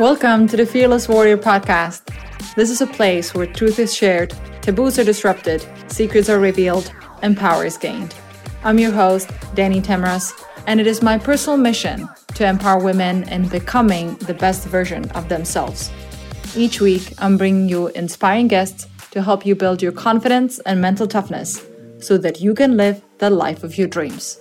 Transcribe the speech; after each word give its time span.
Welcome 0.00 0.46
to 0.46 0.56
the 0.56 0.64
Fearless 0.64 1.10
Warrior 1.10 1.36
podcast. 1.36 2.06
This 2.54 2.70
is 2.70 2.80
a 2.80 2.86
place 2.86 3.34
where 3.34 3.44
truth 3.44 3.78
is 3.78 3.94
shared, 3.94 4.32
taboos 4.62 4.98
are 4.98 5.04
disrupted, 5.04 5.62
secrets 5.88 6.30
are 6.30 6.40
revealed, 6.40 6.90
and 7.20 7.36
power 7.36 7.66
is 7.66 7.76
gained. 7.76 8.14
I'm 8.64 8.78
your 8.78 8.92
host, 8.92 9.30
Danny 9.54 9.82
Tamras, 9.82 10.32
and 10.66 10.80
it 10.80 10.86
is 10.86 11.02
my 11.02 11.18
personal 11.18 11.58
mission 11.58 12.08
to 12.34 12.46
empower 12.46 12.82
women 12.82 13.28
in 13.28 13.46
becoming 13.48 14.14
the 14.14 14.32
best 14.32 14.66
version 14.66 15.10
of 15.10 15.28
themselves. 15.28 15.90
Each 16.56 16.80
week, 16.80 17.12
I'm 17.18 17.36
bringing 17.36 17.68
you 17.68 17.88
inspiring 17.88 18.48
guests 18.48 18.86
to 19.10 19.22
help 19.22 19.44
you 19.44 19.54
build 19.54 19.82
your 19.82 19.92
confidence 19.92 20.60
and 20.60 20.80
mental 20.80 21.06
toughness 21.06 21.62
so 21.98 22.16
that 22.16 22.40
you 22.40 22.54
can 22.54 22.78
live 22.78 23.02
the 23.18 23.28
life 23.28 23.62
of 23.62 23.76
your 23.76 23.86
dreams. 23.86 24.40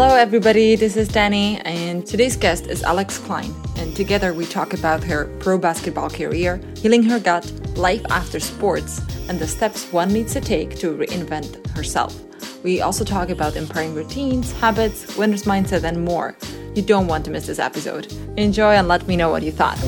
Hello, 0.00 0.14
everybody. 0.14 0.76
This 0.76 0.96
is 0.96 1.08
Danny, 1.08 1.58
and 1.62 2.06
today's 2.06 2.36
guest 2.36 2.68
is 2.68 2.84
Alex 2.84 3.18
Klein. 3.18 3.52
And 3.78 3.96
together 3.96 4.32
we 4.32 4.46
talk 4.46 4.72
about 4.72 5.02
her 5.02 5.24
pro 5.40 5.58
basketball 5.58 6.08
career, 6.08 6.60
healing 6.76 7.02
her 7.02 7.18
gut, 7.18 7.52
life 7.76 8.02
after 8.08 8.38
sports, 8.38 9.00
and 9.28 9.40
the 9.40 9.48
steps 9.48 9.92
one 9.92 10.12
needs 10.12 10.32
to 10.34 10.40
take 10.40 10.78
to 10.78 10.96
reinvent 10.96 11.66
herself. 11.70 12.14
We 12.62 12.80
also 12.80 13.04
talk 13.04 13.28
about 13.28 13.56
empowering 13.56 13.92
routines, 13.92 14.52
habits, 14.52 15.16
winner's 15.16 15.42
mindset, 15.42 15.82
and 15.82 16.04
more. 16.04 16.36
You 16.76 16.82
don't 16.82 17.08
want 17.08 17.24
to 17.24 17.32
miss 17.32 17.48
this 17.48 17.58
episode. 17.58 18.06
Enjoy 18.36 18.74
and 18.74 18.86
let 18.86 19.08
me 19.08 19.16
know 19.16 19.30
what 19.30 19.42
you 19.42 19.50
thought. 19.50 19.80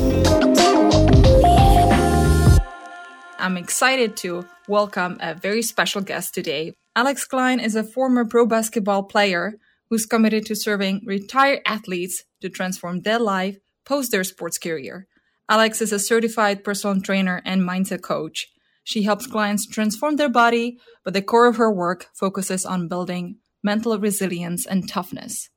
I'm 3.39 3.57
excited 3.57 4.17
to 4.17 4.45
welcome 4.67 5.19
a 5.21 5.37
very 5.37 5.63
special 5.63 6.01
guest 6.01 6.35
today. 6.35 6.75
Alex 6.97 7.25
Klein 7.25 7.61
is 7.61 7.77
a 7.77 7.85
former 7.85 8.25
pro 8.25 8.45
basketball 8.45 9.05
player 9.05 9.55
who's 9.91 10.07
committed 10.07 10.47
to 10.47 10.55
serving 10.55 11.03
retired 11.05 11.61
athletes 11.67 12.25
to 12.41 12.49
transform 12.49 13.01
their 13.01 13.19
life 13.19 13.59
post 13.85 14.13
their 14.13 14.25
sports 14.25 14.57
career. 14.57 15.09
Alex 15.49 15.83
is 15.83 15.93
a 15.93 15.99
certified 15.99 16.63
personal 16.63 17.01
trainer 17.01 17.43
and 17.45 17.63
mindset 17.63 18.03
coach. 18.03 18.47
She 18.85 19.03
helps 19.03 19.27
clients 19.27 19.67
transform 19.67 20.15
their 20.15 20.29
body, 20.29 20.79
but 21.05 21.13
the 21.13 21.23
core 21.23 21.49
of 21.49 21.57
her 21.57 21.73
work 21.73 22.07
focuses 22.15 22.65
on 22.65 22.87
building 22.87 23.39
mental 23.63 23.99
resilience 23.99 24.65
and 24.65 24.89
toughness. 24.89 25.51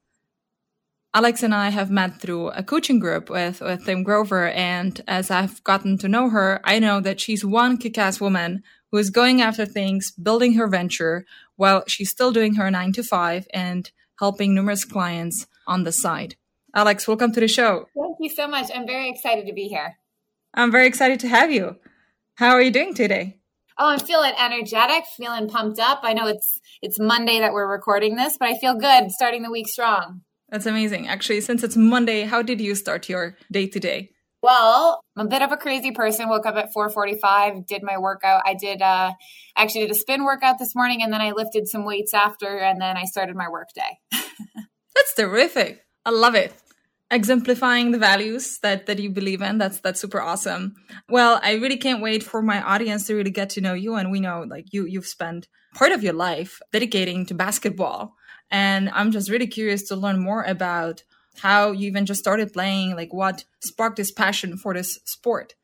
Alex 1.13 1.43
and 1.43 1.53
I 1.53 1.69
have 1.69 1.91
met 1.91 2.19
through 2.19 2.49
a 2.49 2.63
coaching 2.63 2.97
group 2.97 3.29
with, 3.29 3.61
with 3.61 3.85
Tim 3.85 4.01
Grover, 4.01 4.49
and 4.49 4.99
as 5.07 5.29
I've 5.29 5.63
gotten 5.63 5.99
to 5.99 6.07
know 6.07 6.29
her, 6.31 6.59
I 6.63 6.79
know 6.79 6.99
that 7.01 7.19
she's 7.19 7.45
one 7.45 7.77
kick 7.77 7.99
ass 7.99 8.19
woman 8.19 8.63
who 8.91 8.97
is 8.97 9.11
going 9.11 9.41
after 9.41 9.63
things, 9.63 10.11
building 10.11 10.53
her 10.53 10.67
venture 10.67 11.25
while 11.55 11.83
she's 11.87 12.09
still 12.09 12.31
doing 12.31 12.55
her 12.55 12.71
nine 12.71 12.93
to 12.93 13.03
five 13.03 13.47
and 13.53 13.91
helping 14.19 14.53
numerous 14.53 14.85
clients 14.85 15.47
on 15.67 15.83
the 15.83 15.91
side. 15.91 16.35
Alex, 16.75 17.07
welcome 17.07 17.31
to 17.31 17.39
the 17.39 17.47
show. 17.47 17.87
Thank 17.95 18.17
you 18.19 18.29
so 18.29 18.47
much. 18.47 18.69
I'm 18.73 18.87
very 18.87 19.09
excited 19.09 19.45
to 19.47 19.53
be 19.53 19.67
here. 19.67 19.95
I'm 20.53 20.71
very 20.71 20.87
excited 20.87 21.19
to 21.21 21.27
have 21.27 21.51
you. 21.51 21.77
How 22.35 22.51
are 22.51 22.61
you 22.61 22.71
doing 22.71 22.93
today? 22.93 23.39
Oh, 23.77 23.89
I'm 23.89 23.99
feeling 23.99 24.33
energetic, 24.39 25.03
feeling 25.17 25.47
pumped 25.49 25.79
up. 25.79 26.01
I 26.03 26.13
know 26.13 26.27
it's 26.27 26.61
it's 26.81 26.99
Monday 26.99 27.39
that 27.39 27.53
we're 27.53 27.71
recording 27.71 28.15
this, 28.15 28.37
but 28.39 28.49
I 28.49 28.57
feel 28.57 28.75
good 28.75 29.11
starting 29.11 29.41
the 29.41 29.51
week 29.51 29.67
strong. 29.67 30.21
That's 30.49 30.67
amazing. 30.67 31.07
Actually, 31.07 31.41
since 31.41 31.63
it's 31.63 31.75
Monday, 31.75 32.21
how 32.23 32.43
did 32.43 32.61
you 32.61 32.75
start 32.75 33.09
your 33.09 33.35
day 33.51 33.67
today? 33.67 34.11
Well, 34.43 35.01
I'm 35.15 35.27
a 35.27 35.29
bit 35.29 35.41
of 35.41 35.53
a 35.53 35.57
crazy 35.57 35.91
person. 35.91 36.27
Woke 36.27 36.45
up 36.45 36.57
at 36.57 36.73
4:45, 36.73 37.65
did 37.65 37.81
my 37.81 37.97
workout. 37.97 38.43
I 38.45 38.55
did 38.55 38.81
uh 38.81 39.13
actually 39.55 39.81
did 39.81 39.91
a 39.91 39.95
spin 39.95 40.25
workout 40.25 40.59
this 40.59 40.75
morning 40.75 41.01
and 41.01 41.13
then 41.13 41.21
I 41.21 41.31
lifted 41.31 41.69
some 41.69 41.85
weights 41.85 42.13
after 42.13 42.57
and 42.57 42.81
then 42.81 42.97
I 42.97 43.05
started 43.05 43.37
my 43.37 43.47
work 43.47 43.69
day. 43.73 43.99
that's 44.95 45.15
terrific. 45.15 45.85
I 46.05 46.09
love 46.09 46.35
it. 46.35 46.53
Exemplifying 47.09 47.91
the 47.91 47.97
values 47.97 48.59
that 48.59 48.85
that 48.87 48.99
you 48.99 49.11
believe 49.11 49.41
in. 49.41 49.59
That's 49.59 49.79
that's 49.79 50.01
super 50.01 50.19
awesome. 50.19 50.75
Well, 51.07 51.39
I 51.41 51.53
really 51.53 51.77
can't 51.77 52.01
wait 52.01 52.21
for 52.21 52.41
my 52.41 52.61
audience 52.61 53.07
to 53.07 53.15
really 53.15 53.31
get 53.31 53.49
to 53.51 53.61
know 53.61 53.73
you 53.73 53.95
and 53.95 54.11
we 54.11 54.19
know 54.19 54.43
like 54.45 54.73
you 54.73 54.85
you've 54.85 55.07
spent 55.07 55.47
part 55.73 55.93
of 55.93 56.03
your 56.03 56.13
life 56.13 56.59
dedicating 56.73 57.25
to 57.27 57.33
basketball. 57.33 58.15
And 58.51 58.89
I'm 58.89 59.11
just 59.11 59.29
really 59.29 59.47
curious 59.47 59.83
to 59.87 59.95
learn 59.95 60.19
more 60.19 60.43
about 60.43 61.03
how 61.39 61.71
you 61.71 61.87
even 61.87 62.05
just 62.05 62.19
started 62.19 62.53
playing, 62.53 62.95
like 62.95 63.13
what 63.13 63.45
sparked 63.63 63.97
this 63.97 64.11
passion 64.11 64.57
for 64.57 64.73
this 64.73 64.99
sport. 65.05 65.55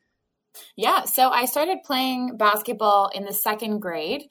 Yeah, 0.76 1.04
so 1.06 1.30
I 1.30 1.46
started 1.46 1.80
playing 1.86 2.38
basketball 2.38 3.10
in 3.14 3.26
the 3.26 3.34
second 3.34 3.80
grade. 3.80 4.24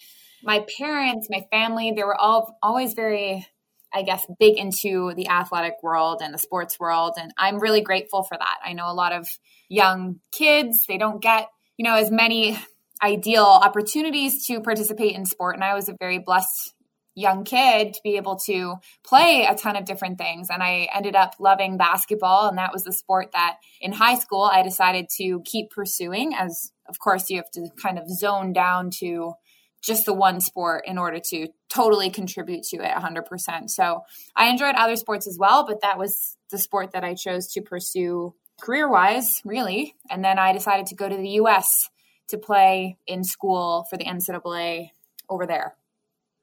My 0.43 0.65
parents, 0.79 1.29
my 1.31 1.47
family, 1.51 1.93
they 1.95 2.05
were 2.05 2.21
all 2.21 2.59
always 2.63 2.95
very 2.95 3.47
I 3.93 4.03
guess, 4.03 4.27
big 4.39 4.59
into 4.59 5.15
the 5.15 5.29
athletic 5.29 5.75
world 5.83 6.21
and 6.23 6.33
the 6.35 6.39
sports 6.39 6.79
world. 6.79 7.15
And 7.19 7.33
I'm 7.39 7.59
really 7.59 7.81
grateful 7.81 8.23
for 8.23 8.37
that. 8.37 8.57
I 8.65 8.73
know 8.73 8.91
a 8.91 8.93
lot 8.93 9.13
of 9.13 9.27
young 9.69 10.21
kids, 10.33 10.85
they 10.87 10.99
don't 10.99 11.23
get, 11.23 11.49
you 11.77 11.85
know, 11.85 11.95
as 11.95 12.11
many 12.11 12.59
ideal 13.03 13.45
opportunities 13.45 14.47
to 14.47 14.61
participate 14.61 15.15
in 15.15 15.25
sport. 15.25 15.55
And 15.55 15.65
I 15.65 15.75
was 15.75 15.89
a 15.89 15.97
very 15.99 16.19
blessed 16.19 16.75
young 17.19 17.45
kid 17.45 17.95
to 17.95 18.01
be 18.03 18.17
able 18.17 18.37
to 18.37 18.77
play 19.05 19.47
a 19.49 19.55
ton 19.55 19.77
of 19.77 19.85
different 19.85 20.19
things. 20.19 20.49
And 20.51 20.63
I 20.63 20.89
ended 20.95 21.17
up 21.17 21.35
loving 21.41 21.77
basketball. 21.77 22.49
And 22.49 22.59
that 22.59 22.73
was 22.73 22.85
the 22.85 22.93
sport 22.93 23.33
that 23.33 23.57
in 23.81 23.93
high 23.93 24.19
school 24.19 24.43
I 24.43 24.63
decided 24.63 25.09
to 25.17 25.43
keep 25.45 25.71
pursuing, 25.71 26.35
as 26.35 26.73
of 26.89 26.99
course 26.99 27.29
you 27.29 27.37
have 27.37 27.51
to 27.53 27.69
kind 27.81 27.99
of 27.99 28.09
zone 28.09 28.53
down 28.53 28.91
to 29.01 29.35
just 29.83 30.07
the 30.07 30.15
one 30.15 30.41
sport 30.41 30.85
in 30.87 30.99
order 30.99 31.21
to 31.31 31.49
totally 31.69 32.11
contribute 32.11 32.65
to 32.65 32.79
it 32.79 32.91
100%. 32.91 33.71
So 33.71 34.03
I 34.35 34.49
enjoyed 34.49 34.75
other 34.75 34.97
sports 34.97 35.27
as 35.29 35.39
well, 35.39 35.67
but 35.67 35.83
that 35.83 35.99
was 35.99 36.37
the 36.51 36.59
sport 36.59 36.93
that 36.93 37.05
I 37.05 37.15
chose 37.15 37.47
to 37.53 37.63
pursue 37.63 38.35
career 38.61 38.91
wise, 38.91 39.41
really. 39.45 39.95
And 40.11 40.25
then 40.25 40.39
I 40.39 40.53
decided 40.53 40.87
to 40.87 40.97
go 40.97 41.09
to 41.09 41.17
the 41.17 41.29
US 41.43 41.91
to 42.29 42.39
play 42.39 42.99
in 43.07 43.25
school 43.25 43.87
for 43.89 43.97
the 43.97 44.05
NCAA 44.05 44.91
over 45.29 45.47
there. 45.47 45.78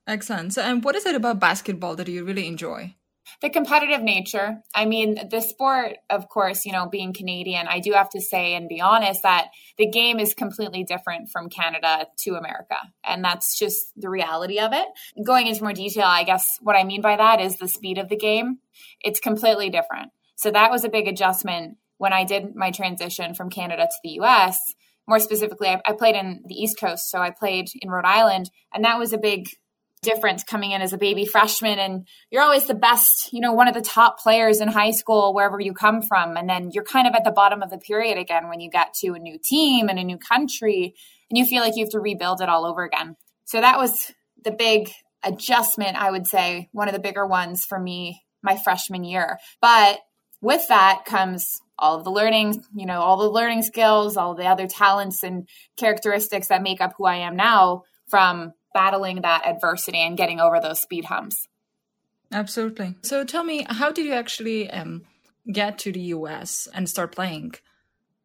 Excellent. 0.07 0.53
So, 0.53 0.61
and 0.61 0.83
what 0.83 0.95
is 0.95 1.05
it 1.05 1.16
about 1.16 1.39
basketball 1.39 1.95
that 1.95 2.07
you 2.07 2.23
really 2.23 2.47
enjoy? 2.47 2.95
The 3.41 3.49
competitive 3.49 4.03
nature. 4.03 4.61
I 4.73 4.85
mean, 4.85 5.29
the 5.29 5.41
sport, 5.41 5.97
of 6.11 6.29
course, 6.29 6.63
you 6.63 6.71
know, 6.71 6.88
being 6.88 7.11
Canadian, 7.11 7.67
I 7.67 7.79
do 7.79 7.93
have 7.93 8.09
to 8.11 8.21
say 8.21 8.53
and 8.53 8.69
be 8.69 8.79
honest 8.79 9.23
that 9.23 9.47
the 9.77 9.89
game 9.89 10.19
is 10.19 10.35
completely 10.35 10.83
different 10.83 11.29
from 11.29 11.49
Canada 11.49 12.05
to 12.19 12.35
America. 12.35 12.77
And 13.03 13.25
that's 13.25 13.57
just 13.57 13.77
the 13.95 14.09
reality 14.09 14.59
of 14.59 14.73
it. 14.73 14.85
Going 15.25 15.47
into 15.47 15.63
more 15.63 15.73
detail, 15.73 16.05
I 16.05 16.23
guess 16.23 16.45
what 16.61 16.75
I 16.75 16.83
mean 16.83 17.01
by 17.01 17.17
that 17.17 17.41
is 17.41 17.57
the 17.57 17.67
speed 17.67 17.97
of 17.97 18.09
the 18.09 18.16
game. 18.16 18.59
It's 19.01 19.19
completely 19.19 19.72
different. 19.72 20.11
So 20.35 20.51
that 20.51 20.69
was 20.69 20.83
a 20.83 20.89
big 20.89 21.07
adjustment 21.07 21.77
when 21.97 22.13
I 22.13 22.25
did 22.25 22.55
my 22.55 22.69
transition 22.69 23.33
from 23.33 23.49
Canada 23.49 23.85
to 23.85 23.99
the 24.03 24.22
US. 24.22 24.59
More 25.07 25.19
specifically, 25.19 25.69
I, 25.69 25.81
I 25.85 25.93
played 25.93 26.16
in 26.16 26.43
the 26.45 26.55
East 26.55 26.79
Coast. 26.79 27.09
So 27.09 27.19
I 27.19 27.31
played 27.31 27.69
in 27.81 27.89
Rhode 27.89 28.05
Island. 28.05 28.51
And 28.72 28.83
that 28.83 28.99
was 28.99 29.13
a 29.13 29.17
big 29.17 29.47
difference 30.05 30.43
coming 30.43 30.71
in 30.71 30.81
as 30.81 30.93
a 30.93 30.97
baby 30.97 31.25
freshman 31.25 31.79
and 31.79 32.07
you're 32.29 32.41
always 32.41 32.67
the 32.67 32.75
best, 32.75 33.33
you 33.33 33.41
know, 33.41 33.51
one 33.51 33.67
of 33.67 33.73
the 33.73 33.81
top 33.81 34.19
players 34.19 34.61
in 34.61 34.69
high 34.69 34.91
school 34.91 35.33
wherever 35.33 35.59
you 35.59 35.73
come 35.73 36.01
from 36.01 36.38
and 36.38 36.49
then 36.49 36.69
you're 36.71 36.83
kind 36.83 37.07
of 37.07 37.16
at 37.16 37.23
the 37.23 37.31
bottom 37.31 37.61
of 37.61 37.69
the 37.69 37.77
period 37.77 38.17
again 38.17 38.47
when 38.47 38.59
you 38.59 38.69
get 38.69 38.93
to 38.93 39.13
a 39.13 39.19
new 39.19 39.38
team 39.43 39.89
and 39.89 39.99
a 39.99 40.03
new 40.03 40.17
country 40.17 40.95
and 41.29 41.38
you 41.38 41.45
feel 41.45 41.61
like 41.61 41.75
you 41.75 41.83
have 41.83 41.91
to 41.91 41.99
rebuild 41.99 42.41
it 42.41 42.49
all 42.49 42.66
over 42.66 42.83
again. 42.83 43.17
So 43.45 43.59
that 43.59 43.77
was 43.77 44.11
the 44.43 44.51
big 44.51 44.91
adjustment, 45.23 45.97
I 45.97 46.11
would 46.11 46.27
say, 46.27 46.69
one 46.72 46.87
of 46.87 46.93
the 46.93 46.99
bigger 46.99 47.25
ones 47.25 47.66
for 47.66 47.79
me 47.79 48.22
my 48.43 48.57
freshman 48.63 49.03
year. 49.03 49.39
But 49.59 49.99
with 50.41 50.67
that 50.67 51.03
comes 51.05 51.59
all 51.78 51.97
of 51.97 52.03
the 52.03 52.11
learning, 52.11 52.63
you 52.75 52.85
know, 52.85 53.02
all 53.02 53.17
the 53.17 53.29
learning 53.29 53.63
skills, 53.63 54.16
all 54.16 54.35
the 54.35 54.46
other 54.46 54.67
talents 54.67 55.23
and 55.23 55.47
characteristics 55.78 56.47
that 56.47 56.61
make 56.61 56.79
up 56.79 56.93
who 56.97 57.05
I 57.05 57.17
am 57.17 57.35
now 57.35 57.84
from 58.07 58.53
battling 58.75 59.22
that 59.22 59.47
adversity 59.47 59.97
and 59.99 60.17
getting 60.17 60.39
over 60.39 60.59
those 60.59 60.81
speed 60.81 61.05
humps. 61.05 61.47
Absolutely. 62.31 62.95
So 63.01 63.23
tell 63.23 63.43
me, 63.43 63.66
how 63.67 63.91
did 63.91 64.05
you 64.05 64.13
actually 64.13 64.69
um, 64.69 65.03
get 65.51 65.79
to 65.79 65.91
the 65.93 66.01
US 66.01 66.67
and 66.73 66.89
start 66.89 67.16
playing? 67.16 67.55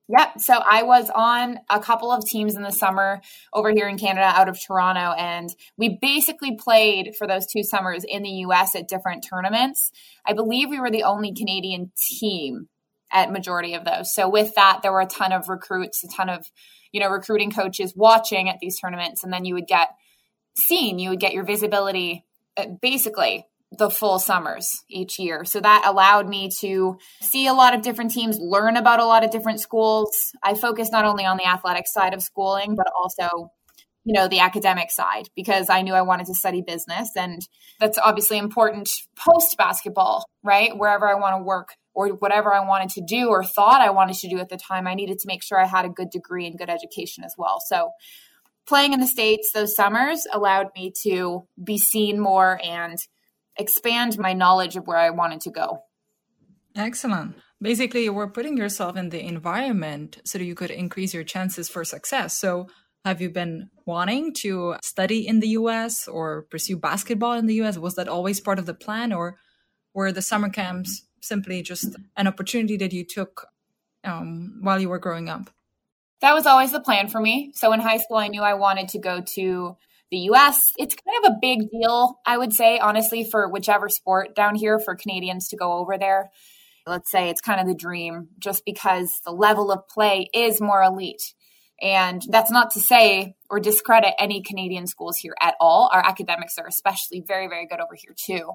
Yep. 0.08 0.40
so 0.40 0.54
I 0.54 0.82
was 0.82 1.08
on 1.14 1.60
a 1.70 1.78
couple 1.78 2.10
of 2.10 2.24
teams 2.24 2.56
in 2.56 2.62
the 2.62 2.72
summer 2.72 3.20
over 3.54 3.70
here 3.70 3.86
in 3.86 3.96
Canada 3.96 4.26
out 4.26 4.48
of 4.48 4.58
Toronto, 4.60 5.12
and 5.16 5.48
we 5.76 6.00
basically 6.02 6.56
played 6.56 7.14
for 7.16 7.28
those 7.28 7.46
two 7.46 7.62
summers 7.62 8.02
in 8.02 8.24
the 8.24 8.42
US 8.46 8.74
at 8.74 8.88
different 8.88 9.24
tournaments. 9.28 9.92
I 10.26 10.32
believe 10.32 10.68
we 10.68 10.80
were 10.80 10.90
the 10.90 11.04
only 11.04 11.32
Canadian 11.32 11.92
team 12.18 12.68
at 13.12 13.30
majority 13.30 13.74
of 13.74 13.84
those. 13.84 14.12
So 14.12 14.28
with 14.28 14.52
that, 14.56 14.80
there 14.82 14.90
were 14.90 15.00
a 15.00 15.06
ton 15.06 15.30
of 15.32 15.48
recruits, 15.48 16.02
a 16.02 16.08
ton 16.08 16.28
of, 16.28 16.50
you 16.90 17.00
know, 17.00 17.08
recruiting 17.08 17.52
coaches 17.52 17.94
watching 17.94 18.48
at 18.48 18.58
these 18.60 18.80
tournaments, 18.80 19.22
and 19.22 19.32
then 19.32 19.44
you 19.44 19.54
would 19.54 19.68
get 19.68 19.90
seen, 20.60 20.98
you 20.98 21.10
would 21.10 21.20
get 21.20 21.32
your 21.32 21.44
visibility 21.44 22.24
uh, 22.56 22.66
basically 22.80 23.46
the 23.78 23.88
full 23.88 24.18
summers 24.18 24.66
each 24.88 25.18
year. 25.18 25.44
So 25.44 25.60
that 25.60 25.84
allowed 25.86 26.28
me 26.28 26.50
to 26.60 26.98
see 27.20 27.46
a 27.46 27.52
lot 27.52 27.72
of 27.72 27.82
different 27.82 28.10
teams, 28.10 28.36
learn 28.40 28.76
about 28.76 28.98
a 28.98 29.06
lot 29.06 29.22
of 29.22 29.30
different 29.30 29.60
schools. 29.60 30.10
I 30.42 30.54
focused 30.54 30.90
not 30.90 31.04
only 31.04 31.24
on 31.24 31.36
the 31.36 31.46
athletic 31.46 31.86
side 31.86 32.12
of 32.12 32.20
schooling, 32.20 32.74
but 32.74 32.86
also 33.00 33.52
you 34.04 34.14
know, 34.14 34.28
the 34.28 34.40
academic 34.40 34.90
side 34.90 35.28
because 35.36 35.68
I 35.68 35.82
knew 35.82 35.92
I 35.92 36.02
wanted 36.02 36.26
to 36.26 36.34
study 36.34 36.62
business. 36.62 37.10
And 37.16 37.46
that's 37.78 37.98
obviously 37.98 38.38
important 38.38 38.90
post 39.14 39.56
basketball, 39.58 40.24
right? 40.42 40.76
Wherever 40.76 41.08
I 41.08 41.14
want 41.14 41.38
to 41.38 41.44
work 41.44 41.74
or 41.92 42.08
whatever 42.08 42.54
I 42.54 42.66
wanted 42.66 42.88
to 42.90 43.02
do 43.02 43.28
or 43.28 43.44
thought 43.44 43.80
I 43.80 43.90
wanted 43.90 44.16
to 44.16 44.28
do 44.28 44.38
at 44.38 44.48
the 44.48 44.56
time, 44.56 44.86
I 44.86 44.94
needed 44.94 45.18
to 45.18 45.26
make 45.26 45.42
sure 45.42 45.60
I 45.60 45.66
had 45.66 45.84
a 45.84 45.90
good 45.90 46.10
degree 46.10 46.46
and 46.46 46.58
good 46.58 46.70
education 46.70 47.24
as 47.24 47.34
well. 47.36 47.58
So 47.66 47.90
playing 48.70 48.92
in 48.92 49.00
the 49.00 49.06
States 49.18 49.50
those 49.52 49.74
summers 49.74 50.28
allowed 50.32 50.68
me 50.76 50.92
to 51.02 51.44
be 51.62 51.76
seen 51.76 52.20
more 52.20 52.60
and 52.64 52.96
expand 53.56 54.16
my 54.16 54.32
knowledge 54.32 54.76
of 54.76 54.86
where 54.86 54.96
I 54.96 55.10
wanted 55.10 55.40
to 55.42 55.50
go. 55.50 55.82
Excellent. 56.76 57.34
Basically, 57.60 58.04
you 58.04 58.12
were 58.12 58.30
putting 58.30 58.56
yourself 58.56 58.96
in 58.96 59.08
the 59.08 59.20
environment 59.20 60.20
so 60.24 60.38
that 60.38 60.44
you 60.44 60.54
could 60.54 60.70
increase 60.70 61.12
your 61.12 61.24
chances 61.24 61.68
for 61.68 61.84
success. 61.84 62.38
So, 62.38 62.68
have 63.04 63.20
you 63.20 63.28
been 63.30 63.70
wanting 63.86 64.34
to 64.44 64.76
study 64.84 65.26
in 65.26 65.40
the 65.40 65.48
US 65.60 66.06
or 66.06 66.42
pursue 66.42 66.76
basketball 66.76 67.32
in 67.32 67.46
the 67.46 67.60
US? 67.62 67.76
Was 67.76 67.96
that 67.96 68.08
always 68.08 68.40
part 68.40 68.60
of 68.60 68.66
the 68.66 68.80
plan, 68.84 69.12
or 69.12 69.36
were 69.94 70.12
the 70.12 70.22
summer 70.22 70.48
camps 70.48 71.02
simply 71.20 71.60
just 71.62 71.96
an 72.16 72.28
opportunity 72.28 72.76
that 72.76 72.92
you 72.92 73.04
took 73.04 73.48
um, 74.04 74.60
while 74.62 74.80
you 74.80 74.88
were 74.88 75.00
growing 75.06 75.28
up? 75.28 75.50
That 76.20 76.34
was 76.34 76.46
always 76.46 76.72
the 76.72 76.80
plan 76.80 77.08
for 77.08 77.20
me. 77.20 77.52
So, 77.54 77.72
in 77.72 77.80
high 77.80 77.96
school, 77.98 78.18
I 78.18 78.28
knew 78.28 78.42
I 78.42 78.54
wanted 78.54 78.88
to 78.90 78.98
go 78.98 79.22
to 79.34 79.76
the 80.10 80.18
US. 80.30 80.72
It's 80.76 80.94
kind 80.94 81.24
of 81.24 81.32
a 81.32 81.38
big 81.40 81.70
deal, 81.70 82.18
I 82.26 82.36
would 82.36 82.52
say, 82.52 82.78
honestly, 82.78 83.24
for 83.24 83.48
whichever 83.48 83.88
sport 83.88 84.34
down 84.34 84.54
here 84.54 84.78
for 84.78 84.96
Canadians 84.96 85.48
to 85.48 85.56
go 85.56 85.74
over 85.74 85.96
there. 85.96 86.30
Let's 86.86 87.10
say 87.10 87.28
it's 87.28 87.40
kind 87.40 87.60
of 87.60 87.66
the 87.66 87.74
dream 87.74 88.28
just 88.38 88.64
because 88.64 89.20
the 89.24 89.30
level 89.30 89.70
of 89.70 89.88
play 89.88 90.28
is 90.34 90.60
more 90.60 90.82
elite. 90.82 91.34
And 91.80 92.22
that's 92.28 92.50
not 92.50 92.72
to 92.72 92.80
say 92.80 93.36
or 93.48 93.60
discredit 93.60 94.14
any 94.18 94.42
Canadian 94.42 94.86
schools 94.86 95.16
here 95.16 95.34
at 95.40 95.54
all. 95.60 95.90
Our 95.92 96.04
academics 96.04 96.58
are 96.58 96.66
especially 96.66 97.22
very, 97.26 97.48
very 97.48 97.66
good 97.66 97.80
over 97.80 97.94
here 97.94 98.14
too. 98.16 98.52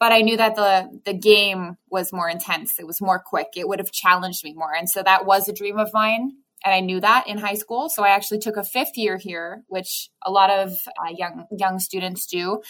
But 0.00 0.12
I 0.12 0.20
knew 0.20 0.36
that 0.36 0.56
the 0.56 1.00
the 1.04 1.14
game 1.14 1.76
was 1.90 2.12
more 2.12 2.28
intense. 2.28 2.78
It 2.78 2.86
was 2.86 3.00
more 3.00 3.22
quick. 3.24 3.48
It 3.56 3.68
would 3.68 3.78
have 3.78 3.92
challenged 3.92 4.44
me 4.44 4.54
more. 4.54 4.74
And 4.74 4.88
so 4.88 5.02
that 5.02 5.26
was 5.26 5.48
a 5.48 5.52
dream 5.52 5.78
of 5.78 5.90
mine. 5.92 6.32
And 6.64 6.72
I 6.72 6.80
knew 6.80 7.00
that 7.00 7.28
in 7.28 7.38
high 7.38 7.54
school. 7.54 7.90
So 7.90 8.02
I 8.02 8.08
actually 8.08 8.38
took 8.38 8.56
a 8.56 8.64
fifth 8.64 8.96
year 8.96 9.18
here, 9.18 9.62
which 9.68 10.08
a 10.24 10.30
lot 10.30 10.50
of 10.50 10.70
uh, 10.88 11.12
young 11.16 11.46
young 11.56 11.78
students 11.78 12.26
do. 12.26 12.62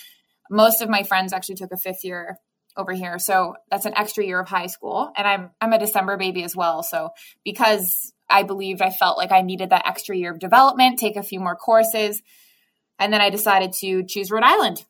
Most 0.50 0.82
of 0.82 0.88
my 0.88 1.04
friends 1.04 1.32
actually 1.32 1.54
took 1.54 1.72
a 1.72 1.76
fifth 1.76 2.04
year 2.04 2.38
over 2.76 2.92
here. 2.92 3.18
So 3.18 3.54
that's 3.70 3.86
an 3.86 3.96
extra 3.96 4.24
year 4.24 4.40
of 4.40 4.48
high 4.48 4.66
school. 4.66 5.10
And 5.16 5.26
I'm 5.26 5.50
I'm 5.60 5.72
a 5.72 5.78
December 5.78 6.16
baby 6.16 6.42
as 6.42 6.56
well. 6.56 6.82
So 6.82 7.10
because 7.44 8.12
I 8.28 8.42
believed 8.42 8.82
I 8.82 8.90
felt 8.90 9.16
like 9.16 9.32
I 9.32 9.42
needed 9.42 9.70
that 9.70 9.86
extra 9.86 10.16
year 10.16 10.32
of 10.32 10.38
development, 10.38 10.98
take 10.98 11.16
a 11.16 11.22
few 11.22 11.38
more 11.38 11.56
courses, 11.56 12.20
and 12.98 13.12
then 13.12 13.20
I 13.20 13.30
decided 13.30 13.72
to 13.74 14.04
choose 14.04 14.30
Rhode 14.30 14.42
Island. 14.42 14.84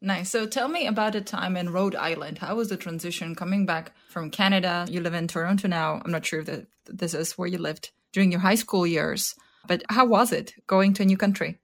Nice. 0.00 0.30
So 0.30 0.46
tell 0.46 0.68
me 0.68 0.86
about 0.86 1.16
a 1.16 1.20
time 1.20 1.56
in 1.56 1.70
Rhode 1.70 1.96
Island. 1.96 2.38
How 2.38 2.54
was 2.54 2.68
the 2.68 2.76
transition 2.76 3.34
coming 3.34 3.66
back 3.66 3.92
from 4.08 4.30
Canada? 4.30 4.86
You 4.88 5.00
live 5.00 5.14
in 5.14 5.26
Toronto 5.26 5.66
now. 5.66 6.00
I'm 6.04 6.12
not 6.12 6.24
sure 6.24 6.44
that 6.44 6.66
this 6.86 7.14
is 7.14 7.36
where 7.36 7.48
you 7.48 7.58
lived 7.58 7.90
during 8.12 8.30
your 8.30 8.40
high 8.40 8.54
school 8.54 8.86
years, 8.86 9.34
but 9.66 9.82
how 9.88 10.06
was 10.06 10.32
it 10.32 10.54
going 10.66 10.94
to 10.94 11.02
a 11.02 11.06
new 11.06 11.16
country? 11.16 11.58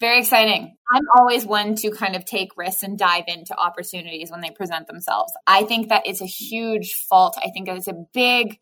Very 0.00 0.18
exciting. 0.18 0.76
I'm 0.92 1.04
always 1.16 1.46
one 1.46 1.74
to 1.76 1.90
kind 1.90 2.16
of 2.16 2.24
take 2.24 2.56
risks 2.56 2.82
and 2.82 2.98
dive 2.98 3.24
into 3.28 3.56
opportunities 3.56 4.30
when 4.30 4.40
they 4.40 4.50
present 4.50 4.86
themselves. 4.88 5.32
I 5.46 5.64
think 5.64 5.88
that 5.88 6.06
it's 6.06 6.20
a 6.20 6.26
huge 6.26 6.94
fault. 7.08 7.38
I 7.42 7.50
think 7.50 7.68
it's 7.68 7.88
a 7.88 8.06
big 8.12 8.58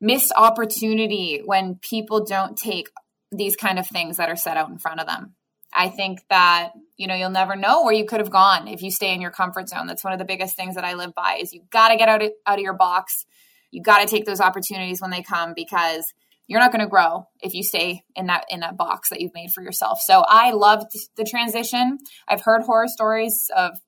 missed 0.00 0.32
opportunity 0.36 1.42
when 1.44 1.76
people 1.76 2.24
don't 2.24 2.56
take 2.56 2.88
these 3.30 3.56
kind 3.56 3.78
of 3.78 3.86
things 3.86 4.16
that 4.16 4.30
are 4.30 4.36
set 4.36 4.56
out 4.56 4.70
in 4.70 4.78
front 4.78 5.00
of 5.00 5.06
them. 5.06 5.34
I 5.72 5.90
think 5.90 6.20
that, 6.30 6.70
you 6.96 7.06
know, 7.06 7.14
you'll 7.14 7.30
never 7.30 7.54
know 7.54 7.84
where 7.84 7.92
you 7.92 8.06
could 8.06 8.20
have 8.20 8.30
gone 8.30 8.68
if 8.68 8.82
you 8.82 8.90
stay 8.90 9.12
in 9.12 9.20
your 9.20 9.30
comfort 9.30 9.68
zone. 9.68 9.86
That's 9.86 10.02
one 10.02 10.14
of 10.14 10.18
the 10.18 10.24
biggest 10.24 10.56
things 10.56 10.76
that 10.76 10.84
I 10.84 10.94
live 10.94 11.14
by 11.14 11.38
is 11.40 11.52
you 11.52 11.62
got 11.70 11.88
to 11.88 11.96
get 11.96 12.08
out 12.08 12.22
of, 12.22 12.30
out 12.46 12.58
of 12.58 12.62
your 12.62 12.74
box. 12.74 13.26
You 13.70 13.82
got 13.82 13.98
to 14.00 14.06
take 14.06 14.24
those 14.24 14.40
opportunities 14.40 15.00
when 15.00 15.10
they 15.10 15.22
come 15.22 15.52
because 15.54 16.14
you're 16.48 16.60
not 16.60 16.72
going 16.72 16.84
to 16.84 16.90
grow 16.90 17.28
if 17.40 17.54
you 17.54 17.62
stay 17.62 18.02
in 18.16 18.26
that 18.26 18.46
in 18.50 18.60
that 18.60 18.76
box 18.76 19.10
that 19.10 19.20
you've 19.20 19.34
made 19.34 19.50
for 19.54 19.62
yourself. 19.62 20.00
So 20.00 20.24
I 20.26 20.50
loved 20.50 20.90
the 21.16 21.24
transition. 21.24 21.98
I've 22.26 22.42
heard 22.42 22.62
horror 22.62 22.88
stories 22.88 23.48
of 23.56 23.78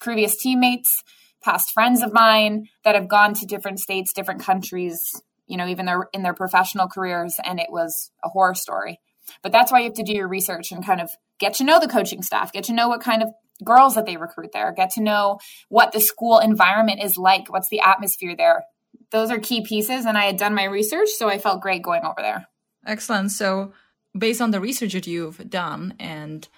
previous 0.00 0.36
teammates, 0.36 1.02
past 1.44 1.70
friends 1.72 2.02
of 2.02 2.12
mine 2.12 2.66
that 2.84 2.94
have 2.94 3.08
gone 3.08 3.34
to 3.34 3.46
different 3.46 3.78
states, 3.78 4.12
different 4.12 4.42
countries, 4.42 4.98
you 5.46 5.56
know, 5.56 5.68
even 5.68 5.86
their 5.86 6.08
in 6.12 6.22
their 6.22 6.34
professional 6.34 6.88
careers 6.88 7.36
and 7.44 7.60
it 7.60 7.70
was 7.70 8.10
a 8.24 8.30
horror 8.30 8.54
story. 8.54 8.98
But 9.42 9.52
that's 9.52 9.70
why 9.70 9.80
you 9.80 9.84
have 9.86 9.94
to 9.94 10.02
do 10.02 10.14
your 10.14 10.28
research 10.28 10.72
and 10.72 10.84
kind 10.84 11.00
of 11.00 11.10
get 11.38 11.54
to 11.54 11.64
know 11.64 11.78
the 11.78 11.88
coaching 11.88 12.22
staff, 12.22 12.52
get 12.52 12.64
to 12.64 12.72
know 12.72 12.88
what 12.88 13.02
kind 13.02 13.22
of 13.22 13.28
girls 13.64 13.94
that 13.94 14.06
they 14.06 14.16
recruit 14.16 14.50
there, 14.52 14.72
get 14.72 14.90
to 14.90 15.02
know 15.02 15.38
what 15.68 15.92
the 15.92 16.00
school 16.00 16.38
environment 16.38 17.02
is 17.02 17.16
like, 17.16 17.50
what's 17.50 17.68
the 17.68 17.80
atmosphere 17.80 18.34
there. 18.36 18.64
Those 19.10 19.30
are 19.30 19.38
key 19.38 19.62
pieces. 19.62 20.04
And 20.04 20.18
I 20.18 20.24
had 20.24 20.36
done 20.36 20.54
my 20.54 20.64
research, 20.64 21.08
so 21.10 21.28
I 21.28 21.38
felt 21.38 21.60
great 21.60 21.82
going 21.82 22.04
over 22.04 22.20
there. 22.20 22.46
Excellent. 22.84 23.30
So, 23.32 23.72
based 24.16 24.40
on 24.40 24.50
the 24.50 24.60
research 24.60 24.94
that 24.94 25.06
you've 25.06 25.50
done 25.50 25.94
and 25.98 26.48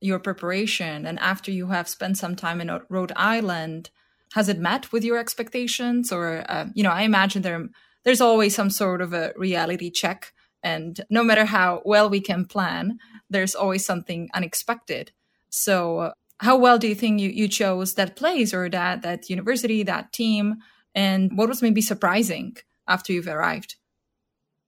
your 0.00 0.18
preparation, 0.18 1.06
and 1.06 1.18
after 1.18 1.50
you 1.50 1.68
have 1.68 1.88
spent 1.88 2.18
some 2.18 2.36
time 2.36 2.60
in 2.60 2.80
Rhode 2.88 3.12
Island, 3.16 3.90
has 4.34 4.48
it 4.48 4.58
met 4.58 4.92
with 4.92 5.04
your 5.04 5.18
expectations? 5.18 6.12
Or, 6.12 6.44
uh, 6.48 6.66
you 6.74 6.82
know, 6.82 6.90
I 6.90 7.02
imagine 7.02 7.42
there 7.42 7.66
there's 8.04 8.20
always 8.20 8.54
some 8.54 8.70
sort 8.70 9.00
of 9.00 9.12
a 9.12 9.32
reality 9.36 9.90
check 9.90 10.32
and 10.66 11.00
no 11.10 11.22
matter 11.22 11.44
how 11.44 11.80
well 11.84 12.10
we 12.10 12.20
can 12.20 12.44
plan, 12.44 12.98
there's 13.30 13.54
always 13.54 13.86
something 13.86 14.28
unexpected. 14.34 15.12
So, 15.48 15.98
uh, 15.98 16.12
how 16.40 16.56
well 16.58 16.76
do 16.76 16.88
you 16.88 16.94
think 16.96 17.20
you, 17.20 17.30
you 17.30 17.46
chose 17.46 17.94
that 17.94 18.16
place 18.16 18.52
or 18.52 18.68
that, 18.70 19.02
that 19.02 19.30
university, 19.30 19.84
that 19.84 20.12
team? 20.12 20.56
And 20.96 21.38
what 21.38 21.48
was 21.48 21.62
maybe 21.62 21.80
surprising 21.80 22.56
after 22.88 23.12
you've 23.12 23.28
arrived? 23.28 23.76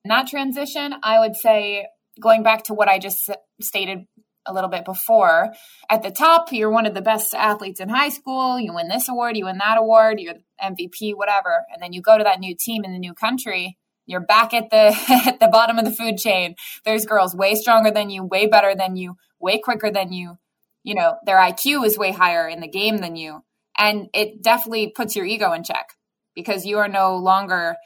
In 0.05 0.11
that 0.11 0.29
transition, 0.29 0.95
I 1.03 1.19
would 1.19 1.35
say 1.35 1.89
going 2.21 2.45
back 2.45 2.65
to 2.65 2.75
what 2.75 2.89
I 2.89 3.01
just 3.01 3.29
stated 3.61 4.07
a 4.47 4.53
little 4.53 4.71
bit 4.71 4.85
before, 4.85 5.53
at 5.91 6.05
the 6.05 6.13
top, 6.13 6.53
you're 6.53 6.71
one 6.71 6.87
of 6.87 6.95
the 6.95 7.03
best 7.03 7.35
athletes 7.35 7.81
in 7.81 7.89
high 7.89 8.11
school. 8.11 8.61
You 8.61 8.73
win 8.73 8.89
this 8.89 9.09
award, 9.09 9.37
you 9.37 9.47
win 9.47 9.59
that 9.59 9.79
award, 9.79 10.21
you're 10.21 10.35
MVP, 10.63 11.17
whatever. 11.17 11.65
And 11.73 11.83
then 11.83 11.93
you 11.93 12.01
go 12.01 12.17
to 12.17 12.25
that 12.25 12.39
new 12.39 12.55
team 12.55 12.85
in 12.85 12.93
the 12.93 12.99
new 12.99 13.15
country 13.15 13.79
you're 14.09 14.21
back 14.21 14.55
at 14.55 14.71
the 14.71 14.99
at 15.27 15.39
the 15.39 15.49
bottom 15.49 15.79
of 15.79 15.85
the 15.85 15.93
food 15.93 16.17
chain. 16.17 16.57
There's 16.85 17.07
girls 17.07 17.37
way 17.37 17.55
stronger 17.55 17.93
than 17.93 18.11
you, 18.11 18.25
way 18.25 18.47
better 18.47 18.75
than 18.75 18.97
you, 18.97 19.17
way 19.39 19.61
quicker 19.61 19.91
than 19.93 20.13
you. 20.13 20.39
You 20.83 20.95
know, 20.97 21.17
their 21.25 21.37
IQ 21.37 21.87
is 21.87 21.99
way 21.99 22.11
higher 22.11 22.49
in 22.49 22.61
the 22.61 22.69
game 22.69 22.99
than 22.99 23.15
you. 23.15 23.45
And 23.77 24.09
it 24.13 24.43
definitely 24.43 24.91
puts 24.97 25.15
your 25.15 25.27
ego 25.27 25.53
in 25.53 25.63
check 25.63 25.91
because 26.39 26.65
you 26.65 26.79
are 26.79 26.87
no 26.87 27.17
longer 27.17 27.77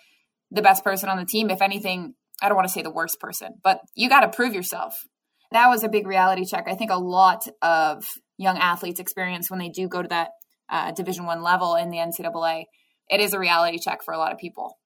the 0.50 0.60
best 0.60 0.84
person 0.84 1.08
on 1.08 1.16
the 1.16 1.24
team. 1.24 1.48
If 1.48 1.62
anything, 1.62 2.14
I 2.42 2.48
don't 2.48 2.56
want 2.56 2.68
to 2.68 2.72
say 2.72 2.82
the 2.82 2.90
worst 2.90 3.18
person, 3.18 3.54
but 3.64 3.80
you 3.94 4.10
got 4.10 4.20
to 4.20 4.28
prove 4.28 4.52
yourself. 4.52 4.94
That 5.52 5.68
was 5.68 5.82
a 5.82 5.88
big 5.88 6.06
reality 6.06 6.44
check. 6.44 6.64
I 6.66 6.74
think 6.74 6.90
a 6.90 6.98
lot 6.98 7.48
of 7.62 8.04
young 8.36 8.58
athletes 8.58 9.00
experience 9.00 9.50
when 9.50 9.58
they 9.58 9.70
do 9.70 9.88
go 9.88 10.02
to 10.02 10.08
that 10.08 10.32
uh, 10.68 10.92
Division 10.92 11.24
One 11.24 11.42
level 11.42 11.76
in 11.76 11.88
the 11.88 11.96
NCAA. 11.96 12.64
It 13.08 13.20
is 13.20 13.32
a 13.32 13.38
reality 13.38 13.78
check 13.78 14.02
for 14.04 14.12
a 14.12 14.18
lot 14.18 14.32
of 14.32 14.38
people. 14.38 14.78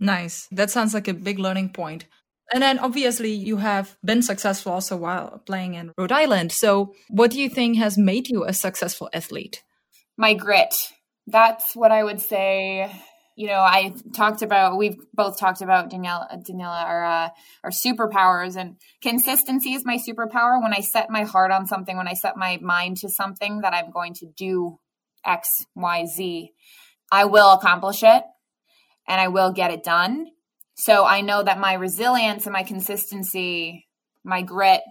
Nice. 0.00 0.48
That 0.50 0.70
sounds 0.70 0.94
like 0.94 1.06
a 1.06 1.14
big 1.14 1.38
learning 1.38 1.70
point. 1.70 2.06
And 2.52 2.62
then 2.62 2.78
obviously 2.78 3.32
you 3.32 3.58
have 3.58 3.96
been 4.02 4.22
successful 4.22 4.72
also 4.72 4.96
while 4.96 5.42
playing 5.44 5.74
in 5.74 5.92
Rhode 5.98 6.12
Island. 6.12 6.50
So 6.50 6.94
what 7.08 7.30
do 7.30 7.38
you 7.38 7.50
think 7.50 7.76
has 7.76 7.98
made 7.98 8.28
you 8.28 8.44
a 8.44 8.54
successful 8.54 9.10
athlete? 9.12 9.62
My 10.16 10.32
grit. 10.32 10.74
That's 11.26 11.74
what 11.74 11.90
I 11.90 12.02
would 12.04 12.20
say. 12.20 12.90
You 13.36 13.48
know, 13.48 13.60
I 13.60 13.94
talked 14.14 14.42
about 14.42 14.78
we've 14.78 14.98
both 15.12 15.38
talked 15.40 15.60
about 15.60 15.90
Daniela 15.90 16.28
Daniela 16.48 16.84
our 16.84 17.04
uh, 17.04 17.28
our 17.64 17.70
superpowers 17.70 18.56
and 18.56 18.76
consistency 19.02 19.72
is 19.72 19.84
my 19.84 19.96
superpower. 19.96 20.62
When 20.62 20.72
I 20.72 20.80
set 20.80 21.10
my 21.10 21.24
heart 21.24 21.50
on 21.50 21.66
something, 21.66 21.96
when 21.96 22.08
I 22.08 22.14
set 22.14 22.36
my 22.36 22.58
mind 22.62 22.98
to 22.98 23.08
something 23.08 23.62
that 23.62 23.74
I'm 23.74 23.90
going 23.90 24.14
to 24.14 24.26
do 24.36 24.78
X, 25.24 25.64
Y, 25.74 26.06
Z, 26.06 26.52
I 27.10 27.24
will 27.24 27.52
accomplish 27.52 28.02
it 28.02 28.22
and 29.08 29.20
I 29.20 29.28
will 29.28 29.52
get 29.52 29.70
it 29.70 29.82
done. 29.84 30.28
So 30.76 31.04
I 31.04 31.20
know 31.20 31.42
that 31.42 31.58
my 31.58 31.74
resilience 31.74 32.46
and 32.46 32.52
my 32.52 32.62
consistency, 32.62 33.86
my 34.24 34.42
grit, 34.42 34.82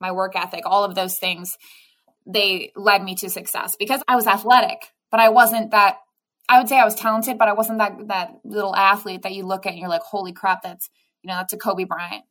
my 0.00 0.12
work 0.12 0.34
ethic, 0.36 0.62
all 0.66 0.84
of 0.84 0.94
those 0.94 1.18
things, 1.18 1.56
they 2.26 2.72
led 2.76 3.02
me 3.02 3.14
to 3.16 3.30
success 3.30 3.76
because 3.78 4.02
I 4.08 4.16
was 4.16 4.26
athletic, 4.26 4.78
but 5.10 5.20
I 5.20 5.28
wasn't 5.28 5.70
that 5.72 5.98
I 6.48 6.58
would 6.58 6.68
say 6.68 6.78
I 6.78 6.84
was 6.84 6.94
talented, 6.94 7.36
but 7.38 7.48
I 7.48 7.52
wasn't 7.52 7.78
that 7.78 8.08
that 8.08 8.32
little 8.44 8.74
athlete 8.74 9.22
that 9.22 9.34
you 9.34 9.44
look 9.44 9.66
at 9.66 9.72
and 9.72 9.80
you're 9.80 9.88
like, 9.88 10.02
holy 10.02 10.32
crap, 10.32 10.62
that's 10.62 10.88
you 11.22 11.28
know, 11.28 11.34
that's 11.34 11.52
a 11.52 11.58
Kobe 11.58 11.84
Bryant. 11.84 12.24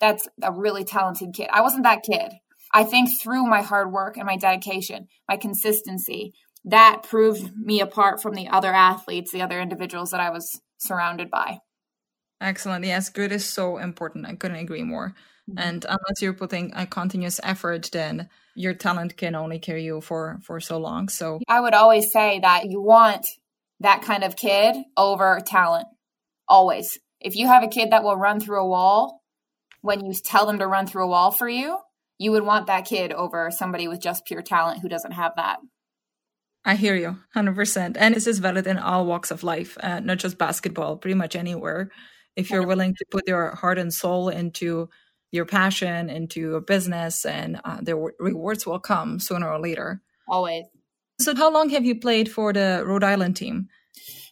That's 0.00 0.28
a 0.42 0.52
really 0.52 0.84
talented 0.84 1.34
kid. 1.34 1.48
I 1.52 1.60
wasn't 1.60 1.84
that 1.84 2.02
kid. 2.02 2.32
I 2.72 2.84
think 2.84 3.10
through 3.20 3.46
my 3.46 3.62
hard 3.62 3.92
work 3.92 4.16
and 4.16 4.26
my 4.26 4.36
dedication, 4.36 5.08
my 5.28 5.36
consistency, 5.36 6.32
that 6.64 7.02
proved 7.02 7.56
me 7.56 7.80
apart 7.80 8.22
from 8.22 8.34
the 8.34 8.48
other 8.48 8.72
athletes, 8.72 9.32
the 9.32 9.42
other 9.42 9.60
individuals 9.60 10.10
that 10.10 10.20
I 10.20 10.30
was 10.30 10.60
surrounded 10.78 11.30
by. 11.30 11.58
Excellent. 12.40 12.84
Yes, 12.84 13.10
good 13.10 13.32
is 13.32 13.44
so 13.44 13.78
important. 13.78 14.26
I 14.26 14.34
couldn't 14.34 14.56
agree 14.56 14.82
more. 14.82 15.14
Mm-hmm. 15.50 15.58
And 15.58 15.84
unless 15.84 16.22
you're 16.22 16.32
putting 16.32 16.72
a 16.74 16.86
continuous 16.86 17.40
effort, 17.42 17.90
then 17.92 18.28
your 18.54 18.74
talent 18.74 19.16
can 19.16 19.34
only 19.34 19.58
carry 19.58 19.84
you 19.84 20.00
for 20.00 20.38
for 20.42 20.60
so 20.60 20.78
long. 20.78 21.08
So 21.08 21.40
I 21.48 21.60
would 21.60 21.74
always 21.74 22.12
say 22.12 22.40
that 22.40 22.70
you 22.70 22.80
want 22.80 23.26
that 23.80 24.02
kind 24.02 24.24
of 24.24 24.36
kid 24.36 24.76
over 24.96 25.40
talent. 25.44 25.86
Always. 26.48 26.98
If 27.20 27.36
you 27.36 27.46
have 27.46 27.62
a 27.62 27.68
kid 27.68 27.90
that 27.92 28.02
will 28.02 28.16
run 28.16 28.40
through 28.40 28.62
a 28.62 28.68
wall 28.68 29.22
when 29.82 30.04
you 30.04 30.12
tell 30.14 30.46
them 30.46 30.58
to 30.58 30.66
run 30.66 30.86
through 30.86 31.04
a 31.04 31.08
wall 31.08 31.30
for 31.30 31.48
you, 31.48 31.78
you 32.18 32.32
would 32.32 32.44
want 32.44 32.66
that 32.66 32.84
kid 32.84 33.12
over 33.12 33.50
somebody 33.50 33.88
with 33.88 34.00
just 34.00 34.26
pure 34.26 34.42
talent 34.42 34.80
who 34.80 34.88
doesn't 34.88 35.12
have 35.12 35.32
that. 35.36 35.58
I 36.64 36.74
hear 36.74 36.94
you 36.94 37.18
100%. 37.34 37.96
And 37.98 38.14
this 38.14 38.26
is 38.26 38.38
valid 38.38 38.66
in 38.66 38.76
all 38.76 39.06
walks 39.06 39.30
of 39.30 39.42
life, 39.42 39.78
uh, 39.80 40.00
not 40.00 40.18
just 40.18 40.36
basketball, 40.36 40.98
pretty 40.98 41.14
much 41.14 41.34
anywhere. 41.34 41.90
If 42.36 42.50
you're 42.50 42.66
willing 42.66 42.94
to 42.94 43.04
put 43.10 43.26
your 43.26 43.54
heart 43.54 43.78
and 43.78 43.92
soul 43.92 44.28
into 44.28 44.88
your 45.30 45.44
passion, 45.44 46.10
into 46.10 46.40
your 46.40 46.60
business, 46.60 47.24
and 47.24 47.60
uh, 47.64 47.78
the 47.80 47.96
rewards 48.18 48.66
will 48.66 48.80
come 48.80 49.18
sooner 49.18 49.48
or 49.48 49.60
later. 49.60 50.00
Always. 50.28 50.64
So, 51.20 51.34
how 51.34 51.50
long 51.52 51.70
have 51.70 51.84
you 51.84 51.98
played 51.98 52.30
for 52.30 52.52
the 52.52 52.82
Rhode 52.86 53.04
Island 53.04 53.36
team? 53.36 53.68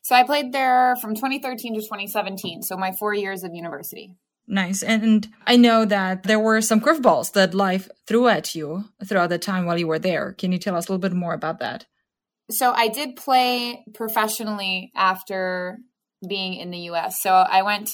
So, 0.02 0.14
I 0.14 0.24
played 0.24 0.52
there 0.52 0.96
from 1.00 1.14
2013 1.14 1.74
to 1.74 1.80
2017. 1.80 2.62
So, 2.62 2.76
my 2.76 2.92
four 2.92 3.14
years 3.14 3.44
of 3.44 3.54
university. 3.54 4.14
Nice. 4.48 4.82
And 4.82 5.28
I 5.46 5.56
know 5.56 5.84
that 5.84 6.22
there 6.22 6.40
were 6.40 6.62
some 6.62 6.80
curveballs 6.80 7.32
that 7.34 7.52
life 7.52 7.90
threw 8.06 8.28
at 8.28 8.54
you 8.54 8.86
throughout 9.04 9.28
the 9.28 9.38
time 9.38 9.66
while 9.66 9.78
you 9.78 9.86
were 9.86 9.98
there. 9.98 10.32
Can 10.32 10.52
you 10.52 10.58
tell 10.58 10.74
us 10.74 10.88
a 10.88 10.92
little 10.92 11.06
bit 11.06 11.12
more 11.12 11.34
about 11.34 11.58
that? 11.58 11.84
So 12.50 12.72
I 12.72 12.88
did 12.88 13.16
play 13.16 13.84
professionally 13.92 14.90
after 14.96 15.78
being 16.26 16.54
in 16.54 16.70
the 16.70 16.78
US. 16.90 17.20
So 17.20 17.30
I 17.30 17.62
went 17.62 17.90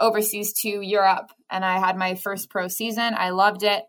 overseas 0.00 0.52
to 0.62 0.68
Europe 0.68 1.30
and 1.50 1.64
I 1.64 1.78
had 1.78 1.96
my 1.96 2.14
first 2.14 2.50
pro 2.50 2.68
season. 2.68 3.14
I 3.16 3.30
loved 3.30 3.62
it. 3.62 3.84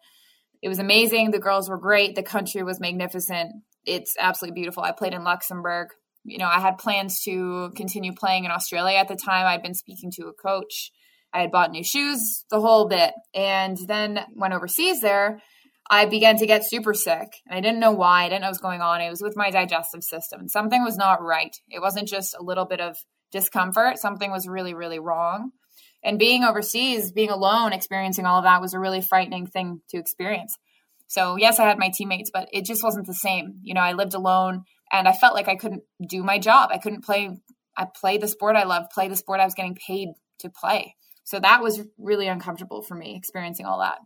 It 0.62 0.70
was 0.70 0.80
amazing. 0.80 1.32
The 1.32 1.40
girls 1.40 1.70
were 1.70 1.78
great. 1.78 2.16
The 2.16 2.24
country 2.24 2.64
was 2.64 2.80
magnificent. 2.80 3.54
It's 3.86 4.16
absolutely 4.20 4.60
beautiful. 4.60 4.84
I 4.84 4.92
played 4.92 5.14
in 5.14 5.24
Luxembourg. 5.24 5.90
You 6.24 6.40
know, 6.40 6.48
I 6.48 6.60
had 6.60 6.78
plans 6.78 7.22
to 7.24 7.72
continue 7.76 8.14
playing 8.14 8.46
in 8.46 8.52
Australia 8.52 8.98
at 8.98 9.08
the 9.08 9.16
time. 9.16 9.46
I'd 9.46 9.64
been 9.64 9.74
speaking 9.74 10.12
to 10.16 10.28
a 10.28 10.34
coach. 10.34 10.92
I 11.34 11.42
had 11.42 11.52
bought 11.52 11.72
new 11.72 11.84
shoes, 11.84 12.46
the 12.50 12.60
whole 12.60 12.88
bit. 12.88 13.14
And 13.34 13.78
then 13.88 14.20
went 14.36 14.54
overseas 14.54 15.02
there 15.02 15.42
I 15.90 16.06
began 16.06 16.38
to 16.38 16.46
get 16.46 16.68
super 16.68 16.94
sick 16.94 17.28
and 17.48 17.58
I 17.58 17.62
didn't 17.62 17.80
know 17.80 17.92
why. 17.92 18.26
I 18.26 18.30
didn't 18.30 18.42
know 18.42 18.48
what 18.48 18.52
was 18.52 18.58
going 18.60 18.82
on. 18.82 19.02
It 19.02 19.10
was 19.10 19.22
with 19.22 19.38
my 19.38 19.52
digestive 19.52 20.04
system. 20.04 20.50
Something 20.50 20.84
was 20.84 20.98
not 20.98 21.22
right. 21.22 21.56
It 21.70 21.82
wasn't 21.82 22.08
just 22.08 22.36
a 22.38 22.44
little 22.44 22.66
bit 22.66 22.82
of 22.82 22.98
discomfort. 23.32 23.98
Something 23.98 24.32
was 24.32 24.48
really, 24.48 24.74
really 24.74 25.00
wrong. 25.00 25.52
And 26.04 26.20
being 26.20 26.44
overseas, 26.44 27.12
being 27.12 27.30
alone, 27.30 27.74
experiencing 27.74 28.26
all 28.26 28.38
of 28.38 28.44
that 28.44 28.62
was 28.62 28.74
a 28.74 28.80
really 28.80 29.02
frightening 29.02 29.48
thing 29.48 29.82
to 29.90 29.98
experience. 29.98 30.58
So, 31.08 31.36
yes, 31.38 31.60
I 31.60 31.66
had 31.66 31.80
my 31.80 31.90
teammates, 31.90 32.30
but 32.32 32.50
it 32.52 32.66
just 32.66 32.84
wasn't 32.84 33.08
the 33.08 33.14
same. 33.14 33.60
You 33.64 33.74
know, 33.74 33.82
I 33.82 33.94
lived 33.94 34.14
alone 34.14 34.64
and 34.92 35.08
I 35.08 35.14
felt 35.14 35.34
like 35.34 35.48
I 35.48 35.56
couldn't 35.56 35.84
do 36.06 36.24
my 36.24 36.38
job. 36.38 36.70
I 36.72 36.78
couldn't 36.78 37.04
play, 37.04 37.38
I 37.76 37.86
played 37.86 38.22
the 38.22 38.28
sport 38.28 38.56
I 38.56 38.64
loved, 38.64 38.92
play 38.92 39.08
the 39.08 39.16
sport 39.16 39.40
I 39.40 39.46
was 39.46 39.54
getting 39.54 39.76
paid 39.76 40.10
to 40.40 40.50
play. 40.50 40.96
So 41.24 41.40
that 41.40 41.62
was 41.62 41.82
really 41.98 42.28
uncomfortable 42.28 42.82
for 42.82 42.96
me 42.96 43.16
experiencing 43.16 43.66
all 43.66 43.80
that. 43.80 44.00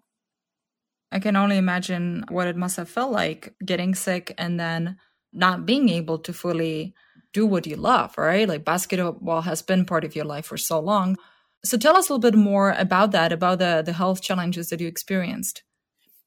I 1.11 1.19
can 1.19 1.35
only 1.35 1.57
imagine 1.57 2.23
what 2.29 2.47
it 2.47 2.55
must 2.55 2.77
have 2.77 2.89
felt 2.89 3.11
like 3.11 3.53
getting 3.63 3.93
sick 3.95 4.33
and 4.37 4.59
then 4.59 4.97
not 5.33 5.65
being 5.65 5.89
able 5.89 6.19
to 6.19 6.33
fully 6.33 6.93
do 7.33 7.45
what 7.45 7.67
you 7.67 7.75
love, 7.75 8.17
right? 8.17 8.47
Like 8.47 8.65
basketball 8.65 9.41
has 9.41 9.61
been 9.61 9.85
part 9.85 10.03
of 10.03 10.15
your 10.15 10.25
life 10.25 10.45
for 10.45 10.57
so 10.57 10.79
long. 10.79 11.17
So 11.63 11.77
tell 11.77 11.95
us 11.95 12.09
a 12.09 12.13
little 12.13 12.31
bit 12.31 12.37
more 12.37 12.71
about 12.71 13.11
that, 13.11 13.31
about 13.31 13.59
the 13.59 13.83
the 13.85 13.93
health 13.93 14.21
challenges 14.21 14.69
that 14.69 14.79
you 14.81 14.87
experienced. 14.87 15.63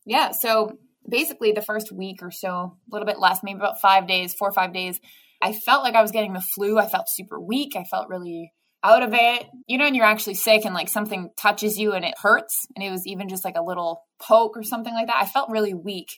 Yeah, 0.06 0.32
so 0.32 0.78
basically 1.08 1.52
the 1.52 1.62
first 1.62 1.92
week 1.92 2.22
or 2.22 2.30
so, 2.30 2.50
a 2.50 2.90
little 2.90 3.06
bit 3.06 3.18
less, 3.18 3.40
maybe 3.42 3.58
about 3.58 3.80
5 3.80 4.06
days, 4.06 4.34
4 4.34 4.48
or 4.48 4.52
5 4.52 4.72
days, 4.72 5.00
I 5.42 5.52
felt 5.52 5.82
like 5.82 5.94
I 5.94 6.02
was 6.02 6.10
getting 6.10 6.32
the 6.32 6.40
flu. 6.40 6.78
I 6.78 6.88
felt 6.88 7.06
super 7.08 7.38
weak. 7.40 7.74
I 7.76 7.84
felt 7.84 8.08
really 8.08 8.52
out 8.82 9.02
of 9.02 9.12
it. 9.12 9.46
You 9.66 9.78
know, 9.78 9.86
and 9.86 9.96
you're 9.96 10.04
actually 10.04 10.34
sick 10.34 10.64
and 10.64 10.74
like 10.74 10.88
something 10.88 11.30
touches 11.36 11.78
you 11.78 11.92
and 11.92 12.04
it 12.04 12.14
hurts. 12.20 12.66
And 12.74 12.84
it 12.84 12.90
was 12.90 13.06
even 13.06 13.28
just 13.28 13.44
like 13.44 13.56
a 13.56 13.62
little 13.62 14.04
poke 14.20 14.56
or 14.56 14.62
something 14.62 14.94
like 14.94 15.08
that. 15.08 15.20
I 15.20 15.26
felt 15.26 15.50
really 15.50 15.74
weak. 15.74 16.08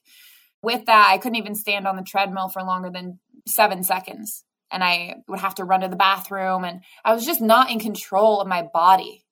With 0.62 0.87
that, 0.87 1.08
I 1.11 1.18
couldn't 1.18 1.37
even 1.37 1.54
stand 1.54 1.87
on 1.87 1.96
the 1.96 2.02
treadmill 2.02 2.49
for 2.49 2.62
longer 2.62 2.90
than 2.90 3.18
seven 3.46 3.82
seconds. 3.82 4.44
And 4.70 4.82
I 4.82 5.16
would 5.28 5.40
have 5.40 5.54
to 5.56 5.64
run 5.64 5.80
to 5.80 5.88
the 5.88 5.96
bathroom. 5.96 6.64
And 6.64 6.80
I 7.04 7.14
was 7.14 7.25
just 7.25 7.40
not 7.40 7.70
in 7.70 7.78
control 7.78 8.40
of 8.40 8.49
my 8.49 8.62
body. 8.62 9.25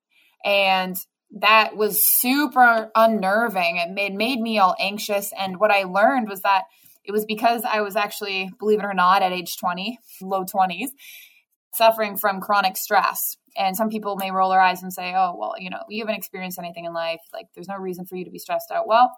And 0.44 0.96
that 1.40 1.76
was 1.76 2.02
super 2.02 2.90
unnerving. 2.94 3.78
It 3.78 3.90
made, 3.90 4.14
made 4.14 4.40
me 4.40 4.58
all 4.58 4.76
anxious. 4.78 5.32
And 5.38 5.58
what 5.58 5.70
I 5.70 5.84
learned 5.84 6.28
was 6.28 6.42
that 6.42 6.64
it 7.04 7.12
was 7.12 7.24
because 7.24 7.64
I 7.64 7.80
was 7.80 7.96
actually, 7.96 8.50
believe 8.58 8.78
it 8.78 8.84
or 8.84 8.94
not, 8.94 9.22
at 9.22 9.32
age 9.32 9.56
20, 9.58 9.98
low 10.22 10.44
20s, 10.44 10.88
suffering 11.74 12.16
from 12.16 12.40
chronic 12.40 12.76
stress. 12.76 13.36
And 13.56 13.76
some 13.76 13.88
people 13.88 14.16
may 14.16 14.30
roll 14.30 14.50
their 14.50 14.60
eyes 14.60 14.82
and 14.82 14.92
say, 14.92 15.12
oh, 15.14 15.36
well, 15.36 15.54
you 15.58 15.70
know, 15.70 15.82
you 15.88 16.02
haven't 16.02 16.16
experienced 16.16 16.58
anything 16.58 16.86
in 16.86 16.94
life. 16.94 17.20
Like, 17.32 17.46
there's 17.54 17.68
no 17.68 17.76
reason 17.76 18.06
for 18.06 18.16
you 18.16 18.24
to 18.24 18.30
be 18.30 18.38
stressed 18.38 18.70
out. 18.72 18.88
Well, 18.88 19.16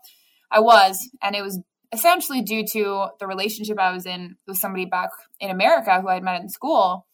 I 0.50 0.60
was. 0.60 1.08
And 1.22 1.36
it 1.36 1.42
was 1.42 1.60
essentially 1.92 2.42
due 2.42 2.64
to 2.72 3.08
the 3.18 3.26
relationship 3.26 3.78
I 3.78 3.92
was 3.92 4.06
in 4.06 4.36
with 4.46 4.58
somebody 4.58 4.84
back 4.84 5.10
in 5.40 5.50
America 5.50 6.00
who 6.00 6.08
I 6.08 6.14
had 6.14 6.22
met 6.22 6.40
in 6.40 6.48
school. 6.48 7.06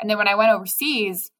And 0.00 0.10
then 0.10 0.18
when 0.18 0.28
I 0.28 0.34
went 0.34 0.50
overseas, 0.50 1.30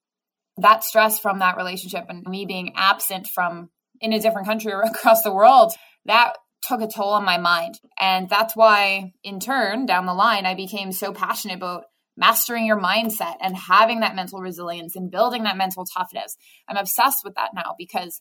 that 0.59 0.85
stress 0.85 1.19
from 1.19 1.41
that 1.41 1.57
relationship 1.57 2.07
and 2.09 2.27
me 2.27 2.47
being 2.47 2.73
absent 2.77 3.27
from 3.27 3.71
in 4.01 4.13
a 4.13 4.21
different 4.21 4.47
country 4.47 4.73
or 4.73 4.81
across 4.85 5.23
the 5.23 5.33
world, 5.33 5.73
that 6.07 6.35
took 6.63 6.81
a 6.81 6.89
toll 6.89 7.11
on 7.11 7.25
my 7.25 7.39
mind. 7.39 7.79
And 7.99 8.29
that's 8.29 8.57
why, 8.57 9.13
in 9.23 9.41
turn, 9.41 9.87
down 9.87 10.07
the 10.07 10.15
line, 10.15 10.47
I 10.47 10.55
became 10.55 10.93
so 10.93 11.13
passionate 11.13 11.57
about 11.57 11.85
mastering 12.17 12.65
your 12.65 12.81
mindset 12.81 13.37
and 13.41 13.57
having 13.57 14.01
that 14.01 14.17
mental 14.17 14.41
resilience 14.41 14.97
and 14.97 15.11
building 15.11 15.45
that 15.45 15.57
mental 15.57 15.85
toughness. 15.85 16.37
I'm 16.67 16.79
obsessed 16.79 17.25
with 17.25 17.35
that 17.35 17.51
now 17.55 17.75
because 17.79 18.21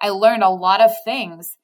I 0.00 0.08
learned 0.08 0.42
a 0.42 0.50
lot 0.50 0.80
of 0.80 0.90
things 1.04 1.56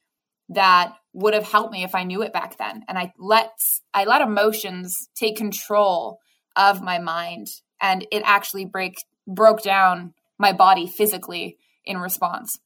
that 0.54 0.94
would 1.12 1.34
have 1.34 1.50
helped 1.50 1.72
me 1.72 1.84
if 1.84 1.94
I 1.94 2.04
knew 2.04 2.22
it 2.22 2.32
back 2.32 2.58
then. 2.58 2.84
And 2.88 2.98
I 2.98 3.12
let 3.18 3.52
I 3.92 4.04
let 4.04 4.22
emotions 4.22 5.08
take 5.14 5.36
control 5.36 6.18
of 6.56 6.82
my 6.82 6.98
mind 6.98 7.48
and 7.80 8.06
it 8.10 8.22
actually 8.24 8.64
break 8.64 8.94
broke 9.26 9.62
down 9.62 10.14
my 10.38 10.52
body 10.52 10.86
physically 10.86 11.58
in 11.84 11.98
response. 11.98 12.58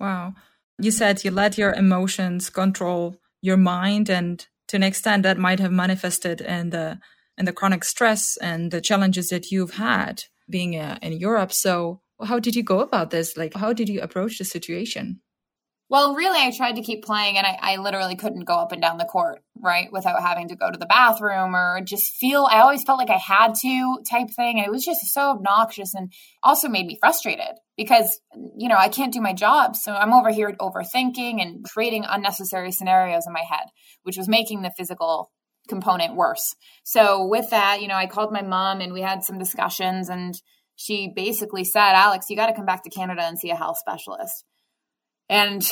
Wow. 0.00 0.34
You 0.78 0.90
said 0.90 1.24
you 1.24 1.30
let 1.30 1.56
your 1.56 1.72
emotions 1.72 2.50
control 2.50 3.16
your 3.40 3.56
mind 3.56 4.10
and 4.10 4.46
to 4.68 4.76
an 4.76 4.82
extent 4.82 5.22
that 5.22 5.38
might 5.38 5.60
have 5.60 5.72
manifested 5.72 6.40
in 6.40 6.70
the 6.70 6.98
in 7.38 7.44
the 7.44 7.52
chronic 7.52 7.84
stress 7.84 8.36
and 8.38 8.70
the 8.70 8.80
challenges 8.80 9.28
that 9.28 9.50
you've 9.50 9.74
had 9.74 10.24
being 10.48 10.76
uh, 10.76 10.98
in 11.02 11.12
Europe. 11.12 11.52
So, 11.52 12.00
how 12.24 12.38
did 12.38 12.56
you 12.56 12.62
go 12.62 12.80
about 12.80 13.10
this? 13.10 13.36
Like, 13.36 13.54
how 13.54 13.72
did 13.72 13.88
you 13.88 14.00
approach 14.00 14.38
the 14.38 14.44
situation? 14.44 15.20
Well, 15.88 16.16
really, 16.16 16.40
I 16.40 16.50
tried 16.50 16.76
to 16.76 16.82
keep 16.82 17.04
playing, 17.04 17.38
and 17.38 17.46
I, 17.46 17.58
I, 17.60 17.76
literally 17.76 18.16
couldn't 18.16 18.44
go 18.44 18.54
up 18.54 18.72
and 18.72 18.82
down 18.82 18.98
the 18.98 19.04
court, 19.04 19.44
right, 19.56 19.86
without 19.92 20.20
having 20.20 20.48
to 20.48 20.56
go 20.56 20.68
to 20.68 20.78
the 20.78 20.86
bathroom 20.86 21.54
or 21.54 21.80
just 21.84 22.12
feel. 22.14 22.48
I 22.50 22.58
always 22.58 22.82
felt 22.82 22.98
like 22.98 23.08
I 23.08 23.18
had 23.18 23.54
to 23.62 23.98
type 24.10 24.30
thing, 24.34 24.58
and 24.58 24.66
it 24.66 24.70
was 24.72 24.84
just 24.84 25.06
so 25.14 25.30
obnoxious, 25.30 25.94
and 25.94 26.12
also 26.42 26.68
made 26.68 26.86
me 26.86 26.98
frustrated 26.98 27.54
because 27.76 28.20
you 28.58 28.68
know 28.68 28.74
I 28.76 28.88
can't 28.88 29.12
do 29.12 29.20
my 29.20 29.32
job, 29.32 29.76
so 29.76 29.92
I'm 29.94 30.12
over 30.12 30.30
here 30.32 30.56
overthinking 30.60 31.40
and 31.40 31.64
creating 31.64 32.04
unnecessary 32.08 32.72
scenarios 32.72 33.24
in 33.28 33.32
my 33.32 33.44
head, 33.48 33.66
which 34.02 34.16
was 34.16 34.28
making 34.28 34.62
the 34.62 34.72
physical 34.76 35.30
component 35.68 36.16
worse. 36.16 36.54
So 36.82 37.26
with 37.26 37.50
that, 37.50 37.80
you 37.80 37.86
know, 37.86 37.94
I 37.94 38.06
called 38.06 38.32
my 38.32 38.42
mom 38.42 38.80
and 38.80 38.92
we 38.92 39.02
had 39.02 39.22
some 39.22 39.38
discussions 39.38 40.08
and 40.08 40.34
she 40.76 41.12
basically 41.14 41.64
said, 41.64 41.94
Alex, 41.94 42.26
you 42.28 42.36
got 42.36 42.46
to 42.46 42.54
come 42.54 42.66
back 42.66 42.84
to 42.84 42.90
Canada 42.90 43.22
and 43.22 43.38
see 43.38 43.50
a 43.50 43.56
health 43.56 43.78
specialist. 43.78 44.44
And 45.28 45.62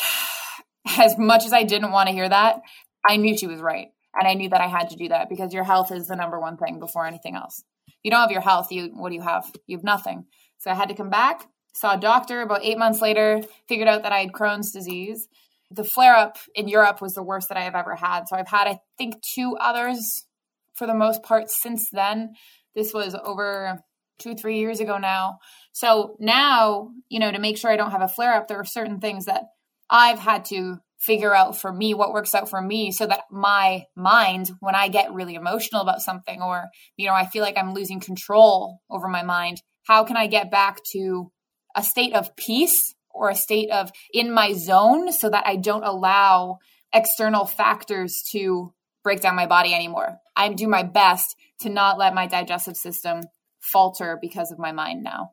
as 0.99 1.17
much 1.19 1.45
as 1.45 1.53
I 1.53 1.63
didn't 1.63 1.93
want 1.93 2.09
to 2.09 2.15
hear 2.15 2.29
that, 2.29 2.61
I 3.09 3.17
knew 3.17 3.37
she 3.37 3.47
was 3.47 3.61
right. 3.61 3.89
And 4.15 4.29
I 4.29 4.35
knew 4.35 4.49
that 4.51 4.61
I 4.61 4.69
had 4.69 4.91
to 4.91 4.97
do 4.97 5.09
that 5.09 5.29
because 5.29 5.53
your 5.53 5.65
health 5.65 5.91
is 5.91 6.07
the 6.07 6.17
number 6.17 6.39
one 6.39 6.57
thing 6.57 6.79
before 6.79 7.07
anything 7.07 7.35
else. 7.35 7.65
You 8.03 8.11
don't 8.11 8.21
have 8.21 8.31
your 8.31 8.41
health, 8.41 8.71
you 8.71 8.91
what 8.95 9.09
do 9.09 9.17
you 9.17 9.23
have? 9.23 9.51
You 9.67 9.77
have 9.77 9.85
nothing. 9.85 10.27
So 10.59 10.71
I 10.71 10.75
had 10.75 10.89
to 10.89 10.95
come 10.95 11.11
back, 11.11 11.47
saw 11.75 11.95
a 11.95 12.01
doctor 12.01 12.43
about 12.43 12.63
eight 12.63 12.79
months 12.79 13.01
later, 13.01 13.43
figured 13.69 13.89
out 13.89 14.03
that 14.05 14.13
I 14.13 14.21
had 14.21 14.33
Crohn's 14.33 14.73
disease 14.73 15.27
the 15.75 15.85
flare 15.85 16.15
up 16.15 16.39
in 16.55 16.69
Europe 16.69 17.01
was 17.01 17.15
the 17.15 17.23
worst 17.23 17.49
that 17.49 17.59
I 17.59 17.63
have 17.63 17.75
ever 17.75 17.95
had. 17.95 18.25
So 18.29 18.37
I've 18.37 18.49
had, 18.49 18.69
I 18.69 18.79
think, 18.97 19.17
two 19.35 19.57
others 19.61 20.27
for 20.75 20.87
the 20.87 20.95
most 20.95 21.23
part 21.23 21.51
since 21.51 21.89
then. 21.93 22.35
This 22.75 22.93
was 22.93 23.17
over 23.25 23.81
two, 24.19 24.35
three 24.35 24.59
years 24.59 24.81
ago 24.81 24.99
now. 24.99 25.39
So 25.73 26.17
now, 26.21 26.91
you 27.09 27.19
know, 27.19 27.31
to 27.31 27.39
make 27.39 27.59
sure 27.59 27.71
I 27.71 27.77
don't 27.77 27.91
have 27.91 28.03
a 28.03 28.09
flare 28.09 28.35
up, 28.35 28.49
there 28.49 28.61
are 28.61 28.65
certain 28.65 29.01
things 29.01 29.27
that 29.27 29.45
I've 29.91 30.19
had 30.19 30.45
to 30.47 30.79
figure 30.99 31.35
out 31.35 31.61
for 31.61 31.73
me 31.73 31.93
what 31.93 32.13
works 32.13 32.35
out 32.35 32.49
for 32.49 32.61
me 32.61 32.91
so 32.91 33.07
that 33.07 33.25
my 33.31 33.85
mind, 33.95 34.51
when 34.61 34.75
I 34.75 34.89
get 34.89 35.13
really 35.13 35.35
emotional 35.35 35.83
about 35.83 36.01
something 36.01 36.41
or, 36.41 36.69
you 36.97 37.07
know, 37.07 37.13
I 37.13 37.27
feel 37.27 37.43
like 37.43 37.59
I'm 37.59 37.75
losing 37.75 38.01
control 38.01 38.81
over 38.91 39.09
my 39.09 39.23
mind, 39.23 39.61
how 39.87 40.05
can 40.05 40.17
I 40.17 40.27
get 40.27 40.51
back 40.51 40.83
to 40.93 41.31
a 41.77 41.83
state 41.83 42.15
of 42.15 42.35
peace 42.37 42.95
or 43.11 43.29
a 43.29 43.35
state 43.35 43.71
of 43.71 43.91
in 44.13 44.33
my 44.33 44.53
zone 44.53 45.13
so 45.13 45.29
that 45.29 45.47
I 45.47 45.57
don't 45.57 45.85
allow 45.85 46.59
external 46.93 47.45
factors 47.45 48.23
to 48.33 48.73
break 49.03 49.21
down 49.21 49.37
my 49.37 49.47
body 49.47 49.75
anymore. 49.75 50.19
I 50.37 50.49
do 50.49 50.69
my 50.69 50.83
best 50.83 51.37
to 51.61 51.69
not 51.69 51.99
let 51.99 52.15
my 52.15 52.27
digestive 52.27 52.77
system 52.77 53.21
falter 53.65 54.19
because 54.21 54.51
of 54.53 54.59
my 54.59 54.73
mind 54.73 55.03
now. 55.03 55.33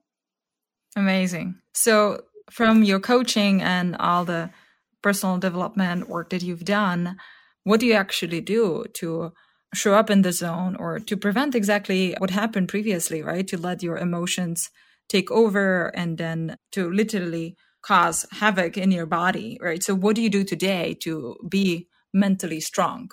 Amazing. 0.95 1.55
So, 1.73 2.23
from 2.49 2.83
your 2.83 2.99
coaching 2.99 3.61
and 3.61 3.95
all 3.97 4.25
the 4.25 4.49
personal 5.01 5.37
development 5.37 6.09
work 6.09 6.29
that 6.31 6.43
you've 6.43 6.65
done, 6.65 7.17
what 7.63 7.79
do 7.79 7.85
you 7.85 7.93
actually 7.93 8.41
do 8.41 8.85
to 8.95 9.31
show 9.73 9.93
up 9.93 10.09
in 10.09 10.21
the 10.21 10.33
zone 10.33 10.75
or 10.75 10.99
to 10.99 11.15
prevent 11.15 11.55
exactly 11.55 12.13
what 12.17 12.29
happened 12.29 12.67
previously, 12.67 13.21
right? 13.21 13.47
To 13.47 13.57
let 13.57 13.83
your 13.83 13.97
emotions 13.97 14.69
take 15.07 15.31
over 15.31 15.87
and 15.95 16.17
then 16.17 16.57
to 16.71 16.91
literally 16.91 17.55
cause 17.81 18.25
havoc 18.31 18.77
in 18.77 18.91
your 18.91 19.05
body, 19.05 19.57
right? 19.61 19.83
So, 19.83 19.95
what 19.95 20.15
do 20.15 20.21
you 20.21 20.29
do 20.29 20.43
today 20.43 20.95
to 21.01 21.37
be 21.47 21.87
mentally 22.13 22.59
strong? 22.59 23.09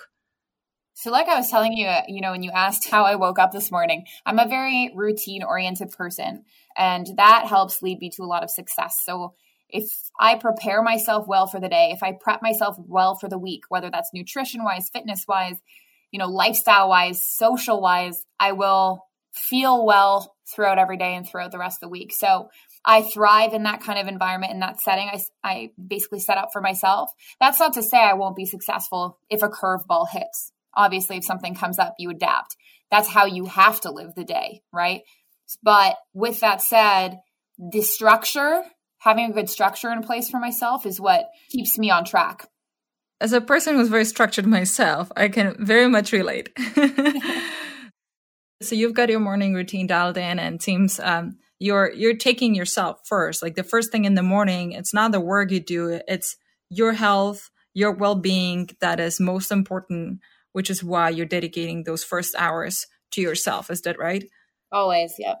So, 0.99 1.11
like 1.11 1.29
I 1.29 1.37
was 1.37 1.49
telling 1.49 1.71
you, 1.71 1.87
uh, 1.87 2.01
you 2.09 2.19
know, 2.19 2.31
when 2.31 2.43
you 2.43 2.51
asked 2.51 2.89
how 2.89 3.05
I 3.05 3.15
woke 3.15 3.39
up 3.39 3.53
this 3.53 3.71
morning, 3.71 4.03
I'm 4.25 4.37
a 4.37 4.49
very 4.49 4.91
routine 4.93 5.43
oriented 5.43 5.91
person, 5.91 6.43
and 6.75 7.07
that 7.15 7.47
helps 7.47 7.81
lead 7.81 7.99
me 7.99 8.09
to 8.17 8.23
a 8.23 8.25
lot 8.25 8.43
of 8.43 8.49
success. 8.49 9.01
So, 9.05 9.33
if 9.69 9.85
I 10.19 10.35
prepare 10.35 10.83
myself 10.83 11.25
well 11.25 11.47
for 11.47 11.61
the 11.61 11.69
day, 11.69 11.91
if 11.93 12.03
I 12.03 12.17
prep 12.19 12.41
myself 12.41 12.75
well 12.85 13.15
for 13.15 13.29
the 13.29 13.37
week, 13.37 13.61
whether 13.69 13.89
that's 13.89 14.09
nutrition 14.13 14.61
wise, 14.65 14.89
fitness 14.89 15.23
wise, 15.25 15.55
you 16.11 16.19
know, 16.19 16.27
lifestyle 16.27 16.89
wise, 16.89 17.25
social 17.25 17.79
wise, 17.79 18.25
I 18.37 18.51
will 18.51 19.05
feel 19.31 19.85
well 19.85 20.35
throughout 20.53 20.79
every 20.79 20.97
day 20.97 21.15
and 21.15 21.25
throughout 21.25 21.53
the 21.53 21.59
rest 21.59 21.77
of 21.77 21.87
the 21.87 21.91
week. 21.91 22.11
So, 22.11 22.49
I 22.83 23.03
thrive 23.03 23.53
in 23.53 23.63
that 23.63 23.79
kind 23.79 23.99
of 23.99 24.07
environment, 24.09 24.51
in 24.51 24.59
that 24.59 24.81
setting. 24.81 25.07
I, 25.07 25.21
I 25.45 25.71
basically 25.81 26.19
set 26.19 26.37
up 26.37 26.49
for 26.51 26.59
myself. 26.59 27.09
That's 27.39 27.59
not 27.61 27.71
to 27.75 27.83
say 27.83 27.99
I 27.99 28.15
won't 28.15 28.35
be 28.35 28.45
successful 28.45 29.17
if 29.29 29.41
a 29.41 29.47
curveball 29.47 30.09
hits 30.11 30.51
obviously 30.75 31.17
if 31.17 31.23
something 31.23 31.55
comes 31.55 31.79
up 31.79 31.95
you 31.99 32.09
adapt. 32.09 32.55
That's 32.91 33.09
how 33.09 33.25
you 33.25 33.45
have 33.45 33.81
to 33.81 33.91
live 33.91 34.15
the 34.15 34.23
day 34.23 34.61
right? 34.73 35.01
But 35.63 35.95
with 36.13 36.39
that 36.41 36.61
said 36.61 37.19
the 37.57 37.81
structure 37.81 38.63
having 38.99 39.31
a 39.31 39.33
good 39.33 39.49
structure 39.49 39.91
in 39.91 40.03
place 40.03 40.29
for 40.29 40.39
myself 40.39 40.85
is 40.85 40.99
what 40.99 41.29
keeps 41.49 41.77
me 41.77 41.89
on 41.89 42.05
track. 42.05 42.47
As 43.21 43.33
a 43.33 43.41
person 43.41 43.75
who's 43.75 43.89
very 43.89 44.05
structured 44.05 44.47
myself 44.47 45.11
i 45.15 45.27
can 45.27 45.55
very 45.59 45.87
much 45.87 46.11
relate. 46.11 46.49
So 48.61 48.75
you've 48.75 48.93
got 48.93 49.09
your 49.09 49.21
morning 49.21 49.53
routine 49.53 49.87
dialed 49.87 50.17
in 50.17 50.37
and 50.37 50.61
seems 50.61 50.99
um, 50.99 51.37
you're 51.59 51.91
you're 51.93 52.17
taking 52.17 52.55
yourself 52.55 52.99
first. 53.05 53.41
Like 53.41 53.55
the 53.55 53.63
first 53.63 53.91
thing 53.91 54.05
in 54.05 54.15
the 54.15 54.23
morning 54.23 54.73
it's 54.73 54.93
not 54.93 55.11
the 55.11 55.19
work 55.19 55.51
you 55.51 55.59
do 55.59 55.99
it's 56.07 56.35
your 56.69 56.93
health 56.93 57.49
your 57.73 57.93
well-being 57.93 58.69
that 58.81 58.99
is 58.99 59.19
most 59.19 59.51
important 59.51 60.19
which 60.53 60.69
is 60.69 60.83
why 60.83 61.09
you're 61.09 61.25
dedicating 61.25 61.83
those 61.83 62.03
first 62.03 62.35
hours 62.37 62.85
to 63.11 63.21
yourself. 63.21 63.69
Is 63.69 63.81
that 63.81 63.99
right? 63.99 64.23
Always, 64.71 65.13
yeah. 65.17 65.35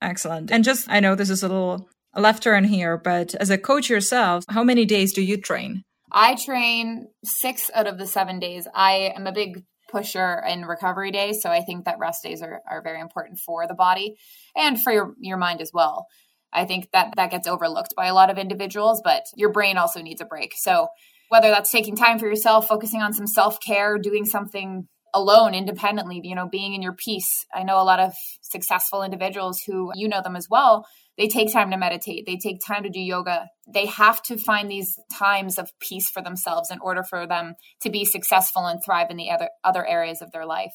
Excellent. 0.00 0.50
And 0.50 0.64
just, 0.64 0.86
I 0.90 1.00
know 1.00 1.14
this 1.14 1.30
is 1.30 1.42
a 1.42 1.48
little 1.48 1.88
left 2.14 2.42
turn 2.42 2.64
here, 2.64 2.96
but 2.96 3.34
as 3.34 3.50
a 3.50 3.58
coach 3.58 3.88
yourself, 3.88 4.44
how 4.48 4.64
many 4.64 4.84
days 4.84 5.12
do 5.12 5.22
you 5.22 5.36
train? 5.36 5.82
I 6.12 6.36
train 6.36 7.08
six 7.24 7.70
out 7.74 7.86
of 7.86 7.98
the 7.98 8.06
seven 8.06 8.38
days. 8.38 8.68
I 8.74 9.12
am 9.16 9.26
a 9.26 9.32
big 9.32 9.64
pusher 9.90 10.42
in 10.46 10.64
recovery 10.64 11.10
days. 11.10 11.40
So 11.42 11.50
I 11.50 11.60
think 11.60 11.84
that 11.84 11.98
rest 11.98 12.22
days 12.22 12.42
are, 12.42 12.60
are 12.68 12.82
very 12.82 13.00
important 13.00 13.38
for 13.38 13.66
the 13.66 13.74
body 13.74 14.16
and 14.56 14.80
for 14.80 14.92
your, 14.92 15.14
your 15.20 15.36
mind 15.36 15.60
as 15.60 15.70
well. 15.72 16.06
I 16.52 16.64
think 16.64 16.90
that 16.92 17.14
that 17.16 17.30
gets 17.30 17.48
overlooked 17.48 17.94
by 17.96 18.06
a 18.06 18.14
lot 18.14 18.30
of 18.30 18.38
individuals, 18.38 19.02
but 19.04 19.24
your 19.34 19.50
brain 19.50 19.76
also 19.76 20.02
needs 20.02 20.20
a 20.20 20.24
break. 20.24 20.52
So 20.56 20.88
whether 21.28 21.48
that's 21.48 21.70
taking 21.70 21.96
time 21.96 22.18
for 22.18 22.26
yourself, 22.26 22.68
focusing 22.68 23.02
on 23.02 23.12
some 23.12 23.26
self 23.26 23.58
care, 23.60 23.98
doing 23.98 24.24
something 24.24 24.88
alone 25.14 25.54
independently, 25.54 26.20
you 26.24 26.34
know, 26.34 26.48
being 26.48 26.74
in 26.74 26.82
your 26.82 26.92
peace. 26.94 27.46
I 27.54 27.62
know 27.62 27.80
a 27.80 27.84
lot 27.84 28.00
of 28.00 28.12
successful 28.42 29.02
individuals 29.02 29.60
who 29.64 29.92
you 29.94 30.08
know 30.08 30.20
them 30.22 30.36
as 30.36 30.48
well. 30.50 30.84
They 31.16 31.28
take 31.28 31.52
time 31.52 31.70
to 31.70 31.76
meditate. 31.76 32.26
They 32.26 32.36
take 32.36 32.58
time 32.66 32.82
to 32.82 32.90
do 32.90 32.98
yoga. 33.00 33.46
They 33.72 33.86
have 33.86 34.20
to 34.24 34.36
find 34.36 34.68
these 34.68 34.98
times 35.16 35.58
of 35.58 35.70
peace 35.80 36.10
for 36.10 36.20
themselves 36.20 36.70
in 36.72 36.80
order 36.80 37.04
for 37.04 37.26
them 37.26 37.54
to 37.82 37.90
be 37.90 38.04
successful 38.04 38.66
and 38.66 38.80
thrive 38.84 39.10
in 39.10 39.16
the 39.16 39.30
other 39.30 39.48
other 39.62 39.86
areas 39.86 40.20
of 40.20 40.32
their 40.32 40.44
life. 40.44 40.72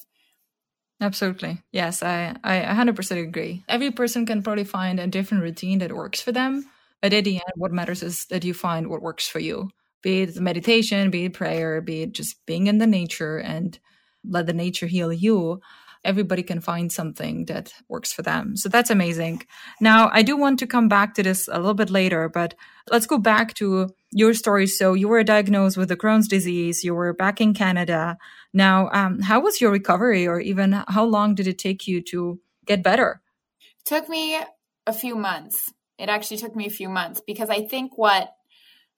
Absolutely. 1.02 1.62
Yes, 1.72 2.04
I, 2.04 2.36
I 2.44 2.60
100% 2.60 3.24
agree. 3.24 3.64
Every 3.70 3.92
person 3.92 4.26
can 4.26 4.44
probably 4.44 4.66
find 4.66 5.00
a 5.00 5.08
different 5.08 5.44
routine 5.44 5.80
that 5.80 5.94
works 5.94 6.22
for 6.22 6.34
them. 6.34 6.66
But 7.02 7.14
at 7.14 7.24
the 7.24 7.36
end, 7.36 7.54
what 7.56 7.72
matters 7.72 8.04
is 8.04 8.26
that 8.26 8.44
you 8.44 8.54
find 8.54 8.90
what 8.90 9.02
works 9.02 9.26
for 9.26 9.40
you 9.40 9.70
be 10.02 10.22
it 10.22 10.36
meditation, 10.38 11.10
be 11.10 11.26
it 11.26 11.34
prayer, 11.34 11.82
be 11.82 12.04
it 12.04 12.14
just 12.14 12.46
being 12.46 12.68
in 12.68 12.78
the 12.78 12.88
nature 12.88 13.38
and 13.38 13.80
let 14.28 14.46
the 14.46 14.54
nature 14.54 14.88
heal 14.88 15.12
you. 15.12 15.62
Everybody 16.06 16.44
can 16.44 16.62
find 16.62 16.90
something 16.90 17.46
that 17.46 17.74
works 17.90 18.14
for 18.14 18.22
them. 18.22 18.56
So 18.56 18.70
that's 18.70 18.90
amazing. 18.90 19.44
Now, 19.82 20.10
I 20.14 20.24
do 20.24 20.38
want 20.38 20.60
to 20.60 20.68
come 20.68 20.88
back 20.88 21.14
to 21.16 21.24
this 21.24 21.50
a 21.50 21.58
little 21.58 21.74
bit 21.74 21.90
later, 21.90 22.30
but 22.30 22.56
let's 22.90 23.06
go 23.06 23.18
back 23.18 23.54
to 23.56 23.90
your 24.12 24.34
story. 24.34 24.66
So 24.66 24.94
you 24.94 25.10
were 25.10 25.24
diagnosed 25.24 25.76
with 25.76 25.90
the 25.90 25.98
Crohn's 25.98 26.30
disease. 26.30 26.86
You 26.86 26.96
were 26.96 27.14
back 27.14 27.42
in 27.42 27.54
Canada. 27.54 28.18
Now, 28.54 28.90
um, 28.94 29.20
how 29.20 29.42
was 29.42 29.60
your 29.60 29.72
recovery 29.72 30.26
or 30.26 30.40
even 30.40 30.72
how 30.88 31.04
long 31.04 31.36
did 31.36 31.48
it 31.48 31.60
take 31.60 31.86
you 31.86 32.02
to 32.04 32.40
get 32.66 32.82
better? 32.82 33.22
It 33.62 33.86
took 33.86 34.08
me 34.08 34.40
a 34.88 34.94
few 34.94 35.16
months. 35.16 35.74
It 35.98 36.08
actually 36.08 36.38
took 36.38 36.56
me 36.56 36.66
a 36.66 36.72
few 36.72 36.88
months 36.88 37.22
because 37.28 37.50
I 37.50 37.68
think 37.68 37.98
what 37.98 38.34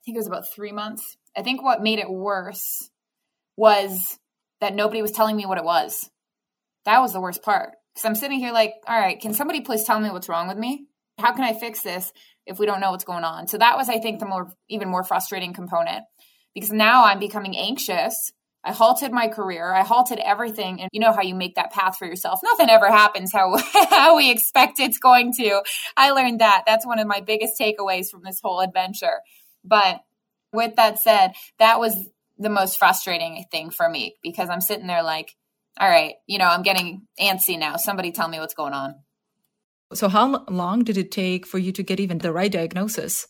I 0.02 0.06
think 0.06 0.16
it 0.16 0.20
was 0.20 0.28
about 0.28 0.52
three 0.52 0.72
months. 0.72 1.18
I 1.38 1.44
think 1.44 1.62
what 1.62 1.84
made 1.84 2.00
it 2.00 2.10
worse 2.10 2.90
was 3.56 4.18
that 4.60 4.74
nobody 4.74 5.02
was 5.02 5.12
telling 5.12 5.36
me 5.36 5.46
what 5.46 5.60
it 5.60 5.64
was. 5.64 6.10
That 6.86 7.02
was 7.02 7.14
the 7.14 7.22
worst 7.22 7.44
part. 7.44 7.74
Because 7.94 8.06
I'm 8.06 8.16
sitting 8.16 8.40
here 8.40 8.52
like, 8.52 8.74
all 8.88 9.00
right, 9.00 9.20
can 9.20 9.34
somebody 9.34 9.62
please 9.62 9.84
tell 9.84 10.00
me 10.00 10.10
what's 10.10 10.28
wrong 10.30 10.48
with 10.48 10.58
me? 10.58 10.88
How 11.20 11.34
can 11.34 11.44
I 11.44 11.54
fix 11.54 11.84
this 11.84 12.12
if 12.48 12.58
we 12.58 12.66
don't 12.66 12.80
know 12.80 12.90
what's 12.90 13.04
going 13.04 13.24
on? 13.24 13.48
So 13.48 13.60
that 13.60 13.78
was, 13.78 13.90
I 13.90 14.00
think, 14.00 14.20
the 14.20 14.26
more 14.26 14.52
even 14.70 14.90
more 14.90 15.04
frustrating 15.04 15.54
component. 15.54 16.04
Because 16.56 16.72
now 16.72 17.06
I'm 17.06 17.20
becoming 17.20 17.56
anxious. 17.56 18.32
I 18.64 18.72
halted 18.74 19.12
my 19.12 19.28
career. 19.28 19.72
I 19.72 19.84
halted 19.84 20.20
everything. 20.20 20.82
And 20.82 20.90
you 20.92 21.00
know 21.00 21.14
how 21.14 21.22
you 21.22 21.36
make 21.36 21.56
that 21.56 21.72
path 21.72 21.98
for 21.98 22.08
yourself. 22.08 22.40
Nothing 22.44 22.70
ever 22.70 22.88
happens 22.88 23.32
how, 23.32 23.56
how 23.90 24.16
we 24.16 24.32
expect 24.32 24.80
it's 24.80 24.98
going 24.98 25.34
to. 25.34 25.62
I 25.96 26.12
learned 26.12 26.40
that. 26.40 26.64
That's 26.66 26.86
one 26.86 27.00
of 27.00 27.08
my 27.08 27.22
biggest 27.22 27.54
takeaways 27.60 28.10
from 28.10 28.24
this 28.24 28.40
whole 28.42 28.62
adventure 28.62 29.20
but 29.64 30.02
with 30.54 30.76
that 30.76 31.00
said, 31.00 31.34
that 31.60 31.80
was 31.80 32.10
the 32.38 32.50
most 32.50 32.78
frustrating 32.78 33.46
thing 33.52 33.70
for 33.70 33.88
me 33.88 34.16
because 34.24 34.50
I'm 34.50 34.62
sitting 34.62 34.88
there 34.88 35.04
like, 35.04 35.36
all 35.80 35.90
right, 35.90 36.16
you 36.28 36.38
know, 36.38 36.48
I'm 36.48 36.64
getting 36.64 37.08
antsy 37.20 37.58
now. 37.58 37.78
Somebody 37.78 38.12
tell 38.12 38.28
me 38.28 38.40
what's 38.40 38.54
going 38.54 38.74
on. 38.74 38.96
So, 39.94 40.10
how 40.10 40.46
long 40.50 40.84
did 40.84 40.98
it 40.98 41.12
take 41.12 41.46
for 41.46 41.58
you 41.58 41.72
to 41.74 41.84
get 41.84 42.00
even 42.00 42.20
the 42.20 42.32
right 42.32 42.52
diagnosis? 42.52 43.28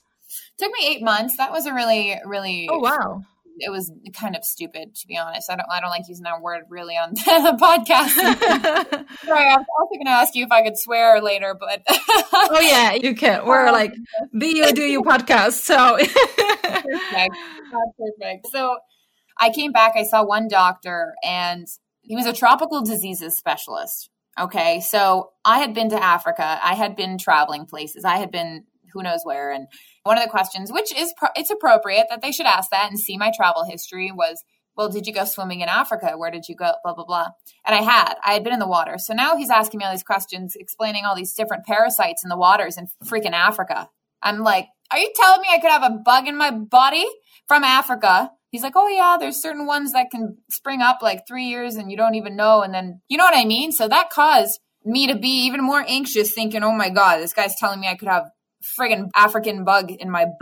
It 0.58 0.63
took 0.63 0.72
me 0.72 0.88
eight 0.88 1.04
months. 1.04 1.38
That 1.38 1.52
was 1.52 1.65
a 1.65 1.74
really, 1.74 2.20
really 2.26 2.67
oh 2.72 2.80
wow 2.80 3.24
it 3.62 3.71
was 3.71 3.91
kind 4.13 4.36
of 4.36 4.43
stupid 4.43 4.95
to 4.95 5.08
be 5.08 5.17
honest. 5.17 5.50
I 5.50 5.56
don't 5.56 5.67
I 5.71 5.80
don't 5.80 5.89
like 5.89 6.08
using 6.08 6.24
that 6.24 6.41
word 6.41 6.63
really 6.69 6.95
on 6.95 7.13
the 7.13 7.58
podcast. 7.60 8.10
Sorry, 9.26 9.50
I 9.50 9.58
was 9.58 9.65
also 9.80 9.93
going 9.95 10.06
to 10.06 10.12
ask 10.12 10.36
you 10.36 10.45
if 10.45 10.52
I 10.52 10.63
could 10.63 10.78
swear 10.78 11.21
later, 11.21 11.56
but 11.60 11.84
oh 11.88 12.60
yeah, 12.60 12.93
you 12.93 13.15
can. 13.15 13.45
We're 13.45 13.67
um, 13.67 13.74
like 13.74 13.93
be 14.38 14.58
you 14.58 14.71
do 14.74 14.84
you 14.84 15.04
podcast, 15.04 15.54
so 15.54 15.97
perfect, 15.97 17.36
perfect. 17.71 18.47
So 18.52 18.78
I 19.39 19.50
came 19.50 19.71
back. 19.71 19.93
I 19.95 20.04
saw 20.04 20.26
one 20.26 20.47
doctor, 20.47 21.13
and 21.24 21.67
he 22.02 22.15
was 22.15 22.26
a 22.26 22.34
tropical 22.34 22.82
diseases 22.84 23.38
specialist. 23.38 24.10
Okay, 24.39 24.80
so 24.80 25.32
I 25.45 25.60
had 25.60 25.74
been 25.74 25.89
to 25.89 26.02
Africa. 26.02 26.60
I 26.63 26.76
had 26.76 26.95
been 26.95 27.17
traveling 27.17 27.65
places. 27.65 28.06
I 28.06 28.17
had 28.17 28.32
been 28.32 28.65
who 28.93 29.04
knows 29.04 29.21
where. 29.24 29.52
And 29.52 29.67
one 30.04 30.18
of 30.18 30.24
the 30.24 30.30
questions, 30.30 30.72
which 30.72 30.96
is 30.96 31.14
pro- 31.18 31.30
it's 31.36 31.50
appropriate 31.50 32.08
that 32.10 32.22
they 32.22 32.32
should 32.32 32.46
ask 32.46 32.70
that 32.72 32.90
and 32.90 33.00
see 33.00 33.18
my 33.18 33.32
travel 33.36 33.66
history, 33.66 34.12
was, 34.12 34.44
well, 34.76 34.90
did 34.90 35.06
you 35.06 35.14
go 35.14 35.26
swimming 35.26 35.62
in 35.62 35.70
Africa? 35.70 36.14
Where 36.18 36.32
did 36.32 36.48
you 36.48 36.56
go? 36.56 36.74
Blah 36.84 36.94
blah 36.94 37.06
blah. 37.06 37.28
And 37.66 37.76
I 37.76 37.82
had, 37.82 38.16
I 38.26 38.34
had 38.34 38.44
been 38.44 38.54
in 38.54 38.60
the 38.60 38.68
water. 38.68 38.96
So 38.98 39.14
now 39.14 39.36
he's 39.36 39.50
asking 39.50 39.78
me 39.80 39.86
all 39.86 39.92
these 39.92 40.04
questions, 40.04 40.56
explaining 40.56 41.06
all 41.06 41.16
these 41.16 41.34
different 41.34 41.66
parasites 41.66 42.24
in 42.24 42.30
the 42.30 42.38
waters 42.38 42.78
in 42.78 42.88
freaking 43.06 43.34
Africa. 43.34 43.90
I'm 44.24 44.40
like, 44.40 44.68
are 44.92 45.00
you 45.00 45.12
telling 45.16 45.42
me 45.42 45.48
I 45.52 45.60
could 45.60 45.72
have 45.72 45.84
a 45.84 45.96
bug 46.04 46.28
in 46.28 46.38
my 46.38 46.52
body 46.52 47.06
from 47.48 47.64
Africa? 47.64 48.32
He's 48.50 48.64
like, 48.64 48.76
oh 48.76 48.88
yeah, 48.88 49.18
there's 49.20 49.42
certain 49.42 49.66
ones 49.66 49.94
that 49.94 50.12
can 50.12 50.38
spring 50.50 50.82
up 50.82 51.00
like 51.02 51.26
three 51.28 51.46
years 51.46 51.76
and 51.76 51.90
you 51.90 51.96
don't 51.96 52.16
even 52.16 52.36
know. 52.36 52.62
And 52.62 52.74
then, 52.74 53.02
you 53.08 53.18
know 53.18 53.24
what 53.24 53.38
I 53.38 53.46
mean? 53.46 53.72
So 53.72 53.88
that 53.88 54.10
caused 54.10 54.60
me 54.84 55.08
to 55.08 55.16
be 55.16 55.46
even 55.46 55.64
more 55.64 55.84
anxious, 55.88 56.34
thinking, 56.34 56.64
oh 56.64 56.74
my 56.74 56.90
God, 56.90 57.20
this 57.20 57.34
guy's 57.34 57.56
telling 57.56 57.80
me 57.80 57.88
I 57.88 57.96
could 57.96 58.10
have 58.10 58.30
friggin' 58.62 59.10
African 59.15 59.63
bug 59.63 59.91
in 59.91 60.10
my 60.10 60.28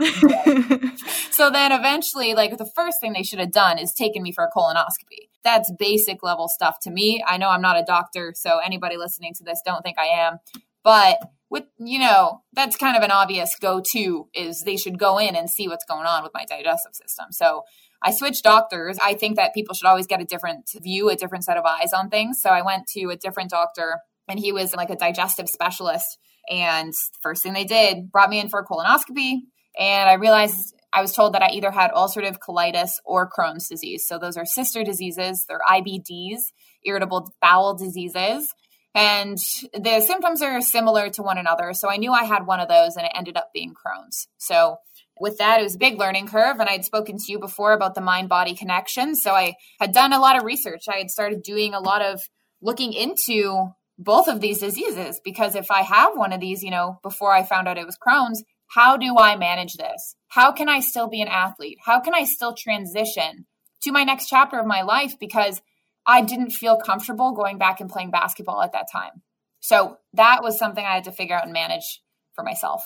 so 1.30 1.50
then 1.50 1.72
eventually, 1.72 2.34
like 2.34 2.56
the 2.58 2.70
first 2.74 3.00
thing 3.00 3.12
they 3.12 3.22
should 3.22 3.38
have 3.38 3.52
done 3.52 3.78
is 3.78 3.92
taken 3.92 4.22
me 4.22 4.32
for 4.32 4.44
a 4.44 4.50
colonoscopy. 4.50 5.28
That's 5.42 5.72
basic 5.78 6.22
level 6.22 6.48
stuff 6.48 6.76
to 6.82 6.90
me. 6.90 7.24
I 7.26 7.36
know 7.38 7.48
I'm 7.48 7.62
not 7.62 7.78
a 7.78 7.84
doctor, 7.84 8.32
so 8.36 8.58
anybody 8.58 8.96
listening 8.96 9.32
to 9.34 9.44
this 9.44 9.60
don't 9.64 9.82
think 9.82 9.98
I 9.98 10.06
am. 10.06 10.38
But 10.82 11.18
with 11.50 11.64
you 11.78 11.98
know 11.98 12.42
that's 12.52 12.76
kind 12.76 12.96
of 12.96 13.02
an 13.02 13.10
obvious 13.10 13.56
go-to 13.60 14.28
is 14.32 14.62
they 14.62 14.76
should 14.76 14.98
go 14.98 15.18
in 15.18 15.34
and 15.34 15.50
see 15.50 15.68
what's 15.68 15.84
going 15.84 16.06
on 16.06 16.22
with 16.22 16.32
my 16.32 16.44
digestive 16.48 16.94
system 16.94 17.26
so 17.30 17.62
i 18.02 18.10
switched 18.10 18.44
doctors 18.44 18.96
i 19.02 19.12
think 19.12 19.36
that 19.36 19.52
people 19.52 19.74
should 19.74 19.86
always 19.86 20.06
get 20.06 20.20
a 20.20 20.24
different 20.24 20.70
view 20.80 21.10
a 21.10 21.16
different 21.16 21.44
set 21.44 21.56
of 21.56 21.64
eyes 21.64 21.92
on 21.92 22.08
things 22.08 22.40
so 22.40 22.50
i 22.50 22.62
went 22.62 22.86
to 22.86 23.10
a 23.10 23.16
different 23.16 23.50
doctor 23.50 23.98
and 24.28 24.38
he 24.38 24.52
was 24.52 24.74
like 24.74 24.90
a 24.90 24.96
digestive 24.96 25.48
specialist 25.48 26.18
and 26.50 26.92
first 27.22 27.42
thing 27.42 27.52
they 27.52 27.64
did 27.64 28.10
brought 28.10 28.30
me 28.30 28.40
in 28.40 28.48
for 28.48 28.60
a 28.60 28.66
colonoscopy 28.66 29.36
and 29.78 30.10
i 30.10 30.14
realized 30.14 30.74
i 30.92 31.00
was 31.00 31.12
told 31.12 31.32
that 31.32 31.42
i 31.42 31.50
either 31.50 31.70
had 31.70 31.90
ulcerative 31.92 32.38
colitis 32.38 32.92
or 33.04 33.30
crohn's 33.30 33.68
disease 33.68 34.04
so 34.06 34.18
those 34.18 34.36
are 34.36 34.44
sister 34.44 34.84
diseases 34.84 35.44
they're 35.48 35.60
ibds 35.70 36.40
irritable 36.84 37.32
bowel 37.40 37.74
diseases 37.74 38.52
and 38.94 39.38
the 39.72 40.00
symptoms 40.00 40.42
are 40.42 40.60
similar 40.60 41.10
to 41.10 41.22
one 41.22 41.38
another. 41.38 41.72
So 41.74 41.88
I 41.88 41.96
knew 41.96 42.12
I 42.12 42.24
had 42.24 42.46
one 42.46 42.60
of 42.60 42.68
those 42.68 42.96
and 42.96 43.06
it 43.06 43.12
ended 43.14 43.36
up 43.36 43.50
being 43.54 43.72
Crohn's. 43.72 44.26
So 44.38 44.78
with 45.20 45.38
that, 45.38 45.60
it 45.60 45.64
was 45.64 45.76
a 45.76 45.78
big 45.78 45.98
learning 45.98 46.26
curve. 46.26 46.58
And 46.58 46.68
I'd 46.68 46.84
spoken 46.84 47.16
to 47.16 47.32
you 47.32 47.38
before 47.38 47.72
about 47.72 47.94
the 47.94 48.00
mind 48.00 48.28
body 48.28 48.54
connection. 48.54 49.14
So 49.14 49.32
I 49.32 49.54
had 49.78 49.92
done 49.92 50.12
a 50.12 50.18
lot 50.18 50.36
of 50.36 50.44
research. 50.44 50.84
I 50.88 50.98
had 50.98 51.10
started 51.10 51.42
doing 51.42 51.72
a 51.72 51.80
lot 51.80 52.02
of 52.02 52.20
looking 52.60 52.92
into 52.92 53.68
both 54.00 54.28
of 54.28 54.40
these 54.40 54.58
diseases 54.58 55.20
because 55.22 55.54
if 55.54 55.70
I 55.70 55.82
have 55.82 56.16
one 56.16 56.32
of 56.32 56.40
these, 56.40 56.62
you 56.62 56.70
know, 56.70 56.98
before 57.02 57.32
I 57.32 57.42
found 57.42 57.68
out 57.68 57.78
it 57.78 57.86
was 57.86 57.98
Crohn's, 57.98 58.42
how 58.66 58.96
do 58.96 59.18
I 59.18 59.36
manage 59.36 59.74
this? 59.74 60.16
How 60.28 60.52
can 60.52 60.68
I 60.68 60.80
still 60.80 61.08
be 61.08 61.20
an 61.20 61.28
athlete? 61.28 61.78
How 61.84 62.00
can 62.00 62.14
I 62.14 62.24
still 62.24 62.54
transition 62.54 63.46
to 63.82 63.92
my 63.92 64.04
next 64.04 64.28
chapter 64.28 64.58
of 64.58 64.66
my 64.66 64.82
life? 64.82 65.18
Because 65.20 65.60
I 66.06 66.22
didn't 66.22 66.50
feel 66.50 66.78
comfortable 66.78 67.32
going 67.32 67.58
back 67.58 67.80
and 67.80 67.90
playing 67.90 68.10
basketball 68.10 68.62
at 68.62 68.72
that 68.72 68.86
time. 68.90 69.22
So 69.60 69.98
that 70.14 70.42
was 70.42 70.58
something 70.58 70.84
I 70.84 70.94
had 70.94 71.04
to 71.04 71.12
figure 71.12 71.36
out 71.36 71.44
and 71.44 71.52
manage 71.52 72.00
for 72.34 72.42
myself. 72.42 72.82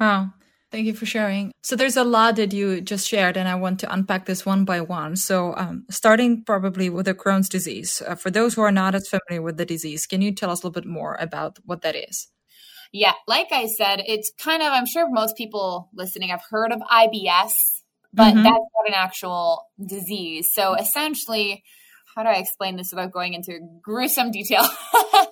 Wow. 0.00 0.32
Thank 0.74 0.86
you 0.86 0.94
for 0.94 1.06
sharing. 1.06 1.52
So 1.62 1.76
there's 1.76 1.96
a 1.96 2.02
lot 2.02 2.34
that 2.34 2.52
you 2.52 2.80
just 2.80 3.06
shared, 3.06 3.36
and 3.36 3.48
I 3.48 3.54
want 3.54 3.78
to 3.78 3.92
unpack 3.94 4.26
this 4.26 4.44
one 4.44 4.64
by 4.64 4.80
one. 4.80 5.14
So, 5.14 5.54
um, 5.56 5.84
starting 5.88 6.42
probably 6.42 6.90
with 6.90 7.06
the 7.06 7.14
Crohn's 7.14 7.48
disease. 7.48 8.02
Uh, 8.04 8.16
for 8.16 8.28
those 8.28 8.54
who 8.54 8.62
are 8.62 8.72
not 8.72 8.96
as 8.96 9.08
familiar 9.08 9.40
with 9.40 9.56
the 9.56 9.64
disease, 9.64 10.04
can 10.04 10.20
you 10.20 10.32
tell 10.32 10.50
us 10.50 10.64
a 10.64 10.66
little 10.66 10.82
bit 10.82 10.84
more 10.84 11.14
about 11.20 11.60
what 11.64 11.82
that 11.82 11.94
is? 11.94 12.26
Yeah, 12.92 13.12
like 13.28 13.52
I 13.52 13.68
said, 13.68 14.02
it's 14.04 14.32
kind 14.36 14.64
of, 14.64 14.72
I'm 14.72 14.86
sure 14.86 15.08
most 15.08 15.36
people 15.36 15.90
listening 15.94 16.30
have 16.30 16.42
heard 16.50 16.72
of 16.72 16.80
IBS 16.80 17.52
but 18.12 18.32
mm-hmm. 18.32 18.44
that's 18.44 18.54
not 18.54 18.88
an 18.88 18.94
actual 18.94 19.66
disease. 19.84 20.48
So 20.52 20.74
essentially, 20.74 21.64
how 22.14 22.22
do 22.22 22.28
I 22.28 22.34
explain 22.34 22.76
this 22.76 22.92
without 22.92 23.10
going 23.10 23.34
into 23.34 23.58
gruesome 23.82 24.30
detail? 24.30 24.62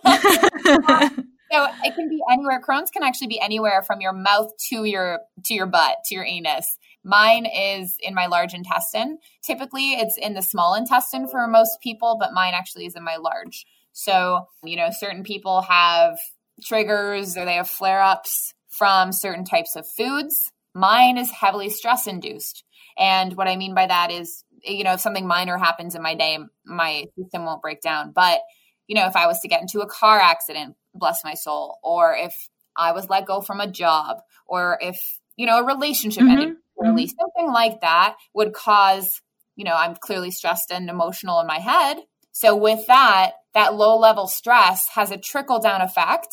so 1.52 1.66
it 1.84 1.94
can 1.94 2.08
be 2.08 2.20
anywhere. 2.30 2.60
Crohn's 2.60 2.90
can 2.90 3.02
actually 3.02 3.26
be 3.26 3.40
anywhere 3.40 3.82
from 3.82 4.00
your 4.00 4.12
mouth 4.12 4.50
to 4.70 4.84
your 4.84 5.20
to 5.44 5.54
your 5.54 5.66
butt 5.66 5.98
to 6.06 6.14
your 6.14 6.24
anus. 6.24 6.78
Mine 7.04 7.46
is 7.46 7.96
in 8.00 8.14
my 8.14 8.26
large 8.26 8.54
intestine. 8.54 9.18
Typically, 9.44 9.92
it's 9.92 10.16
in 10.16 10.34
the 10.34 10.42
small 10.42 10.74
intestine 10.74 11.28
for 11.28 11.46
most 11.48 11.78
people, 11.82 12.16
but 12.18 12.32
mine 12.32 12.54
actually 12.54 12.86
is 12.86 12.94
in 12.94 13.02
my 13.02 13.16
large. 13.16 13.66
So, 13.92 14.46
you 14.62 14.76
know, 14.76 14.88
certain 14.90 15.24
people 15.24 15.62
have 15.62 16.16
triggers 16.64 17.36
or 17.36 17.44
they 17.44 17.56
have 17.56 17.68
flare 17.68 18.00
ups 18.00 18.54
from 18.68 19.12
certain 19.12 19.44
types 19.44 19.76
of 19.76 19.86
foods. 19.96 20.52
Mine 20.74 21.18
is 21.18 21.30
heavily 21.30 21.68
stress 21.68 22.06
induced. 22.06 22.64
And 22.96 23.36
what 23.36 23.48
I 23.48 23.56
mean 23.56 23.74
by 23.74 23.86
that 23.86 24.10
is, 24.10 24.44
you 24.62 24.84
know, 24.84 24.94
if 24.94 25.00
something 25.00 25.26
minor 25.26 25.58
happens 25.58 25.94
in 25.94 26.02
my 26.02 26.14
day, 26.14 26.38
my 26.64 27.04
system 27.18 27.44
won't 27.44 27.62
break 27.62 27.80
down. 27.80 28.12
But, 28.14 28.40
you 28.86 28.94
know, 28.94 29.06
if 29.06 29.16
I 29.16 29.26
was 29.26 29.40
to 29.40 29.48
get 29.48 29.60
into 29.60 29.80
a 29.80 29.88
car 29.88 30.20
accident, 30.20 30.76
bless 30.94 31.24
my 31.24 31.34
soul, 31.34 31.78
or 31.82 32.14
if 32.14 32.34
I 32.76 32.92
was 32.92 33.08
let 33.08 33.26
go 33.26 33.40
from 33.40 33.60
a 33.60 33.70
job, 33.70 34.18
or 34.46 34.78
if, 34.80 34.98
you 35.36 35.46
know, 35.46 35.58
a 35.58 35.64
relationship 35.64 36.22
mm-hmm. 36.22 36.32
ended 36.32 36.56
poorly, 36.76 37.04
mm-hmm. 37.04 37.16
something 37.20 37.52
like 37.52 37.80
that 37.80 38.16
would 38.34 38.52
cause, 38.52 39.20
you 39.56 39.64
know, 39.64 39.74
I'm 39.74 39.96
clearly 39.96 40.30
stressed 40.30 40.70
and 40.70 40.88
emotional 40.88 41.40
in 41.40 41.46
my 41.46 41.58
head. 41.58 41.98
So 42.32 42.56
with 42.56 42.86
that, 42.86 43.32
that 43.54 43.74
low 43.74 43.98
level 43.98 44.26
stress 44.26 44.86
has 44.94 45.10
a 45.10 45.18
trickle 45.18 45.58
down 45.58 45.82
effect 45.82 46.28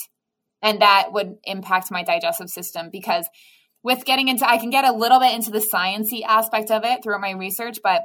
and 0.61 0.81
that 0.81 1.11
would 1.11 1.37
impact 1.43 1.91
my 1.91 2.03
digestive 2.03 2.49
system 2.49 2.89
because 2.91 3.27
with 3.83 4.05
getting 4.05 4.27
into 4.27 4.47
I 4.47 4.57
can 4.57 4.69
get 4.69 4.85
a 4.85 4.93
little 4.93 5.19
bit 5.19 5.33
into 5.33 5.51
the 5.51 5.59
sciency 5.59 6.23
aspect 6.25 6.71
of 6.71 6.83
it 6.83 7.03
through 7.03 7.19
my 7.19 7.31
research, 7.31 7.79
but 7.83 8.03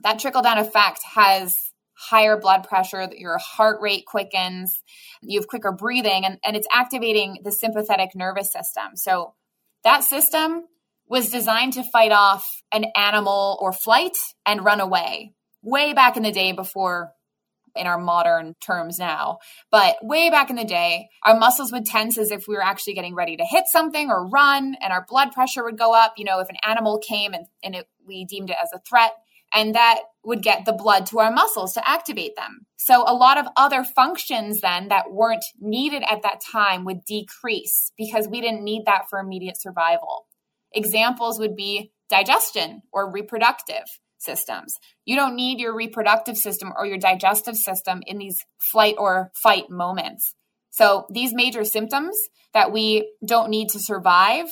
that 0.00 0.18
trickle 0.18 0.42
down 0.42 0.58
effect 0.58 1.00
has 1.14 1.69
higher 2.00 2.38
blood 2.38 2.66
pressure, 2.66 3.08
your 3.16 3.36
heart 3.38 3.80
rate 3.82 4.06
quickens, 4.06 4.82
you 5.22 5.38
have 5.38 5.48
quicker 5.48 5.70
breathing, 5.70 6.24
and, 6.24 6.38
and 6.44 6.56
it's 6.56 6.68
activating 6.74 7.40
the 7.44 7.52
sympathetic 7.52 8.14
nervous 8.14 8.50
system. 8.52 8.96
So 8.96 9.34
that 9.84 10.02
system 10.02 10.64
was 11.06 11.30
designed 11.30 11.74
to 11.74 11.82
fight 11.82 12.12
off 12.12 12.62
an 12.72 12.86
animal 12.96 13.58
or 13.60 13.72
flight 13.72 14.16
and 14.46 14.64
run 14.64 14.80
away 14.80 15.34
way 15.62 15.92
back 15.92 16.16
in 16.16 16.22
the 16.22 16.32
day 16.32 16.52
before 16.52 17.12
in 17.76 17.86
our 17.86 17.98
modern 17.98 18.54
terms 18.60 18.98
now. 18.98 19.38
But 19.70 19.96
way 20.02 20.30
back 20.30 20.50
in 20.50 20.56
the 20.56 20.64
day, 20.64 21.08
our 21.22 21.38
muscles 21.38 21.70
would 21.70 21.84
tense 21.84 22.18
as 22.18 22.30
if 22.30 22.48
we 22.48 22.54
were 22.54 22.64
actually 22.64 22.94
getting 22.94 23.14
ready 23.14 23.36
to 23.36 23.44
hit 23.44 23.64
something 23.66 24.10
or 24.10 24.26
run, 24.26 24.74
and 24.80 24.92
our 24.92 25.04
blood 25.08 25.32
pressure 25.32 25.64
would 25.64 25.78
go 25.78 25.94
up. 25.94 26.14
You 26.16 26.24
know, 26.24 26.40
if 26.40 26.48
an 26.48 26.56
animal 26.66 26.98
came 26.98 27.34
and, 27.34 27.46
and 27.62 27.74
it, 27.74 27.88
we 28.06 28.24
deemed 28.24 28.50
it 28.50 28.56
as 28.60 28.70
a 28.74 28.80
threat, 28.80 29.12
and 29.52 29.74
that 29.74 30.00
would 30.24 30.42
get 30.42 30.64
the 30.64 30.72
blood 30.72 31.06
to 31.06 31.18
our 31.18 31.32
muscles 31.32 31.72
to 31.72 31.88
activate 31.88 32.36
them. 32.36 32.66
So 32.76 33.04
a 33.06 33.14
lot 33.14 33.38
of 33.38 33.46
other 33.56 33.84
functions 33.84 34.60
then 34.60 34.88
that 34.88 35.10
weren't 35.10 35.44
needed 35.58 36.02
at 36.08 36.22
that 36.22 36.40
time 36.52 36.84
would 36.84 37.04
decrease 37.04 37.92
because 37.96 38.28
we 38.28 38.40
didn't 38.40 38.64
need 38.64 38.82
that 38.86 39.04
for 39.08 39.18
immediate 39.18 39.60
survival. 39.60 40.26
Examples 40.72 41.38
would 41.38 41.56
be 41.56 41.92
digestion 42.08 42.82
or 42.92 43.10
reproductive 43.10 43.84
systems. 44.18 44.76
You 45.04 45.16
don't 45.16 45.36
need 45.36 45.58
your 45.58 45.74
reproductive 45.74 46.36
system 46.36 46.72
or 46.76 46.86
your 46.86 46.98
digestive 46.98 47.56
system 47.56 48.02
in 48.06 48.18
these 48.18 48.44
flight 48.70 48.96
or 48.98 49.32
fight 49.34 49.70
moments. 49.70 50.34
So 50.70 51.06
these 51.10 51.32
major 51.32 51.64
symptoms 51.64 52.16
that 52.52 52.72
we 52.72 53.10
don't 53.24 53.50
need 53.50 53.70
to 53.70 53.80
survive 53.80 54.46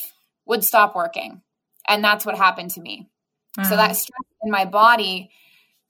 would 0.47 0.65
stop 0.65 0.95
working. 0.95 1.43
And 1.87 2.03
that's 2.03 2.27
what 2.27 2.37
happened 2.37 2.71
to 2.73 2.81
me. 2.81 3.09
So 3.65 3.71
that 3.71 3.91
uh-huh. 3.91 3.95
stress 3.95 4.25
in 4.43 4.51
my 4.51 4.65
body 4.65 5.31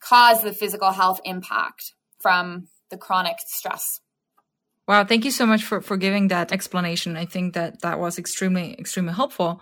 caused 0.01 0.43
the 0.43 0.53
physical 0.53 0.91
health 0.91 1.21
impact 1.25 1.93
from 2.19 2.69
the 2.91 2.97
chronic 2.97 3.37
stress. 3.47 4.01
Wow, 4.87 5.05
thank 5.05 5.27
you 5.27 5.31
so 5.31 5.45
much 5.45 5.65
for, 5.65 5.83
for 5.83 5.99
giving 5.99 6.29
that 6.29 6.51
explanation. 6.51 7.17
I 7.17 7.27
think 7.27 7.53
that 7.55 7.83
that 7.83 8.01
was 8.01 8.19
extremely, 8.19 8.75
extremely 8.79 9.13
helpful. 9.13 9.61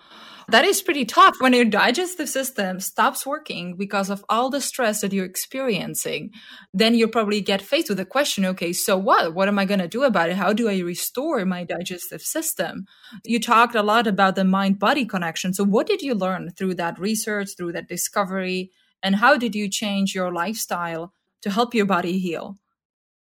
That 0.48 0.64
is 0.64 0.80
pretty 0.80 1.04
tough 1.04 1.34
when 1.40 1.52
your 1.52 1.64
digestive 1.64 2.28
system 2.28 2.78
stops 2.78 3.26
working 3.26 3.76
because 3.76 4.10
of 4.10 4.24
all 4.28 4.48
the 4.48 4.60
stress 4.60 5.00
that 5.00 5.12
you're 5.12 5.24
experiencing. 5.24 6.30
Then 6.72 6.94
you 6.94 7.08
probably 7.08 7.40
get 7.40 7.60
faced 7.60 7.88
with 7.88 7.98
the 7.98 8.04
question, 8.04 8.44
okay, 8.46 8.72
so 8.72 8.96
what? 8.96 9.34
What 9.34 9.48
am 9.48 9.58
I 9.58 9.64
going 9.64 9.80
to 9.80 9.88
do 9.88 10.04
about 10.04 10.30
it? 10.30 10.36
How 10.36 10.52
do 10.52 10.68
I 10.68 10.78
restore 10.78 11.44
my 11.44 11.64
digestive 11.64 12.22
system? 12.22 12.86
You 13.24 13.40
talked 13.40 13.74
a 13.74 13.82
lot 13.82 14.06
about 14.06 14.36
the 14.36 14.44
mind 14.44 14.78
body 14.78 15.04
connection. 15.04 15.52
So 15.52 15.64
what 15.64 15.88
did 15.88 16.00
you 16.00 16.14
learn 16.14 16.50
through 16.50 16.74
that 16.74 16.98
research, 16.98 17.50
through 17.56 17.72
that 17.72 17.88
discovery? 17.88 18.70
And 19.02 19.16
how 19.16 19.36
did 19.36 19.56
you 19.56 19.68
change 19.68 20.14
your 20.14 20.32
lifestyle 20.32 21.12
to 21.42 21.50
help 21.50 21.74
your 21.74 21.86
body 21.86 22.18
heal? 22.20 22.56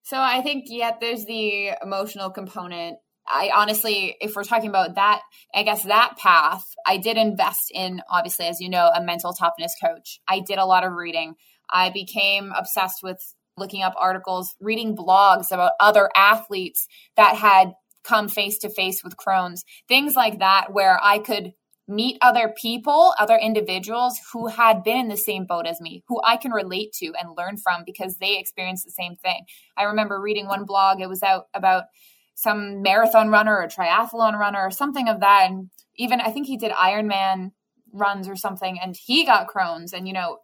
So 0.04 0.20
I 0.20 0.42
think, 0.42 0.66
yeah, 0.68 0.92
there's 1.00 1.24
the 1.24 1.72
emotional 1.82 2.30
component. 2.30 2.98
I 3.28 3.52
honestly, 3.56 4.16
if 4.20 4.36
we're 4.36 4.44
talking 4.44 4.70
about 4.70 4.96
that, 4.96 5.22
I 5.54 5.64
guess 5.64 5.84
that 5.84 6.18
path, 6.18 6.66
I 6.86 6.98
did 6.98 7.18
invest 7.18 7.72
in, 7.74 8.02
obviously, 8.10 8.48
as 8.48 8.60
you 8.60 8.70
know, 8.70 8.90
a 8.94 9.04
mental 9.04 9.34
toughness 9.34 9.74
coach. 9.82 10.20
I 10.28 10.40
did 10.40 10.58
a 10.58 10.66
lot 10.66 10.84
of 10.84 10.94
reading. 10.94 11.36
I 11.70 11.90
became 11.90 12.52
obsessed 12.56 13.02
with 13.02 13.34
looking 13.58 13.84
up 13.84 13.94
articles, 13.98 14.56
reading 14.60 14.96
blogs 14.96 15.52
about 15.52 15.74
other 15.80 16.10
athletes 16.16 16.88
that 17.16 17.36
had 17.36 17.74
come 18.04 18.28
face 18.28 18.58
to 18.60 18.70
face 18.70 19.04
with 19.04 19.16
Crohn's, 19.16 19.64
things 19.88 20.16
like 20.16 20.40
that, 20.40 20.74
where 20.74 21.00
I 21.02 21.20
could 21.20 21.54
meet 21.88 22.18
other 22.22 22.54
people, 22.56 23.14
other 23.20 23.36
individuals 23.36 24.18
who 24.32 24.48
had 24.48 24.84
been 24.84 24.98
in 24.98 25.08
the 25.10 25.18
same 25.18 25.46
boat 25.46 25.68
as 25.68 25.82
me, 25.82 26.04
who 26.08 26.20
I 26.24 26.38
can 26.38 26.52
relate 26.52 26.94
to 26.94 27.14
and 27.20 27.36
learn 27.38 27.58
from 27.58 27.84
because 27.86 28.18
they 28.18 28.38
experienced 28.38 28.86
the 28.86 28.92
same 28.92 29.16
thing. 29.16 29.46
I 29.78 29.84
remember 29.84 30.20
reading 30.20 30.48
one 30.48 30.66
blog, 30.66 31.02
it 31.02 31.10
was 31.10 31.24
out 31.24 31.48
about 31.54 31.86
some 32.36 32.82
marathon 32.82 33.30
runner 33.30 33.56
or 33.56 33.68
triathlon 33.68 34.38
runner 34.38 34.62
or 34.62 34.72
something 34.72 35.08
of 35.08 35.20
that. 35.22 35.50
And 35.50 35.70
even 35.96 36.22
I 36.22 36.32
think 36.32 36.48
he 36.48 36.58
did 36.58 36.72
Ironman 36.72 37.52
runs 37.92 38.28
or 38.28 38.36
something 38.36 38.80
and 38.82 38.96
he 39.06 39.26
got 39.26 39.48
Crohn's. 39.48 39.94
And, 39.94 40.08
you 40.08 40.14
know, 40.14 40.40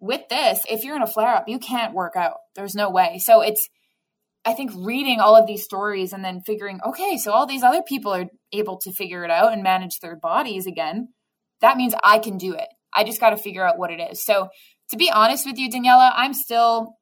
with 0.00 0.28
this, 0.28 0.64
if 0.68 0.84
you're 0.84 0.96
in 0.96 1.02
a 1.02 1.06
flare 1.06 1.34
up, 1.34 1.48
you 1.48 1.58
can't 1.58 1.94
work 1.94 2.16
out. 2.16 2.38
There's 2.54 2.74
no 2.74 2.90
way. 2.90 3.18
So 3.22 3.40
it's, 3.40 3.68
I 4.44 4.54
think 4.54 4.72
reading 4.74 5.20
all 5.20 5.36
of 5.36 5.46
these 5.46 5.62
stories 5.62 6.12
and 6.12 6.24
then 6.24 6.40
figuring, 6.44 6.80
okay, 6.84 7.16
so 7.16 7.32
all 7.32 7.46
these 7.46 7.62
other 7.62 7.82
people 7.82 8.12
are 8.12 8.26
able 8.52 8.78
to 8.78 8.92
figure 8.92 9.24
it 9.24 9.30
out 9.30 9.52
and 9.52 9.62
manage 9.62 10.00
their 10.00 10.16
bodies 10.16 10.66
again. 10.66 11.08
That 11.60 11.76
means 11.76 11.94
I 12.02 12.18
can 12.18 12.38
do 12.38 12.52
it. 12.54 12.66
I 12.94 13.04
just 13.04 13.20
got 13.20 13.30
to 13.30 13.36
figure 13.36 13.66
out 13.66 13.78
what 13.78 13.92
it 13.92 14.00
is. 14.00 14.24
So, 14.24 14.48
to 14.90 14.96
be 14.96 15.10
honest 15.10 15.46
with 15.46 15.56
you, 15.56 15.70
Daniela, 15.70 16.12
I'm 16.14 16.34
still 16.34 16.96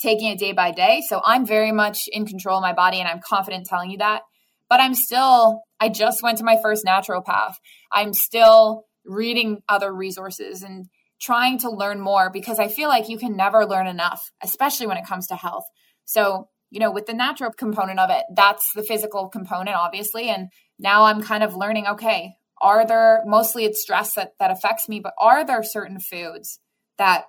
taking 0.00 0.30
it 0.30 0.38
day 0.38 0.52
by 0.52 0.70
day. 0.70 1.02
So, 1.08 1.20
I'm 1.24 1.46
very 1.46 1.72
much 1.72 2.08
in 2.12 2.26
control 2.26 2.58
of 2.58 2.62
my 2.62 2.72
body 2.72 2.98
and 2.98 3.08
I'm 3.08 3.20
confident 3.20 3.66
telling 3.66 3.90
you 3.90 3.98
that. 3.98 4.22
but 4.68 4.80
I'm 4.80 4.94
still, 4.94 5.62
I 5.80 5.88
just 5.88 6.22
went 6.22 6.38
to 6.38 6.44
my 6.44 6.56
first 6.60 6.84
naturopath. 6.84 7.54
I'm 7.92 8.12
still 8.12 8.84
reading 9.04 9.62
other 9.68 9.92
resources 9.94 10.62
and 10.62 10.86
trying 11.20 11.58
to 11.58 11.70
learn 11.70 12.00
more 12.00 12.30
because 12.30 12.58
I 12.58 12.68
feel 12.68 12.88
like 12.88 13.08
you 13.08 13.18
can 13.18 13.36
never 13.36 13.64
learn 13.64 13.86
enough, 13.86 14.30
especially 14.42 14.86
when 14.86 14.96
it 14.96 15.06
comes 15.06 15.28
to 15.28 15.36
health. 15.36 15.64
So, 16.04 16.48
you 16.70 16.80
know, 16.80 16.90
with 16.90 17.06
the 17.06 17.14
natural 17.14 17.52
component 17.52 18.00
of 18.00 18.10
it, 18.10 18.24
that's 18.34 18.72
the 18.74 18.82
physical 18.82 19.28
component, 19.28 19.76
obviously. 19.76 20.28
And 20.28 20.48
now 20.78 21.04
I'm 21.04 21.22
kind 21.22 21.42
of 21.42 21.56
learning 21.56 21.86
okay, 21.86 22.34
are 22.60 22.86
there 22.86 23.22
mostly 23.26 23.64
it's 23.64 23.80
stress 23.80 24.14
that, 24.14 24.32
that 24.40 24.50
affects 24.50 24.88
me, 24.88 25.00
but 25.00 25.14
are 25.18 25.44
there 25.44 25.62
certain 25.62 26.00
foods 26.00 26.58
that 26.98 27.24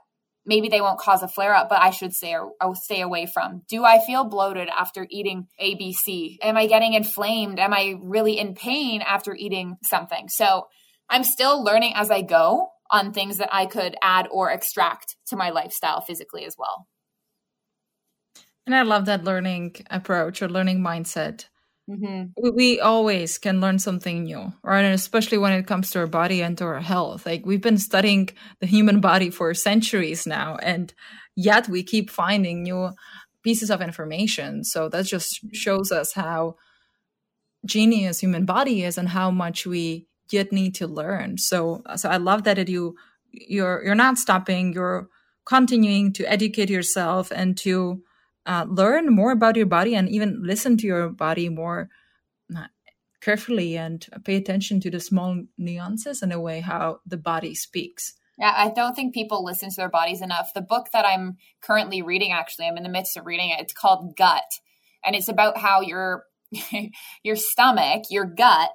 maybe 0.48 0.70
they 0.70 0.82
won't 0.82 1.00
cause 1.00 1.22
a 1.22 1.28
flare 1.28 1.54
up, 1.54 1.70
but 1.70 1.82
I 1.82 1.92
should 1.92 2.14
stay 2.14 2.36
or 2.36 2.76
stay 2.76 3.02
away 3.02 3.28
from? 3.28 3.62
Do 3.68 3.84
I 3.84 4.00
feel 4.00 4.24
bloated 4.24 4.70
after 4.70 5.06
eating 5.10 5.48
ABC? 5.62 6.38
Am 6.42 6.58
I 6.58 6.66
getting 6.66 6.94
inflamed? 6.94 7.60
Am 7.60 7.74
I 7.74 7.96
really 8.02 8.40
in 8.40 8.56
pain 8.56 9.02
after 9.02 9.36
eating 9.36 9.78
something? 9.84 10.30
So 10.30 10.68
I'm 11.10 11.24
still 11.24 11.64
learning 11.64 11.94
as 11.96 12.10
I 12.10 12.22
go 12.22 12.70
on 12.90 13.12
things 13.12 13.38
that 13.38 13.50
I 13.52 13.66
could 13.66 13.96
add 14.02 14.28
or 14.32 14.50
extract 14.50 15.18
to 15.28 15.36
my 15.36 15.50
lifestyle 15.50 16.02
physically 16.02 16.46
as 16.46 16.56
well. 16.58 16.88
And 18.66 18.74
I 18.74 18.82
love 18.82 19.06
that 19.06 19.24
learning 19.24 19.76
approach 19.90 20.42
or 20.42 20.50
learning 20.50 20.80
mindset. 20.80 21.46
Mm-hmm. 21.90 22.42
We, 22.42 22.52
we 22.52 22.80
always 22.80 23.38
can 23.38 23.62
learn 23.62 23.80
something 23.80 24.24
new, 24.24 24.52
right? 24.62 24.84
And 24.84 24.94
especially 24.94 25.38
when 25.38 25.54
it 25.54 25.68
comes 25.68 25.92
to 25.92 26.00
our 26.00 26.08
body 26.08 26.42
and 26.42 26.58
to 26.58 26.66
our 26.66 26.82
health. 26.82 27.26
Like 27.26 27.46
we've 27.46 27.62
been 27.62 27.78
studying 27.78 28.30
the 28.60 28.68
human 28.68 29.00
body 29.00 29.30
for 29.30 29.54
centuries 29.54 30.28
now, 30.28 30.58
and 30.62 30.94
yet 31.36 31.70
we 31.70 31.84
keep 31.84 32.10
finding 32.10 32.64
new 32.64 32.92
pieces 33.42 33.70
of 33.72 33.82
information. 33.82 34.64
So 34.66 34.90
that 34.90 35.06
just 35.06 35.40
shows 35.54 35.92
us 35.92 36.12
how 36.14 36.58
genius 37.66 38.20
human 38.20 38.46
body 38.46 38.84
is 38.84 38.98
and 38.98 39.10
how 39.10 39.32
much 39.32 39.66
we 39.66 40.08
yet 40.30 40.52
need 40.52 40.76
to 40.76 40.88
learn. 40.88 41.38
So, 41.38 41.84
so 41.96 42.10
I 42.10 42.18
love 42.18 42.44
that 42.44 42.68
you 42.68 42.96
you're 43.32 43.84
you're 43.84 43.96
not 43.96 44.18
stopping. 44.18 44.74
You're 44.74 45.08
continuing 45.46 46.12
to 46.14 46.26
educate 46.26 46.70
yourself 46.70 47.32
and 47.32 47.58
to 47.60 48.04
uh, 48.48 48.66
learn 48.68 49.14
more 49.14 49.32
about 49.32 49.58
your 49.58 49.66
body 49.66 49.94
and 49.94 50.10
even 50.10 50.42
listen 50.42 50.78
to 50.78 50.88
your 50.88 51.10
body 51.10 51.50
more 51.50 51.90
uh, 52.56 52.68
carefully 53.22 53.78
and 53.78 54.06
pay 54.24 54.38
attention 54.38 54.80
to 54.80 54.90
the 54.90 55.00
small 55.00 55.44
nuances 55.58 56.22
and 56.22 56.32
the 56.32 56.40
way 56.40 56.62
how 56.62 57.00
the 57.06 57.18
body 57.18 57.54
speaks. 57.54 58.14
Yeah, 58.40 58.54
I 58.56 58.70
don't 58.70 58.96
think 58.96 59.14
people 59.14 59.44
listen 59.44 59.70
to 59.70 59.76
their 59.76 59.90
bodies 59.90 60.22
enough. 60.22 60.54
The 60.54 60.62
book 60.62 60.88
that 60.94 61.06
I'm 61.06 61.38
currently 61.62 62.02
reading, 62.02 62.32
actually, 62.32 62.68
I'm 62.68 62.78
in 62.78 62.84
the 62.84 62.90
midst 62.90 63.18
of 63.18 63.26
reading 63.26 63.50
it. 63.50 63.60
It's 63.60 63.74
called 63.74 64.16
Gut, 64.16 64.44
and 65.04 65.16
it's 65.16 65.28
about 65.28 65.58
how 65.58 65.82
your 65.82 66.24
your 67.24 67.36
stomach, 67.36 68.04
your 68.10 68.26
gut, 68.26 68.70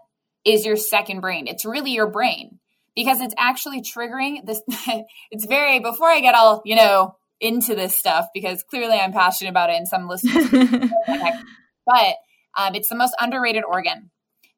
is 0.44 0.66
your 0.66 0.76
second 0.76 1.20
brain. 1.20 1.46
It's 1.46 1.64
really 1.64 1.92
your 1.92 2.10
brain 2.10 2.58
because 2.94 3.20
it's 3.20 3.34
actually 3.38 3.82
triggering 3.82 4.44
this. 4.44 4.60
it's 5.30 5.46
very, 5.46 5.78
before 5.78 6.08
I 6.08 6.20
get 6.20 6.34
all, 6.34 6.62
you 6.64 6.76
know, 6.76 7.16
into 7.42 7.74
this 7.74 7.98
stuff, 7.98 8.28
because 8.32 8.62
clearly 8.62 8.98
I'm 8.98 9.12
passionate 9.12 9.50
about 9.50 9.68
it 9.68 9.76
and 9.76 9.88
some 9.88 10.08
listeners, 10.08 10.48
but 11.86 12.14
um, 12.56 12.74
it's 12.74 12.88
the 12.88 12.94
most 12.94 13.14
underrated 13.20 13.64
organ 13.64 14.10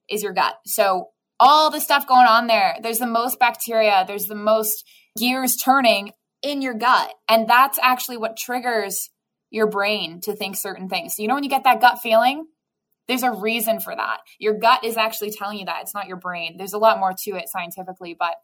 is 0.09 0.23
your 0.23 0.35
gut. 0.35 0.55
So 0.66 1.09
all 1.40 1.70
the 1.70 1.81
stuff 1.81 2.07
going 2.07 2.27
on 2.27 2.47
there, 2.47 2.77
there's 2.83 2.99
the 2.99 3.07
most 3.07 3.40
bacteria, 3.40 4.05
there's 4.07 4.27
the 4.27 4.35
most 4.35 4.85
gears 5.18 5.57
turning 5.57 6.12
in 6.42 6.62
your 6.62 6.75
gut. 6.75 7.12
And 7.29 7.49
that's 7.49 7.79
actually 7.83 8.18
what 8.18 8.37
triggers 8.37 9.11
your 9.51 9.66
brain 9.66 10.20
to 10.23 10.37
think 10.37 10.57
certain 10.57 10.88
things. 10.88 11.16
So, 11.16 11.23
you 11.23 11.29
know, 11.29 11.35
when 11.35 11.44
you 11.44 11.51
get 11.51 11.64
that 11.64 11.81
gut 11.81 12.01
feeling, 12.01 12.47
there's 13.09 13.23
a 13.23 13.33
reason 13.33 13.81
for 13.81 13.94
that. 13.94 14.18
Your 14.38 14.59
gut 14.59 14.85
is 14.85 14.97
actually 14.97 15.31
telling 15.31 15.59
you 15.59 15.66
that. 15.66 15.83
It's 15.83 15.94
not 15.94 16.07
your 16.07 16.16
brain. 16.16 16.57
There's 16.57 16.73
a 16.73 16.79
lot 16.79 16.99
more 16.99 17.14
to 17.25 17.31
it 17.37 17.49
scientifically, 17.49 18.16
but 18.18 18.35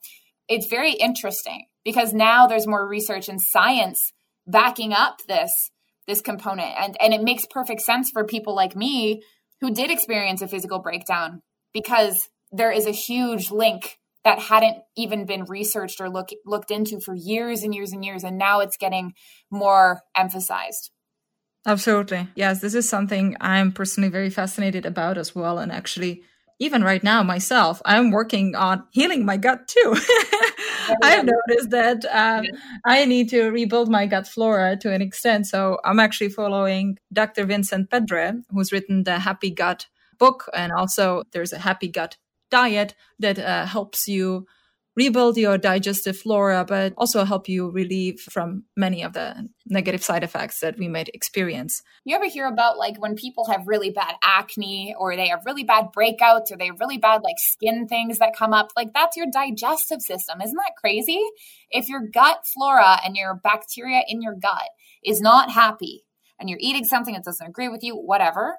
it's 0.49 0.67
very 0.67 0.93
interesting 0.93 1.67
because 1.85 2.13
now 2.13 2.47
there's 2.47 2.67
more 2.67 2.87
research 2.87 3.29
and 3.29 3.41
science 3.41 4.13
backing 4.51 4.93
up 4.93 5.19
this 5.29 5.71
this 6.07 6.21
component 6.21 6.73
and 6.79 6.97
and 7.01 7.15
it 7.15 7.23
makes 7.23 7.47
perfect 7.47 7.81
sense 7.81 8.11
for 8.11 8.25
people 8.25 8.55
like 8.55 8.75
me 8.75 9.23
who 9.61 9.73
did 9.73 9.91
experience 9.91 10.43
a 10.43 10.49
physical 10.49 10.79
breakdown 10.79 11.41
because 11.73 12.29
there 12.51 12.73
is 12.73 12.87
a 12.87 12.91
huge 12.91 13.51
link 13.51 13.99
that 14.25 14.39
hadn't 14.39 14.79
even 14.97 15.25
been 15.25 15.45
researched 15.45 16.01
or 16.01 16.11
look, 16.11 16.29
looked 16.45 16.71
into 16.71 17.01
for 17.01 17.15
years 17.15 17.63
and 17.63 17.75
years 17.75 17.93
and 17.93 18.05
years 18.05 18.25
and 18.25 18.37
now 18.37 18.61
it's 18.61 18.77
getting 18.77 19.13
more 19.51 20.03
emphasized 20.17 20.91
Absolutely. 21.67 22.27
Yes, 22.35 22.61
this 22.61 22.75
is 22.75 22.89
something 22.89 23.37
I'm 23.41 23.73
personally 23.73 24.09
very 24.09 24.31
fascinated 24.31 24.87
about 24.87 25.19
as 25.19 25.35
well. 25.35 25.59
And 25.59 25.71
actually, 25.71 26.23
even 26.61 26.85
right 26.85 27.03
now, 27.03 27.23
myself, 27.23 27.81
I'm 27.87 28.11
working 28.11 28.55
on 28.55 28.85
healing 28.91 29.25
my 29.25 29.39
gut 29.39 29.67
too. 29.67 29.97
I've 31.03 31.25
noticed 31.25 31.71
that 31.71 32.05
um, 32.11 32.45
I 32.85 33.07
need 33.07 33.31
to 33.31 33.49
rebuild 33.51 33.91
my 33.91 34.07
gut 34.07 34.29
flora 34.29 34.77
to 34.77 34.93
an 34.93 35.01
extent. 35.01 35.47
So 35.47 35.79
I'm 35.85 35.99
actually 35.99 36.29
following 36.29 36.99
Dr. 37.13 37.47
Vincent 37.47 37.91
Pedre, 37.91 38.43
who's 38.51 38.73
written 38.73 39.05
the 39.05 39.19
Happy 39.19 39.51
Gut 39.51 39.87
book. 40.19 40.51
And 40.53 40.71
also, 40.71 41.25
there's 41.33 41.55
a 41.55 41.59
Happy 41.59 41.89
Gut 41.89 42.19
diet 42.51 42.95
that 43.19 43.39
uh, 43.39 43.65
helps 43.65 44.07
you 44.07 44.47
rebuild 44.97 45.37
your 45.37 45.57
digestive 45.57 46.19
flora, 46.19 46.65
but 46.65 46.93
also 46.97 47.25
help 47.25 47.49
you 47.49 47.71
relieve 47.71 48.21
from 48.21 48.65
many 48.77 49.03
of 49.03 49.13
the 49.13 49.49
negative 49.67 50.03
side 50.03 50.25
effects 50.25 50.61
that 50.61 50.79
we 50.79 50.89
might 50.89 51.09
experience. 51.15 51.83
You 52.05 52.17
ever 52.17 52.29
hear 52.29 52.47
about 52.47 52.77
like 52.77 53.01
when 53.01 53.15
people 53.15 53.47
have 53.47 53.67
really 53.67 53.91
bad 53.91 54.17
acne 54.23 54.95
or 54.99 55.17
they 55.17 55.29
have 55.29 55.47
really 55.47 55.65
bad 55.65 55.87
breakouts 55.97 56.51
or 56.51 56.57
they 56.57 56.67
have 56.67 56.81
really 56.81 56.99
bad 56.99 57.23
like 57.23 57.39
skin 57.39 57.87
things 57.87 58.19
that 58.19 58.37
come 58.37 58.53
up? 58.53 58.73
Like 58.77 58.93
that's 58.93 59.17
your 59.17 59.27
digestive 59.33 60.03
system. 60.03 60.41
Isn't 60.41 60.57
that 60.57 60.73
crazy? 60.79 61.23
If 61.71 61.89
your 61.89 62.01
gut 62.01 62.47
flora 62.47 62.99
and 63.05 63.17
your 63.17 63.35
bacteria 63.35 64.03
in 64.09 64.23
your 64.23 64.35
gut 64.35 64.71
is 65.05 65.21
not 65.21 65.51
happy 65.51 66.05
and 66.39 66.51
you're 66.51 66.59
eating 66.61 66.85
something 66.85 67.15
that 67.15 67.25
doesn't 67.25 67.47
agree 67.47 67.69
with 67.69 67.85
you, 67.85 67.95
whatever, 67.95 68.57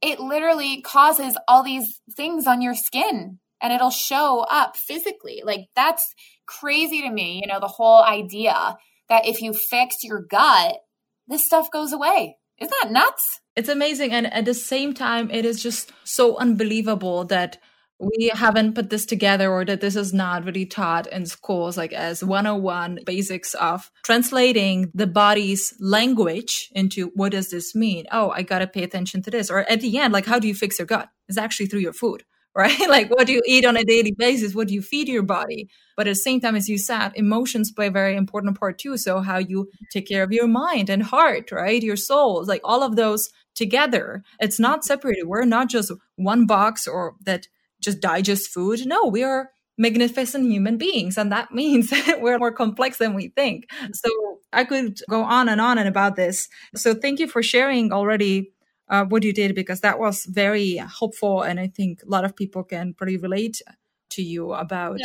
it 0.00 0.20
literally 0.20 0.80
causes 0.80 1.36
all 1.46 1.62
these 1.62 2.00
things 2.16 2.46
on 2.46 2.62
your 2.62 2.74
skin 2.74 3.38
and 3.62 3.72
it'll 3.72 3.90
show 3.90 4.46
up 4.50 4.76
physically. 4.76 5.42
Like 5.44 5.66
that's 5.74 6.14
crazy 6.46 7.02
to 7.02 7.10
me, 7.10 7.40
you 7.42 7.52
know, 7.52 7.60
the 7.60 7.68
whole 7.68 8.02
idea 8.02 8.76
that 9.08 9.26
if 9.26 9.40
you 9.40 9.52
fix 9.52 9.96
your 10.02 10.22
gut, 10.22 10.76
this 11.26 11.44
stuff 11.44 11.70
goes 11.70 11.92
away. 11.92 12.36
Isn't 12.58 12.74
that 12.82 12.90
nuts? 12.90 13.40
It's 13.54 13.68
amazing. 13.68 14.12
And 14.12 14.32
at 14.32 14.44
the 14.44 14.54
same 14.54 14.92
time, 14.92 15.30
it 15.30 15.44
is 15.44 15.62
just 15.62 15.92
so 16.04 16.36
unbelievable 16.36 17.24
that 17.26 17.58
we 18.00 18.30
haven't 18.32 18.74
put 18.74 18.90
this 18.90 19.04
together 19.04 19.50
or 19.50 19.64
that 19.64 19.80
this 19.80 19.96
is 19.96 20.12
not 20.12 20.44
really 20.44 20.66
taught 20.66 21.06
in 21.08 21.26
schools 21.26 21.76
like 21.76 21.92
as 21.92 22.22
101 22.22 23.00
basics 23.04 23.54
of 23.54 23.90
translating 24.04 24.90
the 24.94 25.06
body's 25.06 25.74
language 25.80 26.68
into 26.72 27.10
what 27.14 27.32
does 27.32 27.50
this 27.50 27.74
mean 27.74 28.04
oh 28.12 28.30
i 28.30 28.42
gotta 28.42 28.68
pay 28.68 28.84
attention 28.84 29.20
to 29.20 29.30
this 29.30 29.50
or 29.50 29.68
at 29.68 29.80
the 29.80 29.98
end 29.98 30.12
like 30.12 30.26
how 30.26 30.38
do 30.38 30.46
you 30.46 30.54
fix 30.54 30.78
your 30.78 30.86
gut 30.86 31.08
it's 31.28 31.38
actually 31.38 31.66
through 31.66 31.80
your 31.80 31.92
food 31.92 32.22
right? 32.58 32.78
like 32.88 33.08
what 33.10 33.26
do 33.26 33.32
you 33.32 33.42
eat 33.46 33.64
on 33.64 33.76
a 33.76 33.84
daily 33.84 34.12
basis? 34.12 34.54
What 34.54 34.68
do 34.68 34.74
you 34.74 34.82
feed 34.82 35.08
your 35.08 35.22
body? 35.22 35.68
But 35.96 36.08
at 36.08 36.10
the 36.10 36.16
same 36.16 36.40
time, 36.40 36.56
as 36.56 36.68
you 36.68 36.76
said, 36.76 37.12
emotions 37.14 37.70
play 37.70 37.86
a 37.86 37.90
very 37.90 38.16
important 38.16 38.58
part 38.58 38.78
too. 38.78 38.98
So 38.98 39.20
how 39.20 39.38
you 39.38 39.70
take 39.92 40.08
care 40.08 40.24
of 40.24 40.32
your 40.32 40.48
mind 40.48 40.90
and 40.90 41.02
heart, 41.02 41.52
right? 41.52 41.82
Your 41.82 41.96
soul, 41.96 42.44
like 42.44 42.60
all 42.64 42.82
of 42.82 42.96
those 42.96 43.30
together. 43.54 44.22
It's 44.40 44.60
not 44.60 44.84
separated. 44.84 45.26
We're 45.26 45.44
not 45.44 45.68
just 45.68 45.92
one 46.16 46.46
box 46.46 46.86
or 46.86 47.14
that 47.24 47.46
just 47.80 48.00
digest 48.00 48.50
food. 48.50 48.84
No, 48.86 49.06
we 49.06 49.22
are 49.22 49.50
magnificent 49.78 50.50
human 50.50 50.76
beings. 50.76 51.16
And 51.16 51.30
that 51.30 51.52
means 51.60 51.92
we're 52.18 52.38
more 52.38 52.52
complex 52.52 52.98
than 52.98 53.14
we 53.14 53.28
think. 53.28 53.68
So 53.92 54.10
I 54.52 54.64
could 54.64 54.98
go 55.08 55.22
on 55.22 55.48
and 55.48 55.60
on 55.60 55.78
and 55.78 55.88
about 55.88 56.16
this. 56.16 56.48
So 56.74 56.94
thank 56.94 57.20
you 57.20 57.28
for 57.28 57.42
sharing 57.42 57.92
already 57.92 58.52
uh, 58.90 59.04
what 59.04 59.22
you 59.22 59.32
did 59.32 59.54
because 59.54 59.80
that 59.80 59.98
was 59.98 60.24
very 60.26 60.76
helpful 60.76 61.42
and 61.42 61.60
i 61.60 61.66
think 61.66 62.02
a 62.02 62.08
lot 62.08 62.24
of 62.24 62.36
people 62.36 62.62
can 62.62 62.94
pretty 62.94 63.16
relate 63.16 63.60
to 64.10 64.22
you 64.22 64.52
about 64.52 64.98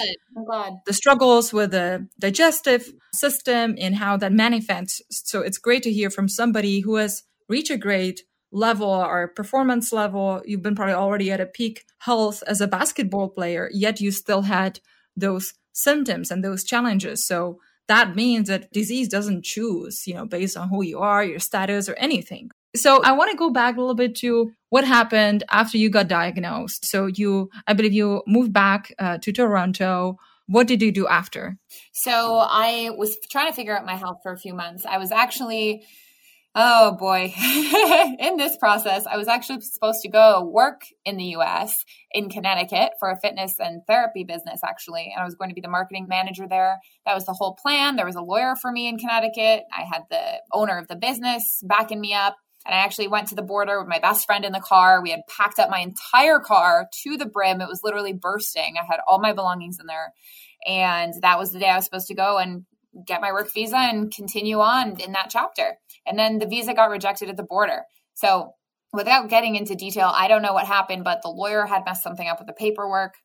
the 0.85 0.93
struggles 0.93 1.53
with 1.53 1.71
the 1.71 2.07
digestive 2.19 2.93
system 3.13 3.75
and 3.77 3.95
how 3.95 4.17
that 4.17 4.31
manifests. 4.31 5.01
So 5.09 5.41
it's 5.41 5.57
great 5.57 5.83
to 5.83 5.91
hear 5.91 6.09
from 6.09 6.27
somebody 6.27 6.79
who 6.81 6.95
has 6.95 7.23
reached 7.49 7.71
a 7.71 7.77
great 7.77 8.21
level 8.51 8.89
or 8.89 9.27
performance 9.27 9.91
level. 9.91 10.41
You've 10.45 10.61
been 10.61 10.75
probably 10.75 10.93
already 10.93 11.31
at 11.31 11.41
a 11.41 11.45
peak 11.45 11.85
health 11.99 12.43
as 12.47 12.61
a 12.61 12.67
basketball 12.67 13.29
player 13.29 13.69
yet 13.73 14.01
you 14.01 14.11
still 14.11 14.43
had 14.43 14.79
those 15.15 15.53
symptoms 15.73 16.31
and 16.31 16.43
those 16.43 16.63
challenges. 16.63 17.25
So 17.25 17.59
that 17.87 18.15
means 18.15 18.47
that 18.47 18.71
disease 18.71 19.09
doesn't 19.09 19.43
choose 19.43 20.07
you 20.07 20.13
know 20.13 20.25
based 20.25 20.55
on 20.55 20.69
who 20.69 20.83
you 20.83 20.99
are 20.99 21.23
your 21.23 21.39
status 21.39 21.89
or 21.89 21.93
anything 21.95 22.49
so 22.75 23.01
I 23.03 23.11
want 23.11 23.31
to 23.31 23.37
go 23.37 23.49
back 23.49 23.77
a 23.77 23.79
little 23.79 23.95
bit 23.95 24.15
to 24.17 24.51
what 24.69 24.85
happened 24.85 25.43
after 25.49 25.77
you 25.77 25.89
got 25.89 26.07
diagnosed. 26.07 26.85
So 26.85 27.05
you, 27.07 27.49
I 27.67 27.73
believe 27.73 27.93
you 27.93 28.23
moved 28.27 28.53
back 28.53 28.93
uh, 28.99 29.17
to 29.19 29.31
Toronto. 29.31 30.17
What 30.47 30.67
did 30.67 30.81
you 30.81 30.91
do 30.91 31.07
after? 31.07 31.57
So 31.93 32.37
I 32.37 32.89
was 32.97 33.17
trying 33.31 33.47
to 33.47 33.53
figure 33.53 33.77
out 33.77 33.85
my 33.85 33.95
health 33.95 34.19
for 34.23 34.31
a 34.31 34.37
few 34.37 34.53
months. 34.53 34.85
I 34.85 34.97
was 34.97 35.11
actually 35.11 35.83
Oh 36.55 36.95
boy. 36.99 37.33
in 38.19 38.37
this 38.37 38.57
process, 38.57 39.07
I 39.07 39.17
was 39.17 39.27
actually 39.27 39.61
supposed 39.61 40.01
to 40.01 40.09
go 40.09 40.43
work 40.43 40.83
in 41.03 41.17
the 41.17 41.35
US 41.37 41.83
in 42.11 42.29
Connecticut 42.29 42.91
for 42.99 43.09
a 43.09 43.19
fitness 43.19 43.55
and 43.59 43.81
therapy 43.87 44.23
business, 44.23 44.61
actually. 44.63 45.11
And 45.13 45.21
I 45.21 45.25
was 45.25 45.33
going 45.33 45.49
to 45.49 45.55
be 45.55 45.61
the 45.61 45.67
marketing 45.67 46.05
manager 46.07 46.45
there. 46.47 46.77
That 47.07 47.15
was 47.15 47.25
the 47.25 47.33
whole 47.33 47.55
plan. 47.55 47.95
There 47.95 48.05
was 48.05 48.15
a 48.15 48.21
lawyer 48.21 48.55
for 48.55 48.71
me 48.71 48.87
in 48.87 48.99
Connecticut. 48.99 49.63
I 49.75 49.81
had 49.81 50.03
the 50.11 50.41
owner 50.51 50.77
of 50.77 50.87
the 50.87 50.95
business 50.95 51.59
backing 51.63 51.99
me 51.99 52.13
up. 52.13 52.35
And 52.65 52.73
I 52.73 52.79
actually 52.79 53.07
went 53.07 53.27
to 53.29 53.35
the 53.35 53.41
border 53.41 53.79
with 53.79 53.89
my 53.89 53.99
best 53.99 54.25
friend 54.25 54.45
in 54.45 54.53
the 54.53 54.59
car. 54.59 55.01
We 55.01 55.11
had 55.11 55.27
packed 55.27 55.59
up 55.59 55.69
my 55.69 55.79
entire 55.79 56.39
car 56.39 56.87
to 57.03 57.17
the 57.17 57.25
brim. 57.25 57.61
It 57.61 57.67
was 57.67 57.81
literally 57.83 58.13
bursting. 58.13 58.75
I 58.81 58.85
had 58.85 59.01
all 59.07 59.19
my 59.19 59.33
belongings 59.33 59.79
in 59.79 59.87
there. 59.87 60.13
And 60.65 61.13
that 61.21 61.37
was 61.37 61.51
the 61.51 61.59
day 61.59 61.69
I 61.69 61.75
was 61.75 61.85
supposed 61.85 62.07
to 62.07 62.15
go 62.15 62.37
and 62.37 62.65
get 63.05 63.21
my 63.21 63.31
work 63.31 63.51
visa 63.53 63.77
and 63.77 64.13
continue 64.13 64.59
on 64.59 64.99
in 64.99 65.13
that 65.13 65.29
chapter. 65.29 65.77
And 66.05 66.17
then 66.17 66.39
the 66.39 66.47
visa 66.47 66.73
got 66.73 66.89
rejected 66.89 67.29
at 67.29 67.37
the 67.37 67.43
border. 67.43 67.83
So, 68.13 68.53
without 68.93 69.29
getting 69.29 69.55
into 69.55 69.75
detail, 69.75 70.11
I 70.13 70.27
don't 70.27 70.43
know 70.43 70.53
what 70.53 70.67
happened, 70.67 71.03
but 71.03 71.21
the 71.23 71.29
lawyer 71.29 71.65
had 71.65 71.83
messed 71.85 72.03
something 72.03 72.27
up 72.27 72.39
with 72.39 72.47
the 72.47 72.53
paperwork. 72.53 73.15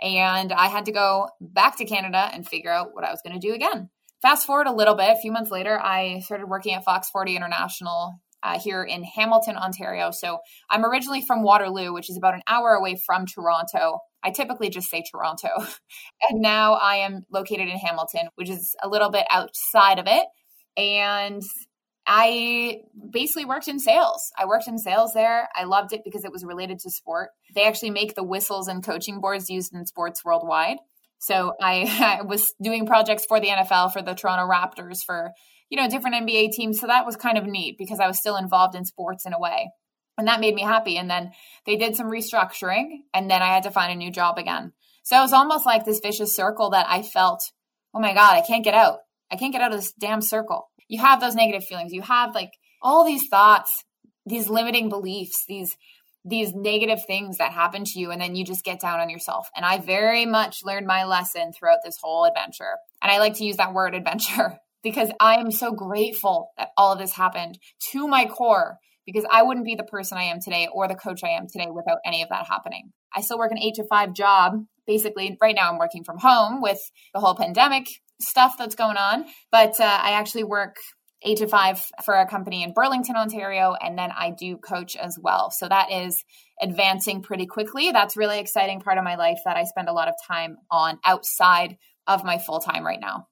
And 0.00 0.52
I 0.52 0.66
had 0.68 0.84
to 0.86 0.92
go 0.92 1.28
back 1.40 1.78
to 1.78 1.84
Canada 1.84 2.28
and 2.32 2.46
figure 2.46 2.70
out 2.70 2.94
what 2.94 3.04
I 3.04 3.10
was 3.10 3.22
going 3.24 3.38
to 3.38 3.46
do 3.46 3.54
again. 3.54 3.88
Fast 4.20 4.46
forward 4.46 4.66
a 4.66 4.72
little 4.72 4.94
bit, 4.94 5.10
a 5.10 5.20
few 5.20 5.32
months 5.32 5.50
later, 5.50 5.78
I 5.78 6.20
started 6.20 6.46
working 6.46 6.74
at 6.74 6.84
Fox 6.84 7.10
40 7.10 7.36
International 7.36 8.20
uh, 8.44 8.60
here 8.60 8.84
in 8.84 9.02
Hamilton, 9.02 9.56
Ontario. 9.56 10.10
So 10.10 10.38
I'm 10.70 10.84
originally 10.84 11.22
from 11.22 11.42
Waterloo, 11.42 11.92
which 11.92 12.10
is 12.10 12.16
about 12.16 12.34
an 12.34 12.42
hour 12.46 12.74
away 12.74 12.96
from 13.06 13.26
Toronto. 13.26 14.00
I 14.22 14.30
typically 14.30 14.68
just 14.68 14.90
say 14.90 15.02
Toronto. 15.10 15.48
and 16.28 16.40
now 16.40 16.74
I 16.74 16.96
am 16.96 17.24
located 17.32 17.68
in 17.68 17.78
Hamilton, 17.78 18.28
which 18.36 18.50
is 18.50 18.76
a 18.82 18.88
little 18.88 19.10
bit 19.10 19.26
outside 19.30 19.98
of 19.98 20.06
it. 20.06 20.24
And 20.76 21.42
I 22.06 22.82
basically 23.10 23.46
worked 23.46 23.66
in 23.66 23.78
sales. 23.78 24.30
I 24.38 24.44
worked 24.44 24.68
in 24.68 24.78
sales 24.78 25.12
there. 25.14 25.48
I 25.54 25.64
loved 25.64 25.94
it 25.94 26.02
because 26.04 26.24
it 26.24 26.32
was 26.32 26.44
related 26.44 26.78
to 26.80 26.90
sport. 26.90 27.30
They 27.54 27.64
actually 27.64 27.90
make 27.90 28.14
the 28.14 28.24
whistles 28.24 28.68
and 28.68 28.84
coaching 28.84 29.20
boards 29.20 29.48
used 29.48 29.74
in 29.74 29.86
sports 29.86 30.22
worldwide. 30.22 30.76
So 31.18 31.54
I, 31.62 32.18
I 32.20 32.22
was 32.22 32.52
doing 32.62 32.86
projects 32.86 33.24
for 33.24 33.40
the 33.40 33.48
NFL, 33.48 33.94
for 33.94 34.02
the 34.02 34.14
Toronto 34.14 34.46
Raptors, 34.46 34.98
for 35.04 35.32
you 35.74 35.82
know 35.82 35.88
different 35.88 36.16
NBA 36.16 36.52
teams. 36.52 36.80
So 36.80 36.86
that 36.86 37.06
was 37.06 37.16
kind 37.16 37.38
of 37.38 37.46
neat 37.46 37.76
because 37.78 38.00
I 38.00 38.06
was 38.06 38.18
still 38.18 38.36
involved 38.36 38.74
in 38.74 38.84
sports 38.84 39.26
in 39.26 39.32
a 39.32 39.38
way, 39.38 39.70
and 40.16 40.28
that 40.28 40.40
made 40.40 40.54
me 40.54 40.62
happy. 40.62 40.96
And 40.96 41.10
then 41.10 41.32
they 41.66 41.76
did 41.76 41.96
some 41.96 42.10
restructuring, 42.10 43.00
and 43.12 43.30
then 43.30 43.42
I 43.42 43.48
had 43.54 43.64
to 43.64 43.70
find 43.70 43.92
a 43.92 43.96
new 43.96 44.10
job 44.10 44.38
again. 44.38 44.72
So 45.02 45.18
it 45.18 45.22
was 45.22 45.32
almost 45.32 45.66
like 45.66 45.84
this 45.84 46.00
vicious 46.00 46.34
circle 46.34 46.70
that 46.70 46.86
I 46.88 47.02
felt, 47.02 47.42
oh 47.92 48.00
my 48.00 48.14
god, 48.14 48.34
I 48.34 48.40
can't 48.40 48.64
get 48.64 48.74
out. 48.74 49.00
I 49.30 49.36
can't 49.36 49.52
get 49.52 49.62
out 49.62 49.72
of 49.72 49.80
this 49.80 49.92
damn 49.92 50.20
circle 50.20 50.68
you 50.88 51.00
have 51.00 51.20
those 51.20 51.34
negative 51.34 51.64
feelings 51.64 51.92
you 51.92 52.02
have 52.02 52.34
like 52.34 52.52
all 52.82 53.04
these 53.04 53.28
thoughts 53.28 53.84
these 54.26 54.48
limiting 54.48 54.88
beliefs 54.88 55.44
these 55.48 55.76
these 56.26 56.54
negative 56.54 57.04
things 57.04 57.36
that 57.36 57.52
happen 57.52 57.84
to 57.84 57.98
you 57.98 58.10
and 58.10 58.20
then 58.20 58.34
you 58.34 58.44
just 58.44 58.64
get 58.64 58.80
down 58.80 59.00
on 59.00 59.10
yourself 59.10 59.48
and 59.56 59.64
i 59.64 59.78
very 59.78 60.26
much 60.26 60.64
learned 60.64 60.86
my 60.86 61.04
lesson 61.04 61.52
throughout 61.52 61.80
this 61.84 61.98
whole 62.00 62.24
adventure 62.24 62.76
and 63.02 63.10
i 63.10 63.18
like 63.18 63.34
to 63.34 63.44
use 63.44 63.56
that 63.56 63.74
word 63.74 63.94
adventure 63.94 64.58
because 64.84 65.10
i 65.18 65.36
am 65.36 65.50
so 65.50 65.72
grateful 65.72 66.50
that 66.56 66.68
all 66.76 66.92
of 66.92 66.98
this 67.00 67.12
happened 67.12 67.58
to 67.80 68.06
my 68.06 68.26
core 68.26 68.78
because 69.04 69.24
i 69.32 69.42
wouldn't 69.42 69.66
be 69.66 69.74
the 69.74 69.82
person 69.82 70.16
i 70.16 70.22
am 70.22 70.38
today 70.40 70.68
or 70.72 70.86
the 70.86 70.94
coach 70.94 71.24
i 71.24 71.30
am 71.30 71.46
today 71.52 71.66
without 71.74 71.98
any 72.06 72.22
of 72.22 72.28
that 72.28 72.46
happening 72.46 72.92
i 73.12 73.20
still 73.20 73.38
work 73.38 73.50
an 73.50 73.58
8 73.58 73.74
to 73.74 73.84
5 73.84 74.12
job 74.14 74.52
basically 74.86 75.36
right 75.42 75.56
now 75.56 75.70
i'm 75.72 75.78
working 75.78 76.04
from 76.04 76.18
home 76.18 76.62
with 76.62 76.80
the 77.12 77.20
whole 77.20 77.34
pandemic 77.34 77.88
stuff 78.20 78.56
that's 78.58 78.74
going 78.74 78.96
on. 78.96 79.26
But 79.50 79.80
uh, 79.80 79.84
I 79.84 80.12
actually 80.12 80.44
work 80.44 80.76
eight 81.22 81.38
to 81.38 81.46
five 81.46 81.82
for 82.04 82.14
a 82.14 82.26
company 82.26 82.62
in 82.62 82.72
Burlington, 82.72 83.16
Ontario, 83.16 83.74
and 83.80 83.98
then 83.98 84.10
I 84.10 84.30
do 84.30 84.58
coach 84.58 84.94
as 84.94 85.18
well. 85.20 85.50
So 85.50 85.68
that 85.68 85.90
is 85.90 86.22
advancing 86.60 87.22
pretty 87.22 87.46
quickly. 87.46 87.92
That's 87.92 88.16
really 88.16 88.38
exciting 88.38 88.80
part 88.80 88.98
of 88.98 89.04
my 89.04 89.16
life 89.16 89.38
that 89.44 89.56
I 89.56 89.64
spend 89.64 89.88
a 89.88 89.92
lot 89.92 90.08
of 90.08 90.14
time 90.26 90.56
on 90.70 90.98
outside 91.04 91.78
of 92.06 92.24
my 92.24 92.38
full 92.38 92.60
time 92.60 92.84
right 92.84 93.00
now. 93.00 93.28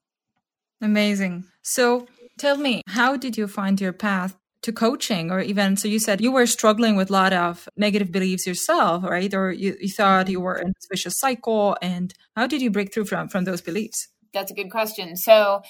Amazing. 0.83 1.45
So 1.63 2.07
tell 2.37 2.57
me, 2.57 2.83
how 2.87 3.17
did 3.17 3.37
you 3.37 3.47
find 3.47 3.81
your 3.81 3.93
path 3.93 4.37
to 4.61 4.71
coaching 4.71 5.31
or 5.31 5.41
even 5.41 5.75
so 5.75 5.89
you 5.89 5.99
said 5.99 6.21
you 6.21 6.31
were 6.31 6.45
struggling 6.45 6.95
with 6.95 7.09
a 7.09 7.13
lot 7.13 7.33
of 7.33 7.67
negative 7.75 8.13
beliefs 8.13 8.47
yourself 8.47 9.03
right 9.03 9.33
or 9.33 9.51
you, 9.51 9.75
you 9.81 9.89
thought 9.89 10.29
you 10.29 10.39
were 10.39 10.55
in 10.55 10.69
a 10.69 10.73
vicious 10.89 11.19
cycle 11.19 11.75
and 11.81 12.13
how 12.37 12.47
did 12.47 12.61
you 12.61 12.71
break 12.71 12.93
through 12.93 13.03
from 13.03 13.27
from 13.27 13.43
those 13.43 13.59
beliefs 13.59 14.07
that's 14.33 14.51
a 14.51 14.55
good 14.55 14.71
question. 14.71 15.15
So 15.15 15.61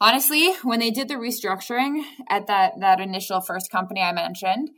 honestly, 0.00 0.52
when 0.62 0.78
they 0.78 0.90
did 0.90 1.08
the 1.08 1.14
restructuring 1.14 2.02
at 2.28 2.46
that 2.46 2.74
that 2.80 3.00
initial 3.00 3.40
first 3.40 3.70
company 3.70 4.02
I 4.02 4.12
mentioned, 4.12 4.70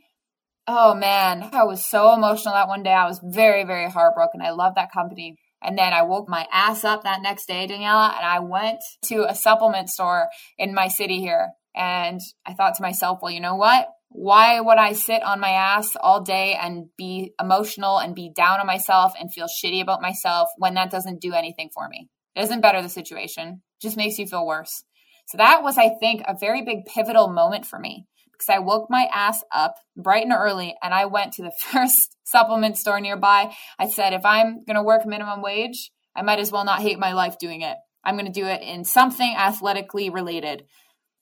oh 0.65 0.95
man, 0.95 1.49
I 1.51 1.65
was 1.65 1.85
so 1.85 2.13
emotional 2.13 2.53
that 2.53 2.69
one 2.69 2.83
day. 2.83 2.93
I 2.93 3.07
was 3.07 3.19
very, 3.23 3.65
very 3.65 3.91
heartbroken. 3.91 4.41
I 4.41 4.51
love 4.51 4.75
that 4.75 4.91
company. 4.91 5.35
And 5.61 5.77
then 5.77 5.93
I 5.93 6.03
woke 6.03 6.29
my 6.29 6.47
ass 6.51 6.83
up 6.83 7.03
that 7.03 7.21
next 7.21 7.47
day, 7.47 7.67
Daniela, 7.67 8.15
and 8.15 8.25
I 8.25 8.39
went 8.39 8.79
to 9.05 9.25
a 9.29 9.35
supplement 9.35 9.89
store 9.89 10.27
in 10.57 10.73
my 10.73 10.87
city 10.87 11.19
here. 11.19 11.49
And 11.75 12.19
I 12.45 12.53
thought 12.53 12.75
to 12.75 12.83
myself, 12.83 13.19
well, 13.21 13.31
you 13.31 13.39
know 13.39 13.55
what? 13.55 13.87
Why 14.09 14.59
would 14.59 14.77
I 14.77 14.93
sit 14.93 15.21
on 15.23 15.39
my 15.39 15.49
ass 15.49 15.95
all 15.99 16.21
day 16.21 16.57
and 16.59 16.85
be 16.97 17.33
emotional 17.41 17.99
and 17.99 18.15
be 18.15 18.31
down 18.35 18.59
on 18.59 18.65
myself 18.65 19.13
and 19.19 19.31
feel 19.31 19.47
shitty 19.47 19.81
about 19.81 20.01
myself 20.01 20.49
when 20.57 20.75
that 20.75 20.91
doesn't 20.91 21.21
do 21.21 21.33
anything 21.33 21.69
for 21.73 21.87
me? 21.89 22.09
It 22.35 22.41
doesn't 22.41 22.61
better 22.61 22.81
the 22.81 22.89
situation, 22.89 23.61
just 23.81 23.97
makes 23.97 24.17
you 24.17 24.27
feel 24.27 24.45
worse. 24.45 24.83
So 25.27 25.37
that 25.37 25.61
was, 25.61 25.77
I 25.77 25.89
think, 25.99 26.21
a 26.25 26.37
very 26.39 26.61
big 26.61 26.85
pivotal 26.85 27.27
moment 27.27 27.65
for 27.65 27.79
me 27.79 28.05
because 28.37 28.53
I 28.53 28.59
woke 28.59 28.89
my 28.89 29.07
ass 29.13 29.43
up 29.53 29.75
bright 29.95 30.23
and 30.23 30.33
early 30.33 30.75
and 30.81 30.93
I 30.93 31.05
went 31.05 31.33
to 31.33 31.43
the 31.43 31.51
first 31.59 32.15
supplement 32.23 32.77
store 32.77 33.01
nearby. 33.01 33.53
I 33.79 33.89
said, 33.89 34.13
if 34.13 34.25
I'm 34.25 34.63
going 34.65 34.75
to 34.75 34.83
work 34.83 35.05
minimum 35.05 35.41
wage, 35.41 35.91
I 36.15 36.21
might 36.21 36.39
as 36.39 36.51
well 36.51 36.65
not 36.65 36.81
hate 36.81 36.99
my 36.99 37.13
life 37.13 37.37
doing 37.37 37.61
it. 37.61 37.77
I'm 38.03 38.15
going 38.15 38.31
to 38.31 38.31
do 38.31 38.47
it 38.47 38.61
in 38.61 38.83
something 38.85 39.35
athletically 39.35 40.09
related. 40.09 40.63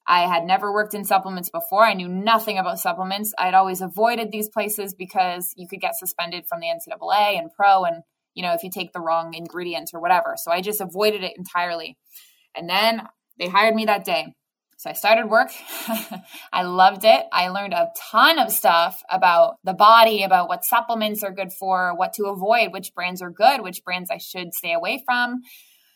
I 0.08 0.28
had 0.28 0.46
never 0.46 0.72
worked 0.72 0.94
in 0.94 1.04
supplements 1.04 1.50
before. 1.50 1.84
I 1.84 1.94
knew 1.94 2.08
nothing 2.08 2.60
about 2.60 2.80
supplements. 2.80 3.34
I'd 3.40 3.56
always 3.56 3.82
avoided 3.82 4.32
these 4.32 4.50
places 4.50 4.94
because 4.94 5.52
you 5.58 5.68
could 5.68 5.82
get 5.82 5.96
suspended 5.96 6.46
from 6.48 6.60
the 6.60 6.68
NCAA 6.68 7.40
and 7.40 7.50
pro 7.52 7.86
and 7.86 8.04
you 8.36 8.44
know, 8.44 8.54
if 8.54 8.64
you 8.64 8.70
take 8.70 8.92
the 8.92 9.00
wrong 9.00 9.34
ingredients 9.34 9.94
or 9.94 10.02
whatever. 10.02 10.36
So 10.38 10.52
I 10.52 10.62
just 10.62 10.82
avoided 10.82 11.24
it 11.24 11.38
entirely. 11.38 11.98
And 12.56 12.70
then 12.70 13.02
they 13.40 13.48
hired 13.48 13.74
me 13.74 13.86
that 13.86 14.06
day. 14.06 14.36
So 14.78 14.90
I 14.90 14.94
started 14.94 15.30
work. 15.30 15.52
I 16.54 16.64
loved 16.64 17.06
it. 17.06 17.26
I 17.32 17.48
learned 17.48 17.74
a 17.74 17.90
ton 18.12 18.40
of 18.40 18.52
stuff 18.52 19.02
about 19.10 19.56
the 19.64 19.74
body, 19.74 20.24
about 20.24 20.50
what 20.50 20.66
supplements 20.66 21.24
are 21.24 21.32
good 21.32 21.54
for, 21.54 21.96
what 21.96 22.14
to 22.14 22.26
avoid, 22.26 22.74
which 22.74 22.94
brands 22.94 23.22
are 23.22 23.32
good, 23.32 23.62
which 23.62 23.84
brands 23.84 24.12
I 24.12 24.18
should 24.18 24.54
stay 24.54 24.74
away 24.74 25.02
from. 25.06 25.42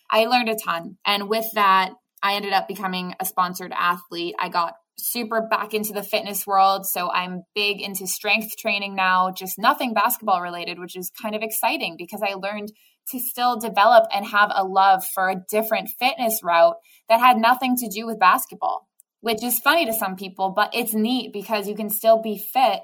I 0.10 0.26
learned 0.26 0.50
a 0.50 0.56
ton. 0.56 0.98
And 1.06 1.30
with 1.30 1.46
that, 1.54 1.92
I 2.24 2.36
ended 2.36 2.54
up 2.54 2.68
becoming 2.68 3.15
a 3.20 3.26
sponsored 3.26 3.74
athlete. 3.76 4.36
I 4.39 4.50
got 4.50 4.74
super 4.98 5.42
back 5.42 5.74
into 5.74 5.94
the 5.94 6.04
fitness 6.04 6.46
world. 6.46 6.86
So 6.86 7.12
I'm 7.12 7.44
big 7.56 7.82
into 7.82 8.08
strength 8.08 8.58
training 8.58 8.96
now, 8.96 9.32
just 9.32 9.58
nothing 9.58 9.94
basketball 9.94 10.42
related, 10.42 10.80
which 10.80 10.96
is 10.96 11.12
kind 11.22 11.36
of 11.36 11.42
exciting 11.42 11.96
because 11.98 12.22
I 12.22 12.34
learned 12.34 12.72
to 13.12 13.19
still 13.19 13.60
develop 13.60 14.06
and 14.13 14.26
have 14.26 14.52
a 14.54 14.63
love 14.63 15.06
for 15.06 15.30
a 15.30 15.41
different 15.50 15.89
fitness 16.00 16.41
route 16.43 16.76
that 17.08 17.19
had 17.19 17.38
nothing 17.38 17.76
to 17.78 17.88
do 17.88 18.06
with 18.06 18.19
basketball, 18.19 18.88
which 19.22 19.43
is 19.43 19.60
funny 19.60 19.86
to 19.86 19.93
some 19.93 20.15
people, 20.15 20.52
but 20.56 20.69
it's 20.74 20.93
neat 20.93 21.34
because 21.34 21.67
you 21.67 21.76
can 21.76 21.89
still 21.89 22.22
be 22.22 22.38
fit 22.54 22.82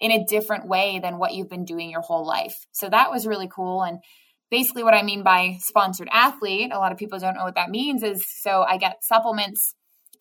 in 0.00 0.10
a 0.10 0.24
different 0.24 0.66
way 0.66 0.98
than 0.98 1.18
what 1.18 1.34
you've 1.34 1.48
been 1.48 1.64
doing 1.64 1.90
your 1.90 2.02
whole 2.02 2.26
life. 2.26 2.54
So 2.72 2.88
that 2.88 3.10
was 3.10 3.26
really 3.26 3.48
cool. 3.48 3.82
And 3.82 3.98
basically, 4.50 4.82
what 4.82 4.94
I 4.94 5.02
mean 5.02 5.22
by 5.22 5.56
sponsored 5.60 6.08
athlete, 6.12 6.70
a 6.72 6.78
lot 6.78 6.92
of 6.92 6.98
people 6.98 7.18
don't 7.18 7.34
know 7.34 7.44
what 7.44 7.54
that 7.54 7.70
means, 7.70 8.02
is 8.02 8.24
so 8.42 8.62
I 8.62 8.76
get 8.76 9.02
supplements 9.02 9.74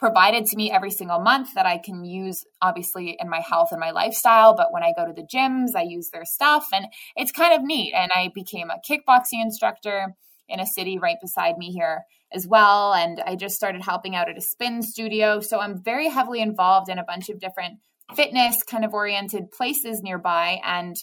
provided 0.06 0.46
to 0.46 0.56
me 0.56 0.72
every 0.72 0.92
single 0.92 1.20
month 1.20 1.56
that 1.56 1.66
I 1.66 1.80
can 1.80 2.06
use, 2.06 2.46
obviously, 2.62 3.18
in 3.20 3.28
my 3.28 3.40
health 3.40 3.70
and 3.72 3.80
my 3.80 3.90
lifestyle. 3.90 4.56
But 4.56 4.72
when 4.72 4.84
I 4.84 4.94
go 4.96 5.04
to 5.04 5.14
the 5.14 5.26
gyms, 5.26 5.70
I 5.76 5.82
use 5.82 6.12
their 6.12 6.26
stuff, 6.26 6.68
and 6.72 6.86
it's 7.16 7.32
kind 7.32 7.56
of 7.56 7.66
neat. 7.66 7.92
And 7.96 8.12
I 8.14 8.30
became 8.36 8.70
a 8.70 8.80
kickboxing 8.88 9.42
instructor 9.42 10.16
in 10.48 10.60
a 10.60 10.66
city 10.68 11.00
right 11.00 11.18
beside 11.20 11.58
me 11.58 11.72
here 11.72 12.04
as 12.32 12.46
well. 12.46 12.94
And 12.94 13.20
I 13.26 13.36
just 13.36 13.56
started 13.56 13.84
helping 13.84 14.16
out 14.16 14.30
at 14.30 14.38
a 14.38 14.42
spin 14.42 14.84
studio. 14.84 15.40
So 15.40 15.60
I'm 15.60 15.82
very 15.82 16.08
heavily 16.08 16.40
involved 16.40 16.88
in 16.88 17.00
a 17.00 17.04
bunch 17.04 17.30
of 17.30 17.40
different 17.40 17.80
fitness 18.16 18.62
kind 18.62 18.86
of 18.86 18.94
oriented 18.94 19.50
places 19.50 20.04
nearby. 20.04 20.60
And 20.64 20.96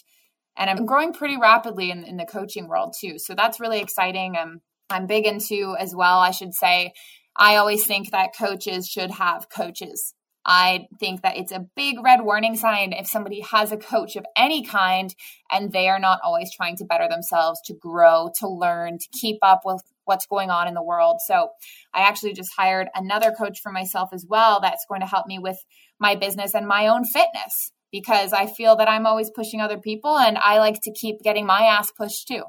and 0.55 0.69
I'm 0.69 0.85
growing 0.85 1.11
pretty 1.11 1.35
rapidly 1.35 1.91
in, 1.91 2.05
in 2.05 2.15
the 2.15 2.25
coaching 2.25 2.69
world 2.69 2.93
too. 2.97 3.17
So 3.17 3.35
that's 3.35 3.59
really 3.59 3.81
exciting. 3.81 4.37
I'm 4.37 4.61
I'm 4.89 5.07
big 5.07 5.25
into 5.25 5.75
as 5.77 5.93
well, 5.93 6.19
I 6.19 6.31
should 6.31 6.53
say, 6.53 6.93
I 7.35 7.55
always 7.55 7.85
think 7.85 8.11
that 8.11 8.37
coaches 8.37 8.87
should 8.87 9.11
have 9.11 9.49
coaches. 9.49 10.13
I 10.45 10.87
think 10.99 11.21
that 11.21 11.37
it's 11.37 11.53
a 11.53 11.65
big 11.75 12.03
red 12.03 12.21
warning 12.21 12.57
sign 12.57 12.91
if 12.91 13.07
somebody 13.07 13.41
has 13.41 13.71
a 13.71 13.77
coach 13.77 14.15
of 14.17 14.25
any 14.35 14.63
kind 14.63 15.15
and 15.49 15.71
they 15.71 15.87
are 15.87 15.99
not 15.99 16.19
always 16.23 16.53
trying 16.53 16.75
to 16.77 16.85
better 16.85 17.07
themselves, 17.07 17.61
to 17.65 17.73
grow, 17.73 18.29
to 18.39 18.49
learn, 18.49 18.97
to 18.97 19.07
keep 19.13 19.37
up 19.41 19.61
with 19.63 19.81
what's 20.03 20.25
going 20.25 20.49
on 20.49 20.67
in 20.67 20.73
the 20.73 20.83
world. 20.83 21.19
So 21.25 21.49
I 21.93 22.01
actually 22.01 22.33
just 22.33 22.51
hired 22.57 22.89
another 22.93 23.31
coach 23.31 23.61
for 23.61 23.71
myself 23.71 24.09
as 24.11 24.25
well 24.27 24.59
that's 24.59 24.85
going 24.89 24.99
to 24.99 25.07
help 25.07 25.27
me 25.27 25.39
with 25.39 25.57
my 25.97 26.15
business 26.15 26.53
and 26.53 26.67
my 26.67 26.87
own 26.87 27.05
fitness 27.05 27.71
because 27.89 28.33
I 28.33 28.47
feel 28.47 28.75
that 28.75 28.89
I'm 28.89 29.05
always 29.05 29.29
pushing 29.29 29.61
other 29.61 29.77
people 29.77 30.17
and 30.17 30.37
I 30.37 30.57
like 30.57 30.81
to 30.83 30.91
keep 30.91 31.21
getting 31.21 31.45
my 31.45 31.61
ass 31.61 31.89
pushed 31.91 32.27
too. 32.27 32.43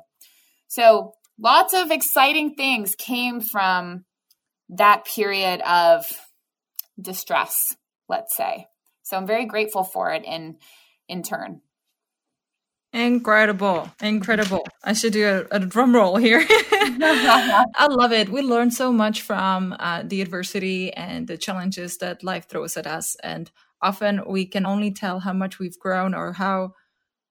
So, 0.67 1.13
lots 1.39 1.75
of 1.75 1.93
exciting 1.93 2.55
things 2.55 2.95
came 2.97 3.41
from 3.41 4.05
that 4.71 5.05
period 5.05 5.61
of 5.63 6.07
distress, 7.01 7.77
let's 8.09 8.37
say. 8.37 8.67
So, 9.03 9.17
I'm 9.17 9.27
very 9.27 9.47
grateful 9.47 9.85
for 9.85 10.13
it 10.13 10.25
in 10.25 10.57
in 11.09 11.23
turn. 11.23 11.61
Incredible. 12.95 13.91
Incredible. 14.01 14.65
I 14.85 14.93
should 14.93 15.13
do 15.13 15.27
a, 15.27 15.57
a 15.57 15.59
drum 15.59 15.97
roll 15.97 16.17
here. 16.17 16.47
I 16.49 17.89
love 17.91 18.13
it. 18.13 18.29
We 18.29 18.41
learn 18.41 18.71
so 18.71 18.93
much 18.93 19.23
from 19.23 19.75
uh, 19.81 20.05
the 20.07 20.23
adversity 20.23 20.93
and 20.93 21.27
the 21.27 21.37
challenges 21.37 21.99
that 21.99 22.23
life 22.23 22.49
throws 22.49 22.77
at 22.77 22.87
us. 22.87 23.17
And 23.21 23.51
often 23.83 24.23
we 24.29 24.47
can 24.47 24.65
only 24.65 24.93
tell 24.93 25.19
how 25.19 25.33
much 25.33 25.59
we've 25.59 25.79
grown 25.79 26.15
or 26.15 26.35
how 26.35 26.75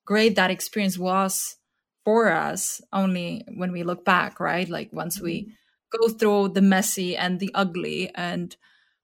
great 0.06 0.36
that 0.36 0.52
experience 0.52 0.98
was 0.98 1.56
for 2.04 2.30
us 2.30 2.82
only 2.92 3.46
when 3.56 3.72
we 3.72 3.84
look 3.84 4.04
back, 4.04 4.42
right? 4.42 4.68
Like 4.68 4.92
once 4.92 5.22
we 5.22 5.44
mm-hmm. 5.44 5.52
Go 6.00 6.10
through 6.10 6.50
the 6.50 6.62
messy 6.62 7.16
and 7.16 7.40
the 7.40 7.52
ugly 7.54 8.12
and 8.16 8.56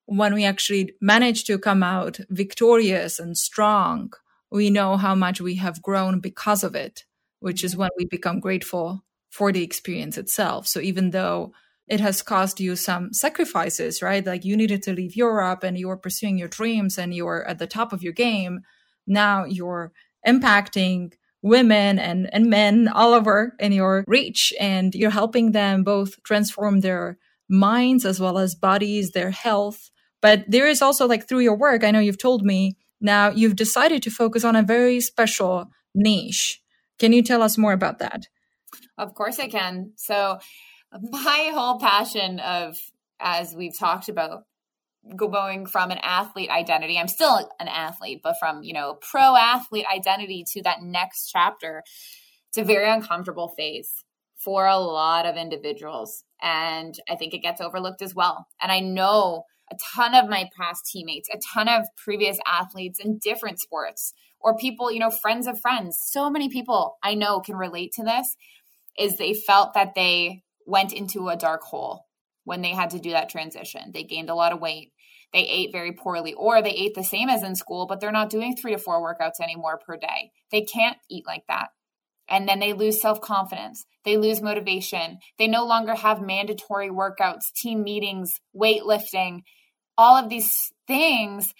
when 0.05 0.33
we 0.33 0.43
actually 0.43 0.93
manage 0.99 1.43
to 1.43 1.57
come 1.59 1.83
out 1.83 2.19
victorious 2.29 3.19
and 3.19 3.37
strong 3.37 4.11
we 4.51 4.69
know 4.69 4.97
how 4.97 5.15
much 5.15 5.41
we 5.41 5.55
have 5.55 5.81
grown 5.81 6.19
because 6.19 6.63
of 6.63 6.75
it, 6.75 7.05
which 7.39 7.63
is 7.63 7.77
when 7.77 7.89
we 7.97 8.05
become 8.05 8.39
grateful 8.39 9.03
for 9.29 9.51
the 9.51 9.63
experience 9.63 10.17
itself. 10.17 10.67
So 10.67 10.79
even 10.79 11.11
though 11.11 11.53
it 11.87 11.99
has 11.99 12.21
cost 12.21 12.59
you 12.59 12.75
some 12.75 13.13
sacrifices, 13.13 14.01
right? 14.01 14.25
Like 14.25 14.45
you 14.45 14.55
needed 14.55 14.83
to 14.83 14.93
leave 14.93 15.15
Europe 15.15 15.63
and 15.63 15.77
you 15.77 15.87
were 15.87 15.97
pursuing 15.97 16.37
your 16.37 16.47
dreams 16.47 16.97
and 16.97 17.13
you 17.13 17.25
were 17.25 17.47
at 17.47 17.59
the 17.59 17.67
top 17.67 17.93
of 17.93 18.03
your 18.03 18.13
game. 18.13 18.61
Now 19.07 19.45
you're 19.45 19.91
impacting 20.25 21.13
women 21.41 21.99
and, 21.99 22.29
and 22.33 22.49
men 22.49 22.87
all 22.87 23.13
over 23.13 23.55
in 23.59 23.71
your 23.71 24.03
reach 24.07 24.53
and 24.59 24.93
you're 24.93 25.09
helping 25.09 25.51
them 25.51 25.83
both 25.83 26.21
transform 26.23 26.81
their 26.81 27.17
minds 27.49 28.05
as 28.05 28.19
well 28.19 28.37
as 28.37 28.55
bodies, 28.55 29.11
their 29.11 29.31
health. 29.31 29.89
But 30.21 30.43
there 30.47 30.67
is 30.67 30.81
also 30.81 31.07
like 31.07 31.27
through 31.27 31.39
your 31.39 31.55
work, 31.55 31.83
I 31.83 31.91
know 31.91 31.99
you've 31.99 32.17
told 32.17 32.43
me 32.43 32.77
now, 33.01 33.29
you've 33.29 33.55
decided 33.55 34.03
to 34.03 34.11
focus 34.11 34.43
on 34.43 34.55
a 34.55 34.63
very 34.63 34.99
special 34.99 35.67
niche. 35.95 36.61
Can 36.99 37.13
you 37.13 37.23
tell 37.23 37.41
us 37.41 37.57
more 37.57 37.71
about 37.71 37.99
that? 37.99 38.27
Of 38.97 39.15
course, 39.15 39.39
I 39.39 39.47
can. 39.47 39.93
So, 39.95 40.39
my 41.01 41.51
whole 41.53 41.79
passion 41.79 42.39
of, 42.39 42.77
as 43.19 43.53
we've 43.55 43.77
talked 43.77 44.09
about, 44.09 44.43
going 45.15 45.65
from 45.65 45.91
an 45.91 45.99
athlete 46.01 46.49
identity, 46.49 46.97
I'm 46.97 47.07
still 47.07 47.49
an 47.59 47.67
athlete, 47.67 48.21
but 48.23 48.35
from, 48.39 48.63
you 48.63 48.73
know, 48.73 48.97
pro 49.01 49.35
athlete 49.35 49.85
identity 49.93 50.45
to 50.53 50.63
that 50.63 50.81
next 50.81 51.29
chapter, 51.31 51.83
it's 52.49 52.57
a 52.57 52.63
very 52.63 52.89
uncomfortable 52.89 53.53
phase 53.55 53.91
for 54.43 54.65
a 54.65 54.77
lot 54.77 55.25
of 55.25 55.35
individuals. 55.35 56.23
And 56.41 56.95
I 57.09 57.15
think 57.15 57.33
it 57.33 57.41
gets 57.41 57.61
overlooked 57.61 58.01
as 58.01 58.15
well. 58.15 58.47
And 58.61 58.71
I 58.71 58.79
know 58.79 59.43
a 59.71 59.75
ton 59.93 60.15
of 60.15 60.29
my 60.29 60.49
past 60.57 60.85
teammates, 60.91 61.29
a 61.29 61.39
ton 61.53 61.67
of 61.67 61.85
previous 61.97 62.39
athletes 62.47 62.99
in 62.99 63.19
different 63.21 63.59
sports, 63.59 64.13
or 64.39 64.55
people, 64.55 64.91
you 64.91 64.99
know, 64.99 65.11
friends 65.11 65.47
of 65.47 65.59
friends. 65.59 65.97
So 66.01 66.29
many 66.29 66.49
people 66.49 66.97
I 67.03 67.13
know 67.13 67.39
can 67.41 67.55
relate 67.55 67.91
to 67.93 68.03
this 68.03 68.35
is 68.97 69.17
they 69.17 69.33
felt 69.33 69.73
that 69.73 69.95
they 69.95 70.43
went 70.65 70.93
into 70.93 71.29
a 71.29 71.35
dark 71.35 71.61
hole 71.63 72.05
when 72.45 72.61
they 72.61 72.71
had 72.71 72.91
to 72.91 72.99
do 72.99 73.11
that 73.11 73.29
transition. 73.29 73.91
They 73.93 74.03
gained 74.03 74.29
a 74.29 74.35
lot 74.35 74.53
of 74.53 74.61
weight. 74.61 74.91
They 75.33 75.45
ate 75.45 75.71
very 75.71 75.91
poorly, 75.91 76.33
or 76.33 76.61
they 76.61 76.71
ate 76.71 76.95
the 76.95 77.03
same 77.03 77.29
as 77.29 77.43
in 77.43 77.55
school, 77.55 77.85
but 77.85 77.99
they're 77.99 78.11
not 78.11 78.29
doing 78.29 78.55
three 78.55 78.71
to 78.71 78.77
four 78.79 79.01
workouts 79.01 79.41
anymore 79.41 79.79
per 79.85 79.95
day. 79.97 80.31
They 80.51 80.61
can't 80.61 80.97
eat 81.09 81.27
like 81.27 81.43
that. 81.47 81.69
And 82.27 82.47
then 82.47 82.59
they 82.59 82.73
lose 82.73 83.01
self 83.01 83.21
confidence. 83.21 83.85
They 84.05 84.17
lose 84.17 84.41
motivation. 84.41 85.19
They 85.37 85.47
no 85.47 85.65
longer 85.65 85.95
have 85.95 86.21
mandatory 86.21 86.89
workouts, 86.89 87.51
team 87.55 87.83
meetings, 87.83 88.39
weightlifting 88.55 89.41
all 89.97 90.15
of 90.15 90.29
these 90.29 90.71
things 90.87 91.53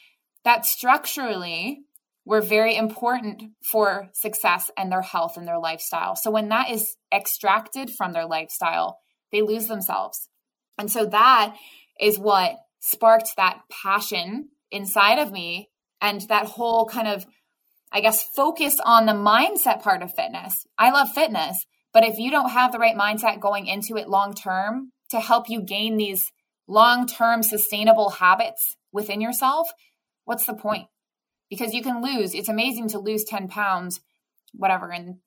that 0.46 0.66
structurally 0.66 1.82
were 2.26 2.42
very 2.42 2.76
important 2.76 3.44
for 3.62 4.10
success 4.14 4.72
and 4.78 4.90
their 4.90 5.02
health 5.02 5.36
and 5.36 5.46
their 5.46 5.60
lifestyle. 5.60 6.16
So 6.16 6.32
when 6.32 6.48
that 6.50 6.70
is 6.70 6.96
extracted 7.14 7.92
from 7.98 8.14
their 8.14 8.26
lifestyle, 8.26 9.00
they 9.32 9.42
lose 9.42 9.68
themselves. 9.68 10.30
And 10.78 10.90
so 10.90 11.06
that 11.08 11.56
is 12.00 12.18
what 12.18 12.56
sparked 12.80 13.36
that 13.38 13.62
passion 13.70 14.50
inside 14.72 15.20
of 15.20 15.32
me 15.32 15.70
and 16.02 16.22
that 16.22 16.46
whole 16.46 16.86
kind 16.86 17.08
of 17.08 17.26
I 17.92 18.02
guess 18.02 18.24
focus 18.24 18.78
on 18.86 19.08
the 19.08 19.14
mindset 19.14 19.82
part 19.82 20.04
of 20.04 20.14
fitness. 20.14 20.68
I 20.78 20.92
love 20.92 21.10
fitness, 21.10 21.66
but 21.92 22.04
if 22.04 22.20
you 22.20 22.30
don't 22.30 22.52
have 22.52 22.72
the 22.72 22.78
right 22.78 22.96
mindset 22.96 23.40
going 23.40 23.66
into 23.66 23.98
it 23.98 24.08
long 24.08 24.34
term 24.36 24.92
to 25.10 25.20
help 25.20 25.50
you 25.50 25.62
gain 25.62 25.98
these 25.98 26.32
long 26.68 27.08
term 27.08 27.42
sustainable 27.42 28.12
habits 28.12 28.78
within 28.92 29.22
yourself, 29.22 29.70
what's 30.26 30.46
the 30.46 30.54
point? 30.54 30.88
Because 31.50 31.74
you 31.74 31.82
can 31.82 32.04
lose. 32.04 32.36
It's 32.36 32.50
amazing 32.50 32.90
to 32.90 33.00
lose 33.00 33.24
10 33.24 33.48
pounds, 33.48 34.02
whatever, 34.54 34.92
in 34.92 35.20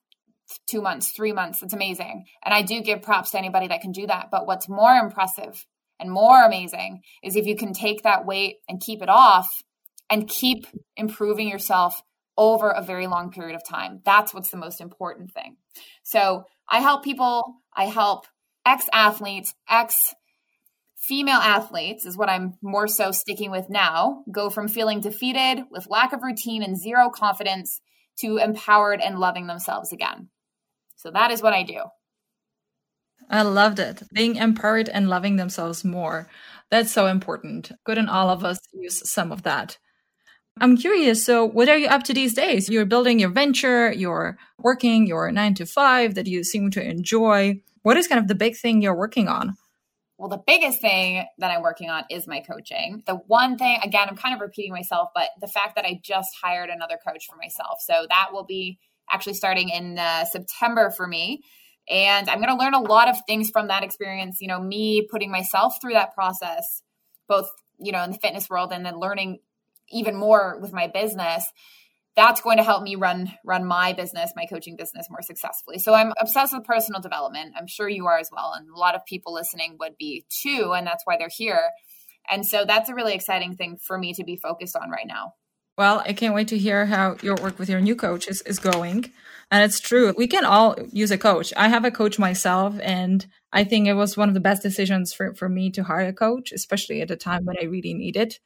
two 0.69 0.81
months, 0.81 1.11
three 1.11 1.33
months. 1.33 1.63
It's 1.63 1.75
amazing. 1.75 2.27
And 2.45 2.55
I 2.55 2.63
do 2.63 2.81
give 2.81 3.03
props 3.03 3.33
to 3.33 3.39
anybody 3.39 3.67
that 3.69 3.81
can 3.81 3.91
do 3.91 4.07
that. 4.07 4.29
But 4.31 4.47
what's 4.47 4.69
more 4.69 4.95
impressive 4.95 5.67
and 6.03 6.11
more 6.11 6.45
amazing 6.45 7.03
is 7.23 7.37
if 7.37 7.47
you 7.47 7.57
can 7.57 7.73
take 7.73 8.03
that 8.03 8.27
weight 8.27 8.57
and 8.69 8.81
keep 8.81 9.03
it 9.03 9.09
off 9.09 9.63
and 10.11 10.29
keep 10.29 10.67
improving 10.97 11.49
yourself 11.49 12.03
over 12.37 12.71
a 12.71 12.83
very 12.83 13.07
long 13.07 13.31
period 13.31 13.55
of 13.55 13.67
time. 13.67 14.01
That's 14.05 14.35
what's 14.35 14.51
the 14.51 14.57
most 14.57 14.81
important 14.81 15.33
thing. 15.33 15.57
So 16.03 16.45
I 16.69 16.81
help 16.81 17.05
people, 17.05 17.57
I 17.75 17.87
help 17.87 18.27
ex 18.67 18.87
athletes, 18.93 19.55
ex 19.69 20.15
female 20.97 21.39
athletes 21.39 22.07
is 22.07 22.17
what 22.17 22.29
I'm 22.29 22.55
more 22.63 22.87
so 22.87 23.11
sticking 23.11 23.51
with 23.51 23.69
now 23.69 24.23
go 24.31 24.51
from 24.51 24.69
feeling 24.69 25.01
defeated 25.01 25.65
with 25.71 25.91
lack 25.91 26.13
of 26.13 26.23
routine 26.23 26.63
and 26.63 26.79
zero 26.79 27.11
confidence 27.11 27.81
to 28.21 28.37
empowered 28.37 29.01
and 29.01 29.19
loving 29.19 29.47
themselves 29.47 29.93
again. 29.93 30.29
So 30.97 31.11
that 31.11 31.33
is 31.33 31.43
what 31.43 31.53
I 31.53 31.65
do. 31.65 31.81
I 33.33 33.43
loved 33.43 33.79
it. 33.79 34.03
Being 34.13 34.37
empowered 34.37 34.91
and 34.91 35.09
loving 35.09 35.37
themselves 35.37 35.85
more. 35.85 36.29
That's 36.71 36.93
so 36.93 37.07
important. 37.07 37.73
Couldn't 37.85 38.11
all 38.11 38.29
of 38.29 38.45
us 38.45 38.59
use 38.73 39.09
some 39.11 39.33
of 39.33 39.43
that? 39.43 39.79
I'm 40.61 40.77
curious. 40.77 41.25
So, 41.25 41.47
what 41.47 41.71
are 41.71 41.79
you 41.79 41.87
up 41.87 42.03
to 42.05 42.15
these 42.15 42.35
days? 42.35 42.69
You're 42.69 42.85
building 42.85 43.19
your 43.19 43.31
venture, 43.31 43.91
you're 43.91 44.37
working 44.59 45.07
your 45.07 45.33
nine 45.33 45.55
to 45.55 45.67
five 45.67 46.15
that 46.15 46.27
you 46.27 46.45
seem 46.45 46.71
to 46.73 46.85
enjoy. 46.85 47.63
What 47.83 47.97
is 47.97 48.07
kind 48.07 48.21
of 48.21 48.29
the 48.29 48.35
big 48.35 48.57
thing 48.57 48.83
you're 48.83 48.95
working 48.95 49.29
on? 49.29 49.57
Well, 50.19 50.29
the 50.29 50.43
biggest 50.47 50.81
thing 50.81 51.27
that 51.39 51.51
I'm 51.51 51.63
working 51.63 51.91
on 51.91 52.05
is 52.11 52.29
my 52.29 52.41
coaching. 52.41 53.03
The 53.07 53.15
one 53.15 53.57
thing, 53.57 53.81
again, 53.83 54.09
I'm 54.09 54.17
kind 54.17 54.35
of 54.35 54.41
repeating 54.41 54.73
myself, 54.73 55.09
but 55.15 55.31
the 55.41 55.49
fact 55.49 55.75
that 55.77 55.85
I 55.85 56.01
just 56.05 56.29
hired 56.41 56.71
another 56.71 56.99
coach 57.05 57.27
for 57.29 57.37
myself. 57.37 57.79
So 57.81 58.07
that 58.09 58.29
will 58.33 58.45
be 58.45 58.79
actually 59.11 59.35
starting 59.35 59.71
in 59.71 59.99
uh, 59.99 60.27
September 60.27 60.91
for 60.91 61.09
me. 61.09 61.43
And 61.91 62.29
I'm 62.31 62.39
going 62.39 62.57
to 62.57 62.63
learn 62.63 62.75
a 62.75 62.81
lot 62.81 63.09
of 63.09 63.17
things 63.27 63.51
from 63.51 63.69
that 63.69 63.83
experience. 63.83 64.39
You 64.41 64.49
know, 64.49 64.61
me 64.61 65.07
putting 65.11 65.31
myself 65.31 65.75
through 65.81 65.95
that 65.95 66.15
process, 66.15 66.83
both, 67.29 67.51
you 67.79 67.93
know, 67.93 68.03
in 68.05 68.13
the 68.13 68.19
fitness 68.19 68.49
world 68.49 68.73
and 68.73 68.87
then 68.87 68.99
learning 68.99 69.41
even 69.93 70.17
more 70.17 70.59
with 70.61 70.73
my 70.73 70.89
business. 70.89 71.45
That's 72.15 72.43
going 72.43 72.59
to 72.59 72.63
help 72.63 72.83
me 72.83 72.95
run 72.95 73.33
run 73.45 73.65
my 73.65 73.95
business 73.95 74.33
my 74.37 74.45
coaching 74.45 74.77
business 74.77 75.07
more 75.09 75.23
successfully. 75.23 75.79
So 75.79 75.95
i'm 75.95 76.13
obsessed 76.21 76.53
with 76.53 76.65
personal 76.65 77.01
development. 77.01 77.55
I'm 77.59 77.67
sure 77.67 77.89
you 77.89 78.07
are 78.07 78.19
as 78.19 78.31
well 78.31 78.53
and 78.55 78.69
a 78.69 78.79
lot 78.79 78.95
of 78.95 79.05
people 79.07 79.33
listening 79.33 79.77
would 79.81 79.97
be 79.99 80.27
too 80.29 80.75
and 80.77 80.87
that's 80.87 81.05
why 81.07 81.17
they're 81.17 81.31
here. 81.35 81.71
And 82.31 82.47
so 82.47 82.65
that's 82.67 82.89
a 82.89 82.95
really 82.95 83.15
exciting 83.15 83.57
thing 83.57 83.79
for 83.83 83.99
me 83.99 84.13
to 84.15 84.25
be 84.25 84.37
focused 84.37 84.77
on 84.77 84.91
right 84.91 85.07
now. 85.07 85.35
Well 85.79 86.03
i 86.05 86.13
can't 86.13 86.35
wait 86.35 86.49
to 86.49 86.59
hear 86.59 86.85
how 86.87 87.17
your 87.23 87.37
work 87.37 87.59
with 87.59 87.71
your 87.71 87.81
new 87.81 87.97
coach 87.97 88.29
is, 88.29 88.43
is 88.43 88.59
going 88.59 89.11
and 89.53 89.63
it's 89.63 89.79
true 89.79 90.13
we 90.17 90.27
can 90.27 90.45
all 90.45 90.75
use 90.91 91.13
a 91.13 91.19
coach 91.19 91.53
i 91.57 91.69
have 91.69 91.85
a 91.85 91.91
coach 91.93 92.19
myself 92.19 92.75
and 92.83 93.27
i 93.53 93.63
think 93.63 93.87
it 93.87 93.95
was 93.95 94.17
one 94.17 94.29
of 94.29 94.35
the 94.35 94.41
best 94.41 94.63
decisions 94.63 95.13
for, 95.13 95.33
for 95.35 95.49
me 95.49 95.71
to 95.71 95.85
hire 95.85 96.09
a 96.09 96.13
coach 96.13 96.51
especially 96.51 97.01
at 97.01 97.11
a 97.11 97.17
time 97.17 97.45
when 97.45 97.57
i 97.61 97.65
really 97.65 97.95
needed 97.95 98.39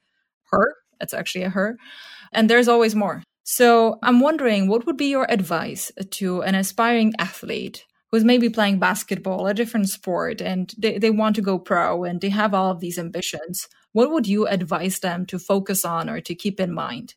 her 0.51 0.75
it's 1.01 1.15
actually 1.15 1.45
a 1.45 1.49
her 1.49 1.79
and 2.33 2.51
there's 2.51 2.69
always 2.69 2.95
more 2.95 3.23
so 3.49 4.01
I'm 4.03 4.19
wondering 4.19 4.67
what 4.67 4.87
would 4.87 4.97
be 4.97 5.07
your 5.07 5.31
advice 5.31 5.93
to 6.11 6.43
an 6.43 6.57
aspiring 6.57 7.15
athlete 7.17 7.87
who's 8.11 8.25
maybe 8.25 8.49
playing 8.49 8.81
basketball, 8.81 9.47
a 9.47 9.55
different 9.55 9.89
sport, 9.89 10.41
and 10.41 10.75
they, 10.77 10.99
they 10.99 11.11
want 11.11 11.37
to 11.37 11.43
go 11.43 11.57
pro 11.57 12.03
and 12.03 12.21
they 12.21 12.31
have 12.31 12.55
all 12.55 12.73
of 12.73 12.81
these 12.81 12.99
ambitions? 12.99 13.69
What 13.93 14.11
would 14.11 14.27
you 14.27 14.49
advise 14.49 14.99
them 14.99 15.27
to 15.27 15.39
focus 15.39 15.85
on 15.85 16.11
or 16.11 16.21
to 16.23 16.35
keep 16.35 16.59
in 16.59 16.75
mind? 16.75 17.15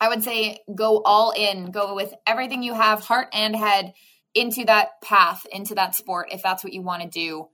I 0.00 0.08
would 0.08 0.22
say 0.24 0.58
go 0.74 1.02
all 1.04 1.32
in, 1.36 1.70
go 1.70 1.94
with 1.94 2.14
everything 2.26 2.62
you 2.62 2.74
have, 2.74 3.00
heart 3.00 3.28
and 3.32 3.54
head, 3.54 3.92
into 4.34 4.64
that 4.64 5.00
path, 5.02 5.44
into 5.50 5.74
that 5.74 5.94
sport, 5.94 6.28
if 6.32 6.42
that's 6.42 6.62
what 6.62 6.72
you 6.72 6.82
want 6.82 7.02
to 7.02 7.08
do 7.08 7.48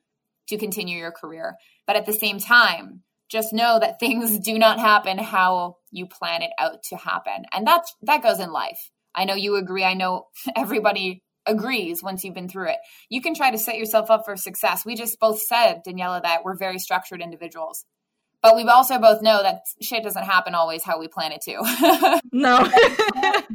to 0.49 0.59
continue 0.59 0.99
your 0.99 1.13
career. 1.13 1.57
But 1.87 1.97
at 1.97 2.07
the 2.07 2.13
same 2.13 2.39
time, 2.39 3.03
just 3.29 3.53
know 3.53 3.79
that 3.81 3.99
things 4.01 4.39
do 4.39 4.59
not 4.59 4.79
happen 4.79 5.19
how 5.19 5.77
you 5.91 6.07
plan 6.07 6.43
it 6.43 6.51
out 6.59 6.83
to 6.91 6.97
happen. 6.97 7.45
And 7.53 7.67
that's 7.67 7.95
that 8.03 8.23
goes 8.23 8.41
in 8.41 8.53
life. 8.53 8.91
I 9.15 9.25
know 9.25 9.35
you 9.35 9.57
agree. 9.57 9.85
I 9.85 9.95
know 9.95 10.27
everybody 10.57 11.23
agrees 11.47 12.03
once 12.03 12.25
you've 12.25 12.35
been 12.35 12.49
through 12.49 12.71
it. 12.71 12.79
You 13.09 13.23
can 13.23 13.35
try 13.35 13.51
to 13.51 13.59
set 13.59 13.79
yourself 13.79 14.11
up 14.11 14.25
for 14.25 14.37
success. 14.37 14.85
We 14.85 14.97
just 14.97 15.19
both 15.21 15.41
said, 15.41 15.83
Daniela, 15.87 16.23
that 16.23 16.45
we're 16.45 16.57
very 16.57 16.79
structured 16.79 17.23
individuals. 17.23 17.85
But 18.47 18.55
we 18.55 18.63
also 18.63 19.01
both 19.01 19.23
know 19.23 19.43
that 19.43 19.63
shit 19.83 20.05
doesn't 20.05 20.23
happen 20.23 20.55
always 20.55 20.85
how 20.85 21.01
we 21.01 21.09
plan 21.09 21.33
it 21.33 21.41
to. 21.47 22.21
no. 22.33 22.63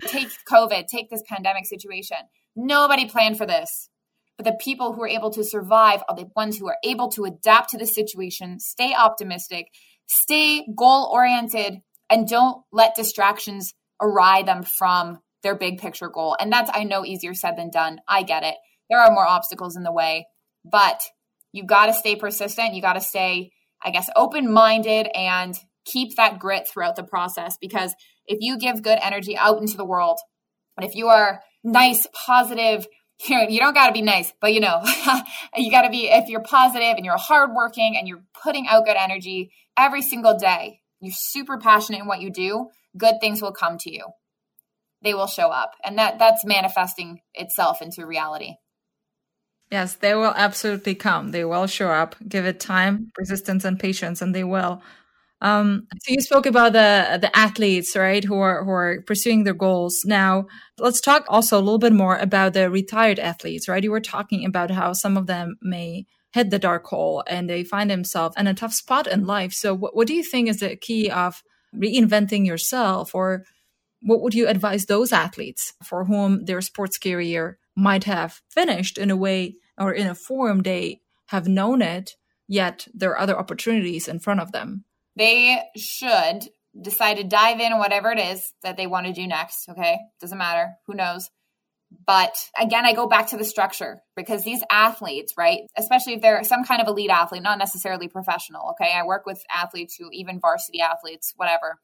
take 0.07 0.27
COVID, 0.51 0.87
take 0.87 1.09
this 1.09 1.23
pandemic 1.25 1.65
situation. 1.65 2.17
Nobody 2.57 3.07
planned 3.07 3.37
for 3.37 3.45
this. 3.45 3.87
But 4.35 4.43
the 4.43 4.57
people 4.59 4.91
who 4.91 5.01
are 5.03 5.07
able 5.07 5.29
to 5.29 5.45
survive 5.45 6.03
are 6.09 6.15
the 6.17 6.27
ones 6.35 6.57
who 6.57 6.67
are 6.67 6.75
able 6.83 7.07
to 7.11 7.23
adapt 7.23 7.69
to 7.69 7.77
the 7.77 7.87
situation, 7.87 8.59
stay 8.59 8.93
optimistic, 8.93 9.67
stay 10.07 10.67
goal 10.75 11.09
oriented, 11.13 11.77
and 12.09 12.27
don't 12.27 12.61
let 12.73 12.93
distractions 12.93 13.73
awry 14.01 14.43
them 14.43 14.61
from 14.61 15.19
their 15.41 15.55
big 15.55 15.79
picture 15.79 16.09
goal. 16.09 16.35
And 16.37 16.51
that's, 16.51 16.69
I 16.73 16.83
know, 16.83 17.05
easier 17.05 17.33
said 17.33 17.55
than 17.55 17.69
done. 17.69 18.01
I 18.09 18.23
get 18.23 18.43
it. 18.43 18.55
There 18.89 18.99
are 18.99 19.13
more 19.13 19.25
obstacles 19.25 19.77
in 19.77 19.83
the 19.83 19.93
way, 19.93 20.27
but 20.69 21.01
you 21.53 21.63
got 21.63 21.85
to 21.85 21.93
stay 21.93 22.17
persistent. 22.17 22.73
You 22.73 22.81
got 22.81 22.93
to 22.93 23.01
stay, 23.01 23.53
I 23.83 23.91
guess, 23.91 24.09
open 24.15 24.51
minded 24.51 25.07
and 25.15 25.55
keep 25.85 26.15
that 26.15 26.39
grit 26.39 26.67
throughout 26.67 26.95
the 26.95 27.03
process. 27.03 27.57
Because 27.59 27.93
if 28.25 28.37
you 28.41 28.57
give 28.57 28.83
good 28.83 28.99
energy 29.01 29.37
out 29.37 29.59
into 29.59 29.77
the 29.77 29.85
world, 29.85 30.19
and 30.77 30.87
if 30.87 30.95
you 30.95 31.07
are 31.07 31.41
nice, 31.63 32.07
positive, 32.13 32.87
you 33.27 33.59
don't 33.59 33.73
got 33.73 33.87
to 33.87 33.93
be 33.93 34.01
nice, 34.01 34.33
but 34.41 34.53
you 34.53 34.59
know, 34.59 34.81
you 35.55 35.71
got 35.71 35.83
to 35.83 35.89
be, 35.89 36.09
if 36.09 36.27
you're 36.27 36.41
positive 36.41 36.95
and 36.95 37.05
you're 37.05 37.17
hardworking 37.17 37.95
and 37.97 38.07
you're 38.07 38.23
putting 38.43 38.67
out 38.67 38.85
good 38.85 38.97
energy 38.97 39.51
every 39.77 40.01
single 40.01 40.37
day, 40.37 40.79
you're 40.99 41.13
super 41.15 41.57
passionate 41.57 42.01
in 42.01 42.07
what 42.07 42.21
you 42.21 42.31
do, 42.31 42.67
good 42.97 43.15
things 43.19 43.41
will 43.41 43.51
come 43.51 43.77
to 43.79 43.91
you. 43.91 44.05
They 45.03 45.15
will 45.15 45.27
show 45.27 45.49
up. 45.49 45.71
And 45.83 45.97
that 45.97 46.19
that's 46.19 46.45
manifesting 46.45 47.21
itself 47.33 47.81
into 47.81 48.05
reality 48.05 48.55
yes 49.71 49.95
they 49.95 50.13
will 50.13 50.33
absolutely 50.35 50.95
come. 50.95 51.31
They 51.31 51.45
will 51.45 51.67
show 51.67 51.89
up 51.89 52.15
give 52.27 52.45
it 52.45 52.59
time 52.59 53.11
persistence 53.15 53.65
and 53.65 53.79
patience 53.79 54.21
and 54.21 54.35
they 54.35 54.43
will. 54.43 54.81
Um, 55.41 55.87
so 56.03 56.13
you 56.13 56.21
spoke 56.21 56.45
about 56.45 56.73
the 56.73 57.17
the 57.19 57.35
athletes 57.35 57.95
right 57.95 58.23
who 58.23 58.35
are 58.35 58.63
who 58.63 58.71
are 58.71 59.01
pursuing 59.07 59.43
their 59.43 59.55
goals. 59.55 60.01
Now 60.05 60.45
let's 60.77 61.01
talk 61.01 61.25
also 61.27 61.57
a 61.57 61.65
little 61.65 61.79
bit 61.79 61.93
more 61.93 62.17
about 62.17 62.53
the 62.53 62.69
retired 62.69 63.19
athletes 63.19 63.67
right? 63.67 63.83
You 63.83 63.91
were 63.91 64.01
talking 64.01 64.45
about 64.45 64.71
how 64.71 64.93
some 64.93 65.17
of 65.17 65.27
them 65.27 65.55
may 65.61 66.05
hit 66.33 66.49
the 66.49 66.59
dark 66.59 66.85
hole 66.85 67.23
and 67.27 67.49
they 67.49 67.63
find 67.63 67.89
themselves 67.89 68.35
in 68.37 68.47
a 68.47 68.53
tough 68.53 68.73
spot 68.73 69.07
in 69.07 69.25
life. 69.25 69.53
So 69.53 69.73
what, 69.73 69.95
what 69.95 70.07
do 70.07 70.13
you 70.13 70.23
think 70.23 70.47
is 70.47 70.59
the 70.59 70.75
key 70.75 71.09
of 71.09 71.43
reinventing 71.75 72.45
yourself 72.45 73.13
or 73.13 73.43
what 74.01 74.21
would 74.21 74.33
you 74.33 74.47
advise 74.47 74.85
those 74.85 75.11
athletes 75.11 75.73
for 75.83 76.05
whom 76.05 76.45
their 76.45 76.61
sports 76.61 76.97
career 76.97 77.57
might 77.75 78.03
have 78.05 78.41
finished 78.49 78.97
in 78.97 79.09
a 79.09 79.15
way 79.15 79.55
or 79.77 79.93
in 79.93 80.07
a 80.07 80.15
form 80.15 80.61
they 80.61 81.01
have 81.27 81.47
known 81.47 81.81
it, 81.81 82.15
yet 82.47 82.87
there 82.93 83.11
are 83.11 83.19
other 83.19 83.37
opportunities 83.37 84.07
in 84.07 84.19
front 84.19 84.39
of 84.39 84.51
them? 84.51 84.83
They 85.15 85.61
should 85.75 86.49
decide 86.79 87.17
to 87.17 87.23
dive 87.23 87.59
in 87.59 87.77
whatever 87.77 88.11
it 88.11 88.19
is 88.19 88.53
that 88.63 88.77
they 88.77 88.87
want 88.87 89.07
to 89.07 89.13
do 89.13 89.27
next. 89.27 89.67
Okay. 89.69 89.97
Doesn't 90.19 90.37
matter. 90.37 90.73
Who 90.87 90.93
knows? 90.93 91.29
But 92.05 92.37
again, 92.57 92.85
I 92.85 92.93
go 92.93 93.07
back 93.07 93.27
to 93.27 93.37
the 93.37 93.43
structure 93.43 94.01
because 94.15 94.43
these 94.43 94.63
athletes, 94.71 95.33
right, 95.37 95.61
especially 95.77 96.13
if 96.13 96.21
they're 96.21 96.43
some 96.43 96.63
kind 96.63 96.81
of 96.81 96.87
elite 96.87 97.09
athlete, 97.09 97.43
not 97.43 97.59
necessarily 97.59 98.07
professional. 98.07 98.71
Okay. 98.71 98.93
I 98.93 99.05
work 99.05 99.25
with 99.25 99.43
athletes 99.53 99.95
who, 99.99 100.09
even 100.11 100.39
varsity 100.39 100.79
athletes, 100.79 101.33
whatever. 101.35 101.79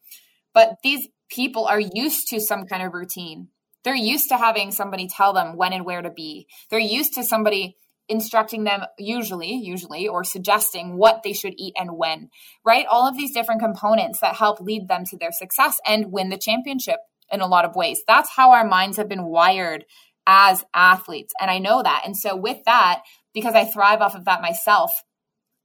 But 0.54 0.78
these 0.84 1.08
people 1.30 1.66
are 1.66 1.80
used 1.80 2.28
to 2.30 2.40
some 2.40 2.66
kind 2.66 2.84
of 2.84 2.94
routine. 2.94 3.50
They're 3.88 3.96
used 3.96 4.28
to 4.28 4.38
having 4.38 4.72
somebody 4.72 5.08
tell 5.08 5.32
them 5.32 5.56
when 5.56 5.72
and 5.72 5.86
where 5.86 6.02
to 6.02 6.10
be. 6.10 6.46
They're 6.70 6.78
used 6.78 7.14
to 7.14 7.24
somebody 7.24 7.78
instructing 8.10 8.66
them 8.66 8.82
usually 9.00 9.54
usually 9.54 10.10
or 10.10 10.26
suggesting 10.26 10.98
what 10.98 11.24
they 11.24 11.32
should 11.32 11.54
eat 11.56 11.74
and 11.78 11.96
when 11.96 12.30
right? 12.66 12.86
All 12.86 13.08
of 13.08 13.16
these 13.16 13.34
different 13.34 13.62
components 13.62 14.20
that 14.20 14.36
help 14.36 14.60
lead 14.60 14.90
them 14.90 15.06
to 15.06 15.18
their 15.18 15.32
success 15.32 15.78
and 15.88 16.12
win 16.12 16.28
the 16.28 16.38
championship 16.38 16.98
in 17.32 17.40
a 17.40 17.48
lot 17.48 17.64
of 17.64 17.78
ways. 17.78 18.02
That's 18.06 18.30
how 18.30 18.52
our 18.52 18.68
minds 18.68 18.98
have 18.98 19.08
been 19.08 19.24
wired 19.24 19.86
as 20.26 20.66
athletes 20.74 21.32
and 21.40 21.50
i 21.50 21.58
know 21.58 21.82
that. 21.82 22.02
And 22.06 22.18
so 22.18 22.36
with 22.36 22.58
that 22.66 23.04
because 23.34 23.56
i 23.56 23.64
thrive 23.64 24.02
off 24.02 24.16
of 24.16 24.26
that 24.26 24.42
myself 24.42 24.92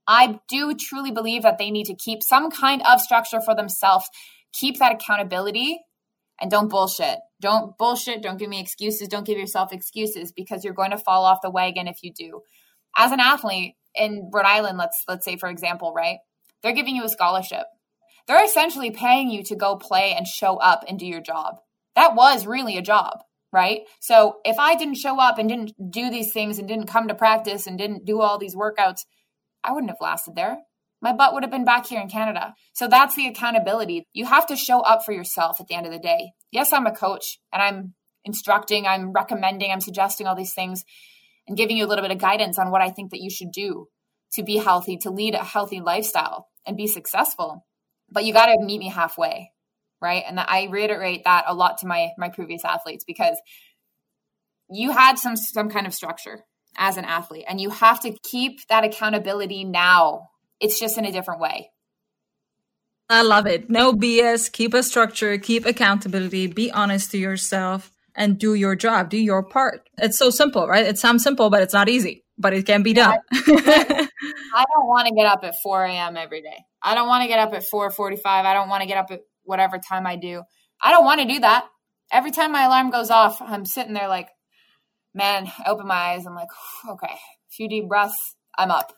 i 0.07 0.39
do 0.47 0.73
truly 0.75 1.11
believe 1.11 1.41
that 1.41 1.57
they 1.57 1.71
need 1.71 1.87
to 1.87 1.95
keep 1.95 2.23
some 2.23 2.49
kind 2.51 2.81
of 2.87 3.01
structure 3.01 3.41
for 3.41 3.53
themselves 3.53 4.05
keep 4.53 4.79
that 4.79 4.93
accountability 4.93 5.81
and 6.39 6.49
don't 6.51 6.69
bullshit. 6.69 7.19
Don't 7.41 7.77
bullshit. 7.77 8.21
Don't 8.21 8.39
give 8.39 8.49
me 8.49 8.59
excuses. 8.59 9.07
Don't 9.07 9.25
give 9.25 9.37
yourself 9.37 9.71
excuses 9.71 10.31
because 10.31 10.63
you're 10.63 10.73
going 10.73 10.91
to 10.91 10.97
fall 10.97 11.25
off 11.25 11.39
the 11.41 11.49
wagon 11.49 11.87
if 11.87 11.97
you 12.01 12.11
do. 12.13 12.41
As 12.97 13.11
an 13.11 13.19
athlete 13.19 13.75
in 13.95 14.29
Rhode 14.31 14.45
Island, 14.45 14.77
let's 14.77 15.03
let's 15.07 15.25
say 15.25 15.37
for 15.37 15.49
example, 15.49 15.93
right? 15.95 16.17
They're 16.61 16.73
giving 16.73 16.95
you 16.95 17.03
a 17.03 17.09
scholarship. 17.09 17.65
They're 18.27 18.43
essentially 18.43 18.91
paying 18.91 19.29
you 19.29 19.43
to 19.43 19.55
go 19.55 19.75
play 19.75 20.13
and 20.15 20.25
show 20.25 20.55
up 20.57 20.85
and 20.87 20.97
do 20.97 21.05
your 21.05 21.21
job. 21.21 21.55
That 21.95 22.15
was 22.15 22.47
really 22.47 22.77
a 22.77 22.81
job, 22.81 23.19
right? 23.51 23.81
So 23.99 24.37
if 24.45 24.57
I 24.57 24.75
didn't 24.75 24.95
show 24.95 25.19
up 25.19 25.37
and 25.37 25.49
didn't 25.49 25.73
do 25.91 26.09
these 26.09 26.31
things 26.31 26.57
and 26.57 26.67
didn't 26.67 26.87
come 26.87 27.09
to 27.09 27.15
practice 27.15 27.67
and 27.67 27.77
didn't 27.77 28.05
do 28.05 28.21
all 28.21 28.37
these 28.37 28.55
workouts, 28.55 29.01
I 29.63 29.73
wouldn't 29.73 29.91
have 29.91 30.01
lasted 30.01 30.35
there 30.35 30.59
my 31.03 31.11
butt 31.11 31.33
would 31.33 31.43
have 31.43 31.51
been 31.51 31.65
back 31.65 31.85
here 31.85 31.99
in 31.99 32.07
Canada. 32.07 32.55
So 32.71 32.87
that's 32.87 33.15
the 33.15 33.27
accountability. 33.27 34.07
You 34.13 34.25
have 34.25 34.47
to 34.47 34.55
show 34.55 34.79
up 34.79 35.03
for 35.03 35.11
yourself 35.11 35.59
at 35.59 35.67
the 35.67 35.75
end 35.75 35.85
of 35.85 35.91
the 35.91 35.99
day. 35.99 36.31
Yes, 36.49 36.71
I'm 36.71 36.87
a 36.87 36.95
coach 36.95 37.39
and 37.51 37.61
I'm 37.61 37.93
instructing, 38.23 38.87
I'm 38.87 39.11
recommending, 39.11 39.69
I'm 39.69 39.81
suggesting 39.81 40.27
all 40.27 40.35
these 40.35 40.53
things 40.53 40.85
and 41.45 41.57
giving 41.57 41.75
you 41.75 41.85
a 41.85 41.87
little 41.87 42.03
bit 42.03 42.15
of 42.15 42.21
guidance 42.21 42.57
on 42.57 42.71
what 42.71 42.81
I 42.81 42.89
think 42.89 43.11
that 43.11 43.19
you 43.19 43.29
should 43.29 43.51
do 43.51 43.89
to 44.35 44.43
be 44.43 44.55
healthy, 44.55 44.95
to 44.99 45.11
lead 45.11 45.35
a 45.35 45.43
healthy 45.43 45.81
lifestyle 45.81 46.47
and 46.65 46.77
be 46.77 46.87
successful. 46.87 47.65
But 48.09 48.23
you 48.23 48.31
got 48.31 48.45
to 48.45 48.63
meet 48.63 48.79
me 48.79 48.87
halfway, 48.87 49.51
right? 50.01 50.23
And 50.25 50.39
I 50.39 50.69
reiterate 50.71 51.25
that 51.25 51.43
a 51.47 51.53
lot 51.53 51.79
to 51.79 51.87
my 51.87 52.11
my 52.17 52.29
previous 52.29 52.63
athletes 52.63 53.03
because 53.03 53.35
you 54.69 54.91
had 54.91 55.19
some 55.19 55.35
some 55.35 55.69
kind 55.69 55.85
of 55.85 55.93
structure 55.93 56.45
as 56.77 56.95
an 56.95 57.03
athlete 57.03 57.43
and 57.45 57.59
you 57.59 57.71
have 57.71 57.99
to 57.99 58.15
keep 58.23 58.65
that 58.67 58.85
accountability 58.85 59.65
now 59.65 60.29
it's 60.63 60.79
just 60.79 60.97
in 60.97 61.05
a 61.05 61.11
different 61.11 61.41
way. 61.41 61.69
I 63.09 63.21
love 63.21 63.45
it. 63.45 63.69
No 63.69 63.93
BS. 63.93 64.51
Keep 64.51 64.73
a 64.73 64.81
structure, 64.81 65.37
keep 65.37 65.65
accountability, 65.65 66.47
be 66.47 66.71
honest 66.71 67.11
to 67.11 67.17
yourself, 67.17 67.91
and 68.15 68.39
do 68.39 68.53
your 68.53 68.75
job, 68.75 69.09
do 69.09 69.17
your 69.17 69.43
part. 69.43 69.87
It's 69.97 70.17
so 70.17 70.29
simple, 70.29 70.67
right? 70.67 70.85
It 70.85 70.97
sounds 70.97 71.21
simple, 71.21 71.49
but 71.49 71.61
it's 71.61 71.73
not 71.73 71.89
easy, 71.89 72.23
but 72.37 72.53
it 72.53 72.65
can 72.65 72.81
be 72.81 72.93
done. 72.93 73.19
I 73.31 74.65
don't 74.73 74.87
want 74.87 75.07
to 75.09 75.13
get 75.13 75.25
up 75.25 75.43
at 75.43 75.55
4 75.61 75.85
a.m. 75.85 76.17
every 76.17 76.41
day. 76.41 76.65
I 76.81 76.95
don't 76.95 77.07
want 77.07 77.23
to 77.23 77.27
get 77.27 77.39
up 77.39 77.53
at 77.53 77.63
4:45. 77.63 78.19
I 78.25 78.53
don't 78.53 78.69
want 78.69 78.81
to 78.81 78.87
get 78.87 78.97
up 78.97 79.11
at 79.11 79.21
whatever 79.43 79.77
time 79.77 80.07
I 80.07 80.15
do. 80.15 80.43
I 80.81 80.91
don't 80.91 81.05
want 81.05 81.21
to 81.21 81.27
do 81.27 81.39
that. 81.41 81.65
Every 82.11 82.31
time 82.31 82.51
my 82.51 82.63
alarm 82.63 82.89
goes 82.89 83.09
off, 83.09 83.41
I'm 83.41 83.65
sitting 83.65 83.93
there 83.93 84.07
like, 84.07 84.29
man, 85.13 85.51
I 85.59 85.69
open 85.69 85.87
my 85.87 85.95
eyes. 85.95 86.25
I'm 86.25 86.35
like, 86.35 86.49
okay, 86.89 87.13
a 87.13 87.51
few 87.51 87.67
deep 87.67 87.87
breaths. 87.87 88.35
I'm 88.57 88.71
up. 88.71 88.93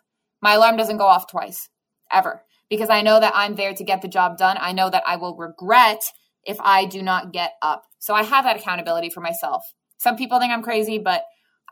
My 0.45 0.53
alarm 0.53 0.77
doesn't 0.77 0.97
go 0.97 1.07
off 1.07 1.25
twice, 1.25 1.69
ever, 2.11 2.43
because 2.69 2.91
I 2.91 3.01
know 3.01 3.19
that 3.19 3.33
I'm 3.35 3.55
there 3.55 3.73
to 3.73 3.83
get 3.83 4.03
the 4.03 4.07
job 4.07 4.37
done. 4.37 4.57
I 4.59 4.73
know 4.73 4.91
that 4.91 5.01
I 5.07 5.15
will 5.15 5.35
regret 5.35 6.03
if 6.43 6.61
I 6.61 6.85
do 6.85 7.01
not 7.01 7.33
get 7.33 7.53
up. 7.63 7.81
So 7.97 8.13
I 8.13 8.21
have 8.21 8.43
that 8.45 8.55
accountability 8.55 9.09
for 9.09 9.21
myself. 9.21 9.63
Some 9.97 10.17
people 10.17 10.39
think 10.39 10.53
I'm 10.53 10.61
crazy, 10.61 10.99
but 10.99 11.23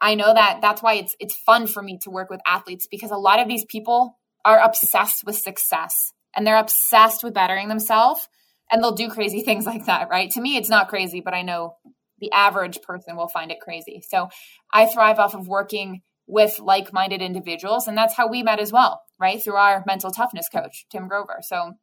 I 0.01 0.15
know 0.15 0.33
that 0.33 0.61
that's 0.63 0.81
why 0.81 0.95
it's 0.95 1.15
it's 1.19 1.35
fun 1.35 1.67
for 1.67 1.83
me 1.83 1.99
to 2.01 2.09
work 2.09 2.31
with 2.31 2.41
athletes 2.47 2.87
because 2.89 3.11
a 3.11 3.15
lot 3.15 3.39
of 3.39 3.47
these 3.47 3.63
people 3.63 4.17
are 4.43 4.57
obsessed 4.57 5.23
with 5.23 5.37
success 5.37 6.11
and 6.35 6.47
they're 6.47 6.57
obsessed 6.57 7.23
with 7.23 7.35
bettering 7.35 7.67
themselves 7.67 8.27
and 8.71 8.81
they'll 8.81 8.95
do 8.95 9.07
crazy 9.07 9.41
things 9.45 9.67
like 9.67 9.85
that, 9.85 10.09
right? 10.09 10.31
To 10.31 10.41
me 10.41 10.57
it's 10.57 10.69
not 10.69 10.89
crazy, 10.89 11.21
but 11.21 11.35
I 11.35 11.43
know 11.43 11.75
the 12.17 12.31
average 12.31 12.81
person 12.81 13.17
will 13.17 13.29
find 13.29 13.51
it 13.51 13.61
crazy. 13.61 14.01
So 14.09 14.29
I 14.73 14.87
thrive 14.87 15.19
off 15.19 15.35
of 15.35 15.47
working 15.47 16.01
with 16.27 16.59
like 16.59 16.93
minded 16.93 17.21
individuals. 17.21 17.87
And 17.87 17.97
that's 17.97 18.15
how 18.15 18.27
we 18.27 18.43
met 18.43 18.59
as 18.59 18.71
well, 18.71 19.03
right? 19.19 19.43
Through 19.43 19.55
our 19.55 19.83
mental 19.85 20.11
toughness 20.11 20.47
coach, 20.49 20.85
Tim 20.89 21.07
Grover. 21.07 21.39
So 21.41 21.73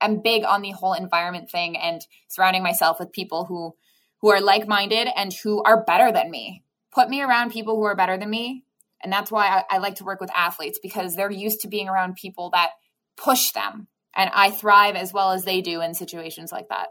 I'm 0.00 0.22
big 0.22 0.44
on 0.44 0.62
the 0.62 0.70
whole 0.70 0.94
environment 0.94 1.50
thing 1.50 1.76
and 1.76 2.02
surrounding 2.28 2.62
myself 2.62 2.98
with 3.00 3.12
people 3.12 3.46
who 3.46 3.74
who 4.20 4.30
are 4.30 4.40
like-minded 4.40 5.08
and 5.14 5.32
who 5.32 5.62
are 5.62 5.84
better 5.84 6.10
than 6.10 6.28
me. 6.28 6.64
Put 6.92 7.08
me 7.08 7.22
around 7.22 7.52
people 7.52 7.76
who 7.76 7.84
are 7.84 7.94
better 7.94 8.18
than 8.18 8.30
me. 8.30 8.64
And 9.00 9.12
that's 9.12 9.30
why 9.30 9.46
I, 9.46 9.76
I 9.76 9.78
like 9.78 9.94
to 9.96 10.04
work 10.04 10.20
with 10.20 10.34
athletes 10.34 10.80
because 10.82 11.14
they're 11.14 11.30
used 11.30 11.60
to 11.60 11.68
being 11.68 11.88
around 11.88 12.16
people 12.16 12.50
that 12.50 12.70
push 13.16 13.52
them. 13.52 13.86
And 14.16 14.28
I 14.34 14.50
thrive 14.50 14.96
as 14.96 15.12
well 15.12 15.30
as 15.30 15.44
they 15.44 15.60
do 15.60 15.80
in 15.80 15.94
situations 15.94 16.50
like 16.50 16.68
that. 16.68 16.88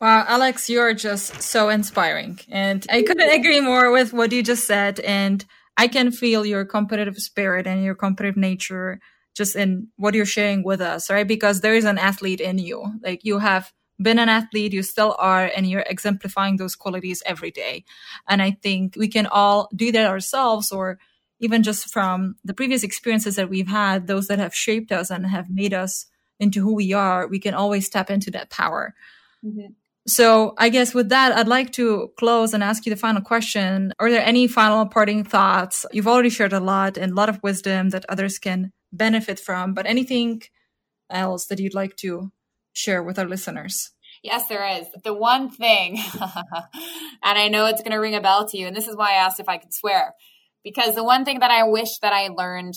Wow, 0.00 0.24
Alex, 0.28 0.70
you're 0.70 0.94
just 0.94 1.42
so 1.42 1.68
inspiring. 1.68 2.38
And 2.48 2.86
I 2.90 3.02
couldn't 3.02 3.30
agree 3.30 3.60
more 3.60 3.90
with 3.90 4.12
what 4.12 4.30
you 4.30 4.42
just 4.42 4.66
said. 4.66 5.00
And 5.00 5.44
I 5.76 5.88
can 5.88 6.10
feel 6.10 6.46
your 6.46 6.64
competitive 6.64 7.18
spirit 7.18 7.66
and 7.66 7.82
your 7.82 7.94
competitive 7.94 8.36
nature 8.36 9.00
just 9.34 9.56
in 9.56 9.88
what 9.96 10.14
you're 10.14 10.26
sharing 10.26 10.62
with 10.62 10.80
us, 10.80 11.10
right? 11.10 11.26
Because 11.26 11.60
there 11.60 11.74
is 11.74 11.84
an 11.84 11.98
athlete 11.98 12.40
in 12.40 12.58
you. 12.58 12.84
Like 13.02 13.24
you 13.24 13.38
have 13.38 13.72
been 14.00 14.18
an 14.18 14.28
athlete, 14.28 14.72
you 14.72 14.82
still 14.82 15.16
are, 15.18 15.50
and 15.56 15.68
you're 15.68 15.84
exemplifying 15.86 16.56
those 16.56 16.76
qualities 16.76 17.22
every 17.26 17.50
day. 17.50 17.84
And 18.28 18.40
I 18.40 18.52
think 18.52 18.94
we 18.96 19.08
can 19.08 19.26
all 19.26 19.68
do 19.74 19.92
that 19.92 20.06
ourselves 20.06 20.70
or 20.70 20.98
even 21.40 21.62
just 21.62 21.92
from 21.92 22.36
the 22.44 22.54
previous 22.54 22.82
experiences 22.82 23.36
that 23.36 23.50
we've 23.50 23.68
had, 23.68 24.06
those 24.06 24.28
that 24.28 24.38
have 24.38 24.54
shaped 24.54 24.92
us 24.92 25.10
and 25.10 25.26
have 25.26 25.50
made 25.50 25.74
us 25.74 26.06
into 26.38 26.60
who 26.62 26.74
we 26.74 26.92
are, 26.92 27.26
we 27.26 27.38
can 27.38 27.54
always 27.54 27.88
tap 27.88 28.10
into 28.10 28.30
that 28.30 28.50
power. 28.50 28.94
Mm-hmm. 29.44 29.72
So 30.06 30.54
I 30.58 30.68
guess 30.68 30.92
with 30.92 31.08
that, 31.08 31.32
I'd 31.32 31.48
like 31.48 31.72
to 31.72 32.10
close 32.18 32.52
and 32.52 32.62
ask 32.62 32.84
you 32.84 32.90
the 32.90 33.00
final 33.00 33.22
question. 33.22 33.92
Are 33.98 34.10
there 34.10 34.24
any 34.24 34.46
final 34.46 34.86
parting 34.86 35.24
thoughts? 35.24 35.86
You've 35.92 36.08
already 36.08 36.28
shared 36.28 36.52
a 36.52 36.60
lot 36.60 36.98
and 36.98 37.12
a 37.12 37.14
lot 37.14 37.30
of 37.30 37.42
wisdom 37.42 37.88
that 37.90 38.04
others 38.08 38.38
can 38.38 38.72
benefit 38.92 39.40
from, 39.40 39.72
but 39.72 39.86
anything 39.86 40.42
else 41.10 41.46
that 41.46 41.58
you'd 41.58 41.74
like 41.74 41.96
to 41.96 42.30
share 42.74 43.02
with 43.02 43.18
our 43.18 43.26
listeners? 43.26 43.90
Yes, 44.22 44.46
there 44.48 44.66
is. 44.78 44.86
The 45.04 45.14
one 45.14 45.50
thing, 45.50 45.98
and 47.22 47.38
I 47.38 47.48
know 47.48 47.66
it's 47.66 47.82
going 47.82 47.92
to 47.92 47.98
ring 47.98 48.14
a 48.14 48.20
bell 48.20 48.46
to 48.48 48.58
you, 48.58 48.66
and 48.66 48.76
this 48.76 48.88
is 48.88 48.96
why 48.96 49.12
I 49.12 49.24
asked 49.24 49.40
if 49.40 49.48
I 49.48 49.58
could 49.58 49.72
swear, 49.72 50.14
because 50.62 50.94
the 50.94 51.04
one 51.04 51.24
thing 51.24 51.40
that 51.40 51.50
I 51.50 51.64
wish 51.64 51.98
that 52.00 52.12
I 52.12 52.28
learned 52.28 52.74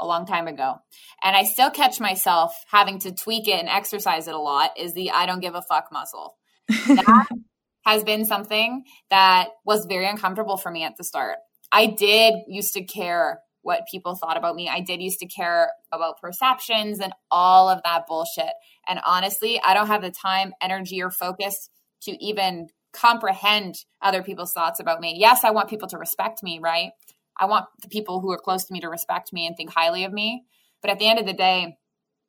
a 0.00 0.06
long 0.06 0.26
time 0.26 0.46
ago, 0.46 0.76
and 1.22 1.36
I 1.36 1.44
still 1.44 1.70
catch 1.70 2.00
myself 2.00 2.54
having 2.70 2.98
to 3.00 3.12
tweak 3.12 3.46
it 3.46 3.60
and 3.60 3.68
exercise 3.68 4.26
it 4.26 4.34
a 4.34 4.38
lot, 4.38 4.70
is 4.78 4.94
the 4.94 5.10
I 5.10 5.26
don't 5.26 5.40
give 5.40 5.54
a 5.54 5.62
fuck 5.68 5.88
muscle. 5.92 6.36
That 6.68 7.26
has 7.86 8.04
been 8.04 8.24
something 8.24 8.84
that 9.10 9.48
was 9.64 9.86
very 9.86 10.06
uncomfortable 10.08 10.56
for 10.56 10.70
me 10.70 10.82
at 10.82 10.96
the 10.96 11.04
start. 11.04 11.38
I 11.72 11.86
did 11.86 12.34
used 12.48 12.74
to 12.74 12.84
care 12.84 13.40
what 13.62 13.82
people 13.90 14.14
thought 14.14 14.36
about 14.36 14.54
me. 14.54 14.68
I 14.68 14.80
did 14.80 15.02
used 15.02 15.18
to 15.18 15.26
care 15.26 15.70
about 15.92 16.20
perceptions 16.20 17.00
and 17.00 17.12
all 17.30 17.68
of 17.68 17.80
that 17.82 18.04
bullshit. 18.06 18.52
And 18.88 19.00
honestly, 19.04 19.60
I 19.64 19.74
don't 19.74 19.88
have 19.88 20.02
the 20.02 20.12
time, 20.12 20.52
energy, 20.62 21.02
or 21.02 21.10
focus 21.10 21.68
to 22.02 22.12
even 22.24 22.68
comprehend 22.92 23.74
other 24.00 24.22
people's 24.22 24.52
thoughts 24.52 24.78
about 24.78 25.00
me. 25.00 25.16
Yes, 25.18 25.42
I 25.42 25.50
want 25.50 25.68
people 25.68 25.88
to 25.88 25.98
respect 25.98 26.42
me, 26.42 26.60
right? 26.62 26.90
I 27.38 27.46
want 27.46 27.66
the 27.82 27.88
people 27.88 28.20
who 28.20 28.30
are 28.30 28.38
close 28.38 28.64
to 28.64 28.72
me 28.72 28.80
to 28.80 28.88
respect 28.88 29.32
me 29.32 29.46
and 29.46 29.56
think 29.56 29.70
highly 29.70 30.04
of 30.04 30.12
me. 30.12 30.44
But 30.80 30.90
at 30.90 30.98
the 30.98 31.08
end 31.08 31.18
of 31.18 31.26
the 31.26 31.32
day, 31.32 31.76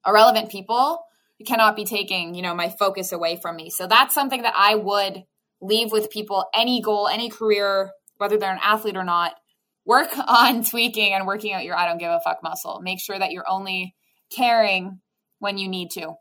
irrelevant 0.06 0.50
people 0.50 1.04
cannot 1.46 1.76
be 1.76 1.86
taking, 1.86 2.34
you 2.34 2.42
know, 2.42 2.56
my 2.56 2.70
focus 2.70 3.12
away 3.12 3.38
from 3.42 3.56
me. 3.56 3.70
So 3.70 3.88
that's 3.88 4.14
something 4.14 4.42
that 4.42 4.56
I 4.56 4.76
would 4.76 5.24
leave 5.62 5.92
with 5.92 6.10
people 6.10 6.46
any 6.54 6.82
goal, 6.82 7.08
any 7.08 7.30
career, 7.30 7.92
whether 8.18 8.38
they're 8.38 8.54
an 8.54 8.60
athlete 8.64 8.98
or 8.98 9.04
not, 9.04 9.36
work 9.86 10.10
on 10.28 10.64
tweaking 10.64 11.14
and 11.14 11.28
working 11.28 11.54
out 11.54 11.64
your 11.64 11.78
I 11.78 11.88
don't 11.88 12.00
give 12.00 12.12
a 12.12 12.20
fuck 12.24 12.42
muscle. 12.42 12.82
Make 12.82 13.00
sure 13.00 13.18
that 13.18 13.32
you're 13.32 13.50
only 13.50 13.96
caring 14.32 15.00
when 15.40 15.58
you 15.58 15.68
need 15.68 15.92
to. 15.92 16.14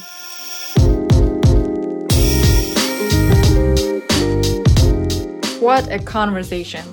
What 5.60 5.90
a 5.92 6.00
conversation. 6.00 6.84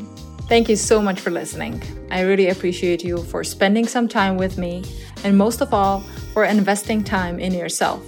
Thank 0.48 0.68
you 0.68 0.76
so 0.76 1.02
much 1.02 1.20
for 1.20 1.30
listening. 1.30 1.82
I 2.11 2.20
really 2.22 2.48
appreciate 2.48 3.04
you 3.04 3.18
for 3.18 3.42
spending 3.44 3.86
some 3.86 4.08
time 4.08 4.36
with 4.36 4.58
me 4.58 4.84
and 5.24 5.36
most 5.36 5.61
of 5.61 5.74
all, 5.74 6.00
for 6.32 6.44
investing 6.44 7.02
time 7.02 7.38
in 7.38 7.52
yourself. 7.52 8.02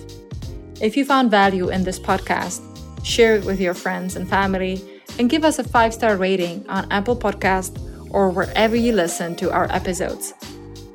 If 0.81 0.97
you 0.97 1.05
found 1.05 1.31
value 1.31 1.69
in 1.69 1.85
this 1.85 1.99
podcast, 1.99 2.61
share 3.05 3.37
it 3.37 3.45
with 3.45 3.61
your 3.61 3.75
friends 3.75 4.17
and 4.17 4.29
family 4.29 4.81
and 5.19 5.29
give 5.29 5.45
us 5.45 5.59
a 5.59 5.65
five 5.65 5.93
star 5.93 6.17
rating 6.17 6.69
on 6.69 6.91
Apple 6.91 7.17
Podcast 7.17 7.79
or 8.11 8.31
wherever 8.31 8.77
you 8.77 8.93
listen 8.93 9.35
to 9.37 9.51
our 9.51 9.71
episodes. 9.73 10.33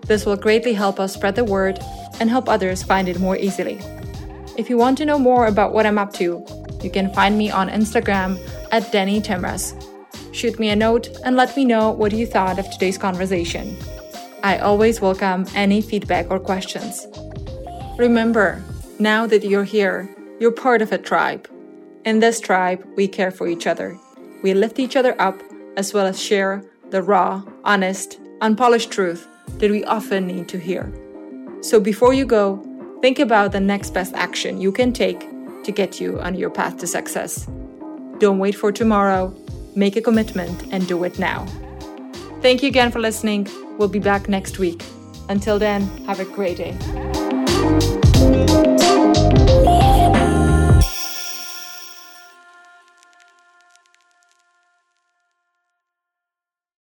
This 0.08 0.26
will 0.26 0.38
greatly 0.38 0.74
help 0.74 1.00
us 1.00 1.14
spread 1.14 1.36
the 1.36 1.44
word 1.44 1.80
and 2.20 2.30
help 2.30 2.48
others 2.48 2.82
find 2.82 3.10
it 3.10 3.20
more 3.20 3.36
easily. 3.36 3.78
If 4.58 4.70
you 4.70 4.78
want 4.78 4.98
to 5.00 5.06
know 5.06 5.20
more 5.20 5.48
about 5.48 5.74
what 5.74 5.86
I'm 5.86 5.98
up 5.98 6.14
to, 6.14 6.46
you 6.82 6.90
can 6.90 7.14
find 7.14 7.38
me 7.38 7.52
on 7.52 7.70
Instagram 7.70 8.40
at 8.72 8.92
Denny 8.92 9.20
Timras. 9.20 9.76
Shoot 10.34 10.60
me 10.60 10.70
a 10.70 10.76
note 10.76 11.10
and 11.26 11.36
let 11.36 11.56
me 11.58 11.66
know 11.66 11.92
what 11.92 12.14
you 12.14 12.26
thought 12.26 12.58
of 12.58 12.70
today's 12.72 12.98
conversation. 12.98 13.76
I 14.44 14.60
always 14.60 15.02
welcome 15.02 15.46
any 15.56 15.82
feedback 15.82 16.32
or 16.32 16.40
questions. 16.40 17.06
Remember, 17.98 18.64
now 19.00 19.28
that 19.28 19.44
you're 19.44 19.66
here, 19.66 20.10
you're 20.40 20.52
part 20.52 20.82
of 20.82 20.92
a 20.92 20.98
tribe. 20.98 21.50
In 22.06 22.20
this 22.20 22.40
tribe, 22.40 22.88
we 22.96 23.08
care 23.08 23.32
for 23.32 23.48
each 23.48 23.68
other. 23.68 23.98
We 24.42 24.54
lift 24.54 24.80
each 24.80 24.96
other 24.96 25.20
up 25.20 25.42
as 25.76 25.94
well 25.94 26.06
as 26.06 26.22
share 26.22 26.64
the 26.92 27.02
raw, 27.02 27.44
honest, 27.66 28.20
unpolished 28.40 28.92
truth 28.92 29.28
that 29.60 29.72
we 29.72 29.84
often 29.86 30.28
need 30.28 30.48
to 30.50 30.60
hear. 30.60 30.92
So 31.62 31.80
before 31.80 32.14
you 32.14 32.26
go, 32.26 32.64
think 33.02 33.20
about 33.20 33.52
the 33.52 33.60
next 33.60 33.94
best 33.94 34.14
action 34.14 34.62
you 34.62 34.72
can 34.72 34.94
take 34.94 35.20
to 35.64 35.72
get 35.72 36.00
you 36.00 36.20
on 36.20 36.36
your 36.36 36.50
path 36.50 36.78
to 36.78 36.88
success. 36.88 37.48
Don't 38.20 38.40
wait 38.40 38.56
for 38.56 38.72
tomorrow, 38.72 39.34
make 39.76 39.96
a 39.96 40.02
commitment 40.02 40.64
and 40.72 40.88
do 40.88 41.04
it 41.04 41.20
now. 41.20 41.46
Thank 42.42 42.62
you 42.64 42.70
again 42.70 42.92
for 42.92 43.00
listening. 43.00 43.48
We'll 43.78 43.90
be 43.90 44.00
back 44.00 44.30
next 44.30 44.60
week. 44.60 44.84
Until 45.30 45.60
then, 45.60 45.82
have 46.06 46.20
a 46.20 46.26
great 46.26 46.58
day. 46.58 46.76